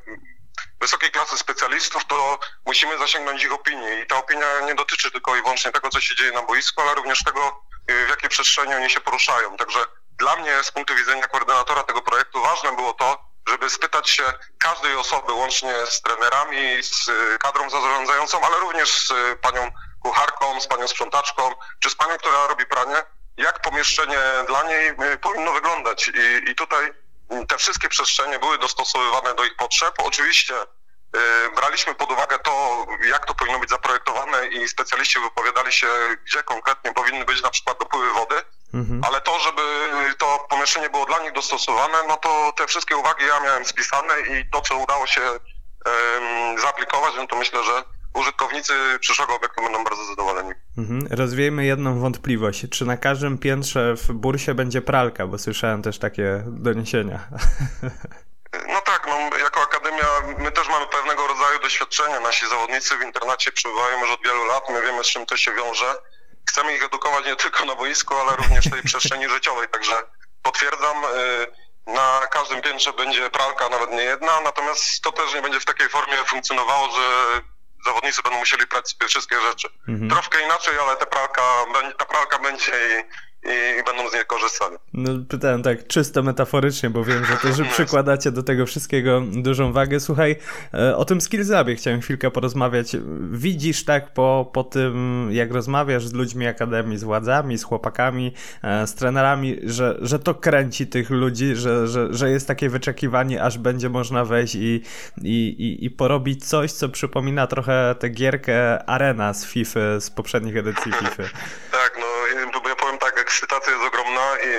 wysokiej 0.82 1.12
klasy 1.12 1.38
specjalistów, 1.38 2.06
to 2.06 2.39
musimy 2.65 2.98
zasięgnąć 2.98 3.43
ich 3.43 3.54
opinii. 3.54 4.00
I 4.00 4.08
ta 4.08 4.17
opinia 4.17 4.60
nie 4.60 4.76
dotyczy 4.76 5.12
tylko 5.12 5.36
i 5.36 5.41
wyłącznie 5.41 5.71
tego, 5.71 5.89
co 5.89 6.02
się 6.02 6.15
dzieje 6.15 6.32
na 6.32 6.41
boisku, 6.41 6.82
ale 6.82 6.95
również 6.95 7.24
tego, 7.24 7.62
yy, 7.88 8.06
w 8.06 8.10
jakiej 8.10 8.30
przestrzeni 8.30 8.74
oni 8.74 8.89
się 8.89 9.02
poruszają. 9.02 9.58
Także 9.58 9.80
dla 10.17 10.36
mnie 10.36 10.63
z 10.63 10.71
punktu 10.71 10.95
widzenia 10.95 11.28
koordynatora 11.28 11.84
tego 11.84 12.02
projektu 12.02 12.41
ważne 12.41 12.76
było 12.76 12.93
to, 12.93 13.26
żeby 13.48 13.69
spytać 13.69 14.10
się 14.10 14.24
każdej 14.60 14.95
osoby, 14.95 15.34
łącznie 15.34 15.74
z 15.86 16.02
trenerami, 16.02 16.84
z 16.84 17.08
yy, 17.08 17.38
kadrą 17.39 17.69
zarządzającą, 17.69 18.41
ale 18.41 18.60
również 18.60 19.08
z 19.08 19.39
panią 19.41 19.71
kucharką, 20.04 20.62
z 20.62 20.67
panią 20.67 20.88
sprzątaczką, 20.88 21.52
czy 21.80 21.89
z 21.89 21.95
panią, 21.95 22.17
która 22.17 22.48
robi 22.48 22.65
pranie, 22.65 23.04
jak 23.38 23.62
pomieszczenie 23.62 24.19
dla 24.48 24.63
niej 24.63 24.89
y, 25.13 25.17
powinno 25.17 25.54
wyglądać. 25.54 26.08
I, 26.08 26.52
i 26.52 26.56
tutaj 26.56 26.93
te 27.48 27.58
wszystkie 27.58 27.89
przestrzenie 27.89 28.39
były 28.39 28.58
dostosowywane 28.58 29.36
do 29.36 29.45
ich 29.45 29.56
potrzeb. 29.56 29.93
Oczywiście 29.98 30.54
y, 30.62 30.67
braliśmy 31.56 31.95
pod 31.95 32.12
uwagę 32.12 32.39
to, 32.39 32.86
jak 33.10 33.26
to 33.26 33.36
powinno 33.36 33.60
być 33.60 33.69
zaprojektowane 33.69 34.48
i 34.48 34.67
specjaliści 34.67 35.19
wypowiadali 35.19 35.71
się, 35.71 35.88
gdzie 36.26 36.43
konkretnie 36.43 36.93
powinny 36.93 37.26
być 37.26 37.41
na 37.41 37.50
przykład 37.50 37.80
dopływy 37.80 38.13
wody, 38.13 38.36
mhm. 38.74 39.02
ale 39.04 39.21
to, 39.21 39.39
żeby 39.39 39.62
to 40.17 40.48
pomieszczenie 40.50 40.89
było 40.89 41.06
dla 41.06 41.19
nich 41.19 41.32
dostosowane, 41.34 41.98
no 42.08 42.17
to 42.17 42.54
te 42.58 42.67
wszystkie 42.67 42.98
uwagi 42.98 43.26
ja 43.26 43.39
miałem 43.39 43.65
spisane 43.65 44.13
i 44.21 44.50
to, 44.50 44.62
co 44.62 44.78
udało 44.78 45.08
się 45.08 45.21
um, 45.21 46.60
zaaplikować, 46.60 47.13
no 47.17 47.28
to 47.28 47.36
myślę, 47.36 47.63
że 47.63 47.84
użytkownicy 48.15 48.73
przyszłego 48.99 49.36
obiektu 49.36 49.63
będą 49.63 49.84
bardzo 49.84 50.06
zadowoleni. 50.06 50.51
Mhm. 50.78 51.08
Rozwiejmy 51.12 51.65
jedną 51.65 51.99
wątpliwość. 51.99 52.65
Czy 52.71 52.86
na 52.86 52.97
każdym 52.97 53.38
piętrze 53.38 53.95
w 53.95 54.12
bursie 54.12 54.54
będzie 54.54 54.82
pralka? 54.82 55.28
Bo 55.28 55.38
słyszałem 55.38 55.82
też 55.82 55.99
takie 55.99 56.43
doniesienia. 56.47 57.19
No 58.67 58.82
tak, 58.82 59.08
no, 59.08 59.38
jako 59.38 59.62
Akademia 59.62 60.08
my 60.38 60.51
też 60.51 60.69
mamy 60.69 60.88
pewnego 60.88 61.28
rodzaju 61.28 61.60
doświadczenia. 61.60 62.19
Nasi 62.19 62.47
zawodnicy 62.49 62.97
w 62.97 63.01
internacie 63.01 63.51
przebywają 63.51 64.01
już 64.01 64.12
od 64.12 64.23
wielu 64.23 64.45
lat, 64.45 64.69
my 64.69 64.82
wiemy 64.82 65.04
z 65.04 65.08
czym 65.08 65.25
to 65.25 65.38
się 65.38 65.54
wiąże. 65.54 65.95
Chcemy 66.49 66.75
ich 66.75 66.84
edukować 66.84 67.25
nie 67.25 67.36
tylko 67.36 67.65
na 67.65 67.75
boisku, 67.75 68.15
ale 68.15 68.36
również 68.36 68.65
w 68.65 68.71
tej 68.71 68.84
przestrzeni 68.84 69.30
życiowej, 69.36 69.67
także 69.67 70.04
potwierdzam, 70.43 71.04
y, 71.04 71.91
na 71.91 72.28
każdym 72.32 72.61
piętrze 72.61 72.93
będzie 72.93 73.30
pralka, 73.30 73.70
nawet 73.70 73.91
nie 73.91 74.03
jedna, 74.03 74.41
natomiast 74.41 75.01
to 75.01 75.11
też 75.11 75.34
nie 75.34 75.41
będzie 75.41 75.59
w 75.59 75.66
takiej 75.66 75.89
formie 75.89 76.18
funkcjonowało, 76.26 76.91
że 76.91 77.01
zawodnicy 77.86 78.21
będą 78.21 78.39
musieli 78.39 78.67
prać 78.67 78.95
wszystkie 79.07 79.41
rzeczy. 79.41 79.67
Mhm. 79.88 80.09
Troszkę 80.09 80.41
inaczej, 80.41 80.79
ale 80.79 80.95
ta 80.95 81.05
pralka, 81.05 81.41
ta 81.97 82.05
pralka 82.05 82.39
będzie 82.39 83.03
i, 83.46 83.80
i, 83.80 83.84
będą 83.84 84.10
z 84.10 84.14
niej 84.14 84.26
korzystali. 84.28 84.76
No, 84.93 85.10
pytałem 85.30 85.64
tak 85.64 85.88
czysto 85.88 86.24
metaforycznie, 86.24 86.89
bo 86.89 87.04
wiem, 87.04 87.26
że 87.26 87.38
też 87.38 87.68
przykładacie 87.74 88.32
do 88.32 88.43
tego 88.43 88.66
wszystkiego 88.66 89.22
dużą 89.22 89.74
wagę. 89.74 90.00
Słuchaj, 90.00 90.36
e, 90.74 90.98
o 90.98 91.06
tym 91.06 91.22
skillsabie 91.22 91.76
chciałem 91.76 92.02
chwilkę 92.02 92.32
porozmawiać. 92.32 92.98
Widzisz 93.32 93.86
tak 93.86 94.14
po, 94.14 94.50
po 94.54 94.64
tym, 94.64 95.28
jak 95.32 95.52
rozmawiasz 95.52 96.08
z 96.08 96.14
ludźmi 96.14 96.48
akademii, 96.48 96.98
z 96.98 97.04
władzami, 97.04 97.58
z 97.58 97.64
chłopakami, 97.64 98.34
e, 98.64 98.88
z 98.88 98.96
trenerami, 98.96 99.58
że, 99.64 99.98
że 100.02 100.20
to 100.20 100.36
kręci 100.36 100.88
tych 100.88 101.10
ludzi, 101.10 101.56
że, 101.56 101.88
że, 101.88 102.14
że 102.14 102.30
jest 102.30 102.48
takie 102.48 102.70
wyczekiwanie, 102.70 103.43
aż 103.43 103.58
będzie 103.58 103.89
można 103.89 104.26
wejść 104.26 104.56
i, 104.56 104.82
i, 105.22 105.48
i, 105.48 105.86
i 105.86 105.89
porobić 105.89 106.46
coś, 106.46 106.72
co 106.72 106.89
przypomina 106.89 107.48
trochę 107.48 107.96
tę 108.00 108.10
gierkę 108.10 108.84
Arena 108.89 109.34
z 109.34 109.46
FIFA, 109.46 110.00
z 110.00 110.10
poprzednich 110.10 110.58
edycji 110.58 110.91
FIFA. 110.91 111.24
tak, 111.72 111.98
no 112.00 112.06
ekscytacja 113.26 113.73
jest 113.73 113.86
ogromna 113.86 114.38
i, 114.39 114.49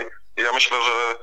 ja 0.42 0.52
myślę, 0.52 0.82
że 0.82 1.16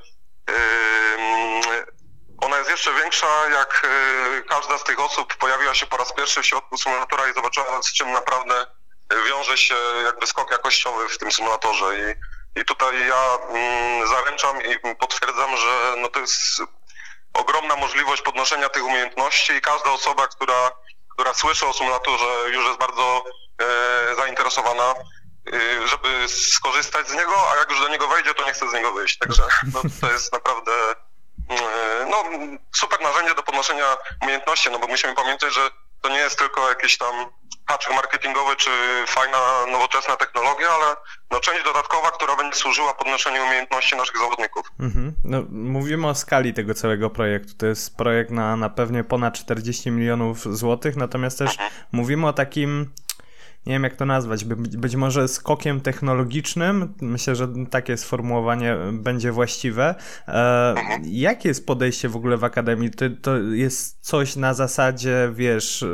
ona 2.41 2.57
jest 2.57 2.69
jeszcze 2.69 2.93
większa, 2.93 3.49
jak 3.49 3.87
yy, 4.33 4.43
każda 4.43 4.77
z 4.77 4.83
tych 4.83 4.99
osób 4.99 5.35
pojawiła 5.35 5.73
się 5.75 5.85
po 5.85 5.97
raz 5.97 6.13
pierwszy 6.13 6.41
w 6.41 6.45
środku 6.45 6.77
symulatora 6.77 7.27
i 7.27 7.33
zobaczyła, 7.33 7.83
z 7.83 7.93
czym 7.93 8.11
naprawdę 8.11 8.67
wiąże 9.27 9.57
się 9.57 9.75
jakby 10.03 10.27
skok 10.27 10.51
jakościowy 10.51 11.09
w 11.09 11.17
tym 11.17 11.31
symulatorze. 11.31 11.85
I, 11.99 12.15
i 12.59 12.65
tutaj 12.65 13.07
ja 13.07 13.37
zaręczam 14.07 14.61
i 14.63 14.95
potwierdzam, 14.95 15.57
że 15.57 15.95
no 15.97 16.07
to 16.07 16.19
jest 16.19 16.61
ogromna 17.33 17.75
możliwość 17.75 18.21
podnoszenia 18.21 18.69
tych 18.69 18.83
umiejętności 18.83 19.53
i 19.53 19.61
każda 19.61 19.91
osoba, 19.91 20.27
która, 20.27 20.71
która 21.09 21.33
słyszy 21.33 21.65
o 21.67 21.73
symulatorze, 21.73 22.25
już 22.49 22.65
jest 22.65 22.79
bardzo 22.79 23.23
e, 23.61 24.15
zainteresowana, 24.15 24.93
żeby 25.85 26.27
skorzystać 26.27 27.07
z 27.07 27.13
niego, 27.13 27.51
a 27.51 27.55
jak 27.55 27.69
już 27.69 27.79
do 27.79 27.87
niego 27.87 28.07
wejdzie, 28.07 28.33
to 28.33 28.45
nie 28.45 28.53
chce 28.53 28.69
z 28.69 28.73
niego 28.73 28.93
wyjść. 28.93 29.17
Także 29.17 29.43
no, 29.73 29.81
to 30.01 30.11
jest 30.11 30.33
naprawdę 30.33 30.71
e, 31.49 32.07
no, 32.09 32.23
super 32.75 33.01
narzędzie 33.01 33.35
do 33.35 33.43
podnoszenia 33.43 33.97
umiejętności, 34.21 34.71
no 34.71 34.79
bo 34.79 34.87
musimy 34.87 35.15
pamiętać, 35.15 35.53
że 35.53 35.69
to 36.01 36.09
nie 36.09 36.17
jest 36.17 36.39
tylko 36.39 36.69
jakieś 36.69 36.97
tam 36.97 37.25
haczyk 37.67 37.93
marketingowy 37.93 38.55
czy 38.55 38.69
fajna, 39.07 39.37
nowoczesna 39.71 40.15
technologia, 40.15 40.69
ale 40.69 40.95
no, 41.31 41.39
część 41.39 41.63
dodatkowa, 41.63 42.11
która 42.11 42.35
będzie 42.35 42.57
służyła 42.57 42.93
podnoszeniu 42.93 43.43
umiejętności 43.43 43.95
naszych 43.95 44.17
zawodników. 44.17 44.67
Mhm. 44.79 45.13
No, 45.23 45.43
mówimy 45.49 46.07
o 46.07 46.15
skali 46.15 46.53
tego 46.53 46.73
całego 46.73 47.09
projektu. 47.09 47.53
To 47.57 47.65
jest 47.65 47.97
projekt 47.97 48.31
na, 48.31 48.55
na 48.55 48.69
pewnie 48.69 49.03
ponad 49.03 49.33
40 49.33 49.91
milionów 49.91 50.57
złotych, 50.57 50.95
natomiast 50.95 51.39
też 51.39 51.51
mhm. 51.51 51.71
mówimy 51.91 52.27
o 52.27 52.33
takim 52.33 52.93
nie 53.65 53.73
wiem 53.73 53.83
jak 53.83 53.95
to 53.95 54.05
nazwać, 54.05 54.45
być 54.55 54.95
może 54.95 55.27
skokiem 55.27 55.81
technologicznym. 55.81 56.93
Myślę, 57.01 57.35
że 57.35 57.47
takie 57.69 57.97
sformułowanie 57.97 58.77
będzie 58.93 59.31
właściwe. 59.31 59.95
E, 60.27 60.75
jakie 61.03 61.49
jest 61.49 61.65
podejście 61.65 62.09
w 62.09 62.15
ogóle 62.15 62.37
w 62.37 62.43
Akademii? 62.43 62.91
To, 62.91 63.05
to 63.21 63.37
jest 63.37 63.97
coś 64.01 64.35
na 64.35 64.53
zasadzie, 64.53 65.31
wiesz, 65.33 65.83
e, 65.83 65.87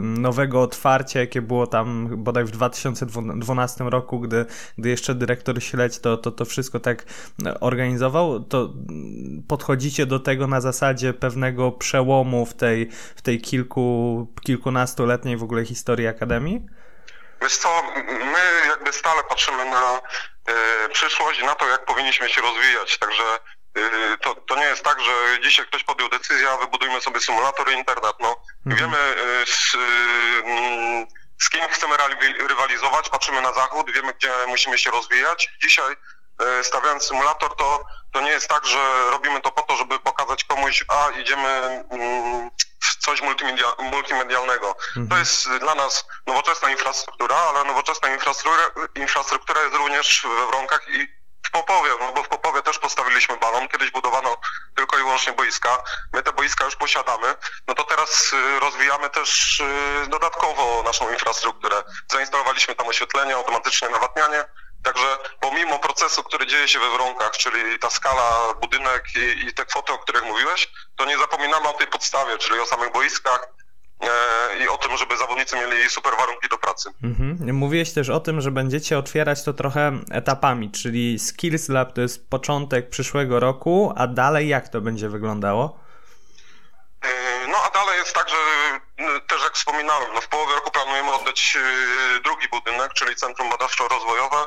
nowego 0.00 0.62
otwarcia, 0.62 1.20
jakie 1.20 1.42
było 1.42 1.66
tam 1.66 2.08
bodaj 2.24 2.44
w 2.44 2.50
2012 2.50 3.84
roku, 3.84 4.20
gdy, 4.20 4.46
gdy 4.78 4.88
jeszcze 4.88 5.14
dyrektor 5.14 5.62
Śledź 5.62 5.98
to, 5.98 6.16
to, 6.16 6.30
to 6.30 6.44
wszystko 6.44 6.80
tak 6.80 7.04
organizował, 7.60 8.40
to 8.40 8.74
podchodzicie 9.48 10.06
do 10.06 10.20
tego 10.20 10.46
na 10.46 10.60
zasadzie 10.60 11.12
pewnego 11.12 11.72
przełomu 11.72 12.46
w 12.46 12.54
tej, 12.54 12.88
w 13.16 13.22
tej 13.22 13.40
kilku, 13.40 14.26
kilkunastoletniej 14.42 15.36
w 15.36 15.42
ogóle 15.42 15.64
historii 15.64 16.06
Akademii? 16.06 16.66
Wiesz 17.44 17.56
co, 17.56 17.82
my 18.06 18.66
jakby 18.68 18.92
stale 18.92 19.24
patrzymy 19.24 19.64
na 19.64 19.96
y, 19.96 20.88
przyszłość 20.88 21.40
i 21.40 21.44
na 21.44 21.54
to, 21.54 21.68
jak 21.68 21.84
powinniśmy 21.84 22.28
się 22.28 22.40
rozwijać, 22.40 22.98
także 22.98 23.38
y, 23.78 24.18
to, 24.22 24.34
to 24.34 24.56
nie 24.56 24.64
jest 24.64 24.84
tak, 24.84 25.00
że 25.00 25.40
dzisiaj 25.42 25.66
ktoś 25.66 25.84
podjął 25.84 26.08
decyzję, 26.08 26.50
a 26.50 26.56
wybudujmy 26.56 27.00
sobie 27.00 27.20
symulator 27.20 27.70
i 27.70 27.74
internet. 27.74 28.16
No, 28.20 28.36
mhm. 28.66 28.76
Wiemy 28.76 29.14
y, 29.42 29.46
z, 29.46 29.74
mm, 30.44 31.06
z 31.42 31.50
kim 31.50 31.68
chcemy 31.68 31.96
rywalizować, 32.48 33.08
patrzymy 33.08 33.40
na 33.40 33.52
zachód, 33.52 33.90
wiemy, 33.90 34.12
gdzie 34.14 34.32
musimy 34.46 34.78
się 34.78 34.90
rozwijać. 34.90 35.48
Dzisiaj 35.62 35.96
stawiając 36.62 37.02
symulator, 37.02 37.56
to, 37.56 37.84
to 38.12 38.20
nie 38.20 38.30
jest 38.30 38.48
tak, 38.48 38.66
że 38.66 39.10
robimy 39.10 39.40
to 39.40 39.50
po 39.50 39.62
to, 39.62 39.76
żeby 39.76 39.98
pokazać 39.98 40.44
komuś, 40.44 40.84
a 40.88 41.10
idziemy 41.10 41.84
coś 43.04 43.22
multimedia, 43.22 43.66
multimedialnego. 43.78 44.76
Mhm. 44.88 45.08
To 45.08 45.16
jest 45.16 45.48
dla 45.48 45.74
nas 45.74 46.04
nowoczesna 46.26 46.70
infrastruktura, 46.70 47.36
ale 47.36 47.64
nowoczesna 47.64 48.14
infrastruktura, 48.14 48.62
infrastruktura 48.94 49.62
jest 49.62 49.74
również 49.74 50.26
we 50.38 50.46
Wronkach 50.46 50.88
i 50.88 51.24
w 51.46 51.50
Popowie, 51.50 51.90
no 52.00 52.12
bo 52.12 52.22
w 52.22 52.28
Popowie 52.28 52.62
też 52.62 52.78
postawiliśmy 52.78 53.36
balon, 53.36 53.68
kiedyś 53.68 53.90
budowano 53.90 54.36
tylko 54.74 54.98
i 54.98 55.02
wyłącznie 55.02 55.32
boiska, 55.32 55.82
my 56.12 56.22
te 56.22 56.32
boiska 56.32 56.64
już 56.64 56.76
posiadamy, 56.76 57.34
no 57.68 57.74
to 57.74 57.84
teraz 57.84 58.32
y, 58.32 58.60
rozwijamy 58.60 59.10
też 59.10 59.60
y, 59.60 60.08
dodatkowo 60.08 60.82
naszą 60.82 61.12
infrastrukturę. 61.12 61.82
Zainstalowaliśmy 62.10 62.74
tam 62.74 62.88
oświetlenie, 62.88 63.34
automatyczne 63.34 63.88
nawadnianie, 63.88 64.44
Także 64.84 65.18
pomimo 65.40 65.78
procesu, 65.78 66.22
który 66.22 66.46
dzieje 66.46 66.68
się 66.68 66.78
we 66.78 66.90
Wronkach, 66.90 67.32
czyli 67.32 67.78
ta 67.78 67.90
skala, 67.90 68.54
budynek 68.60 69.04
i, 69.16 69.46
i 69.46 69.54
te 69.54 69.64
kwoty, 69.64 69.92
o 69.92 69.98
których 69.98 70.24
mówiłeś, 70.24 70.68
to 70.96 71.04
nie 71.04 71.18
zapominamy 71.18 71.68
o 71.68 71.72
tej 71.72 71.86
podstawie, 71.86 72.38
czyli 72.38 72.60
o 72.60 72.66
samych 72.66 72.92
boiskach, 72.92 73.48
e, 74.00 74.64
i 74.64 74.68
o 74.68 74.78
tym, 74.78 74.96
żeby 74.96 75.16
zawodnicy 75.16 75.56
mieli 75.56 75.90
super 75.90 76.12
warunki 76.18 76.48
do 76.48 76.58
pracy. 76.58 76.90
Mhm. 77.02 77.56
Mówiłeś 77.56 77.92
też 77.92 78.10
o 78.10 78.20
tym, 78.20 78.40
że 78.40 78.50
będziecie 78.50 78.98
otwierać 78.98 79.44
to 79.44 79.52
trochę 79.52 79.92
etapami, 80.10 80.70
czyli 80.70 81.18
Skills 81.18 81.68
Lab 81.68 81.92
to 81.92 82.00
jest 82.00 82.30
początek 82.30 82.90
przyszłego 82.90 83.40
roku, 83.40 83.92
a 83.96 84.06
dalej 84.06 84.48
jak 84.48 84.68
to 84.68 84.80
będzie 84.80 85.08
wyglądało? 85.08 85.80
E, 87.02 87.08
no 87.48 87.56
a 87.66 87.70
dalej 87.70 87.98
jest 87.98 88.14
tak, 88.14 88.28
że 88.28 88.36
też 89.28 89.42
jak 89.42 89.54
wspominałem, 89.54 90.08
no 90.14 90.20
w 90.20 90.28
połowie 90.28 90.54
roku 90.54 90.70
planujemy 90.70 91.12
oddać 91.12 91.56
e, 91.56 92.20
drugi 92.20 92.48
budynek, 92.48 92.92
czyli 92.92 93.16
Centrum 93.16 93.50
Badawczo-Rozwojowe 93.50 94.46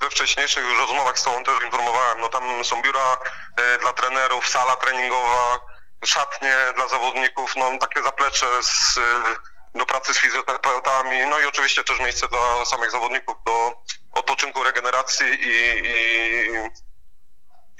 we 0.00 0.10
wcześniejszych 0.10 0.64
rozmowach 0.78 1.18
z 1.18 1.22
Tobą 1.22 1.44
też 1.44 1.54
informowałem, 1.64 2.20
no 2.20 2.28
tam 2.28 2.64
są 2.64 2.82
biura 2.82 3.16
e, 3.56 3.78
dla 3.78 3.92
trenerów, 3.92 4.48
sala 4.48 4.76
treningowa, 4.76 5.60
szatnie 6.04 6.56
dla 6.76 6.88
zawodników, 6.88 7.56
no 7.56 7.78
takie 7.78 8.02
zaplecze 8.02 8.46
z, 8.62 8.98
e, 8.98 9.78
do 9.78 9.86
pracy 9.86 10.14
z 10.14 10.18
fizjoterapeutami, 10.18 11.26
no 11.30 11.40
i 11.40 11.46
oczywiście 11.46 11.84
też 11.84 12.00
miejsce 12.00 12.28
dla 12.28 12.64
samych 12.64 12.90
zawodników 12.90 13.36
do 13.46 13.82
odpoczynku, 14.12 14.62
regeneracji 14.62 15.26
i, 15.26 15.86
i, 15.86 16.50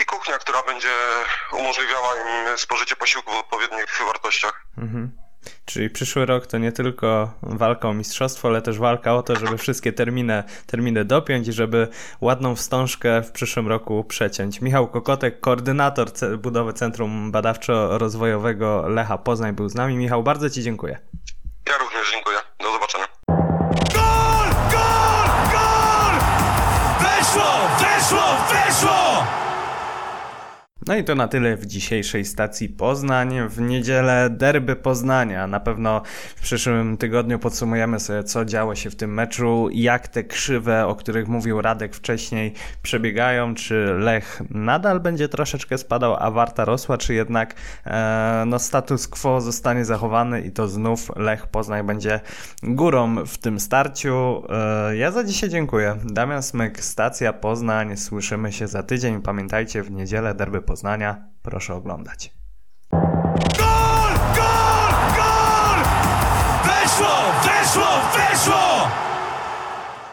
i 0.03 0.05
kuchnia, 0.05 0.39
która 0.39 0.63
będzie 0.63 0.95
umożliwiała 1.53 2.15
im 2.17 2.59
spożycie 2.59 2.97
posiłku 2.97 3.33
w 3.33 3.37
odpowiednich 3.37 4.03
wartościach. 4.07 4.67
Mhm. 4.79 5.02
Czyli 5.65 5.91
przyszły 5.91 6.27
rok 6.27 6.47
to 6.47 6.59
nie 6.59 6.73
tylko 6.73 7.35
walka 7.43 7.89
o 7.89 7.95
mistrzostwo, 7.95 8.49
ale 8.49 8.63
też 8.63 8.79
walka 8.79 9.15
o 9.15 9.23
to, 9.23 9.37
żeby 9.37 9.59
wszystkie 9.59 9.93
terminy, 9.93 10.43
terminy 10.67 11.05
dopiąć 11.05 11.49
i 11.49 11.53
żeby 11.53 11.89
ładną 12.21 12.55
wstążkę 12.55 13.23
w 13.23 13.33
przyszłym 13.33 13.69
roku 13.69 14.05
przeciąć. 14.05 14.61
Michał 14.61 14.89
Kokotek, 14.89 15.41
koordynator 15.41 16.09
budowy 16.39 16.73
Centrum 16.73 17.33
Badawczo-Rozwojowego 17.33 18.89
Lecha 18.89 19.19
Poznań 19.19 19.55
był 19.55 19.69
z 19.69 19.75
nami. 19.75 19.97
Michał, 19.97 20.23
bardzo 20.23 20.51
Ci 20.51 20.63
dziękuję. 20.63 20.99
No 30.87 30.97
i 30.97 31.05
to 31.05 31.15
na 31.15 31.29
tyle 31.29 31.57
w 31.57 31.67
dzisiejszej 31.67 32.25
stacji 32.25 32.69
Poznań. 32.69 33.49
W 33.49 33.61
niedzielę 33.61 34.31
derby 34.31 34.77
Poznania. 34.77 35.47
Na 35.47 35.61
pewno 35.61 36.03
w 36.37 36.41
przyszłym 36.41 36.97
tygodniu 36.97 37.39
podsumujemy 37.39 38.01
sobie, 38.01 38.25
co 38.25 38.45
działo 38.45 38.75
się 38.75 38.91
w 38.91 38.97
tym 38.97 39.15
meczu, 39.15 39.69
jak 39.73 40.09
te 40.09 40.25
krzywe, 40.25 40.87
o 40.87 40.95
których 40.95 41.29
mówił 41.29 41.63
Radek 41.63 41.95
wcześniej, 41.95 42.53
przebiegają, 42.83 43.55
czy 43.55 43.75
Lech 43.99 44.43
nadal 44.51 45.01
będzie 45.01 45.29
troszeczkę 45.29 45.79
spadał, 45.79 46.17
a 46.19 46.31
Warta 46.31 46.65
rosła, 46.65 46.99
czy 46.99 47.15
jednak 47.15 47.55
e, 47.87 48.45
no, 48.47 48.59
status 48.59 49.09
quo 49.09 49.41
zostanie 49.41 49.85
zachowany 49.85 50.41
i 50.41 50.51
to 50.51 50.69
znów 50.69 51.17
Lech 51.17 51.47
Poznań 51.47 51.87
będzie 51.87 52.21
górą 52.63 53.27
w 53.27 53.39
tym 53.39 53.61
starciu. 53.61 54.43
E, 54.49 54.97
ja 54.97 55.11
za 55.11 55.25
dzisiaj 55.25 55.51
dziękuję. 55.51 55.97
Damian 56.05 56.43
Smyk, 56.43 56.81
stacja 56.81 57.33
Poznań. 57.33 57.97
Słyszymy 57.97 58.53
się 58.53 58.69
za 58.69 58.83
tydzień. 58.83 59.23
Pamiętajcie, 59.23 59.83
w 59.83 59.91
niedzielę 59.91 60.35
derby 60.35 60.63
Poznania. 60.73 61.29
Proszę 61.43 61.75
oglądać. 61.75 62.33
Gol! 63.59 64.13
Gol! 64.37 64.93
Gol! 65.17 65.79
Weszło! 66.65 67.17
Weszło! 67.45 67.89
Weszło! 68.17 68.89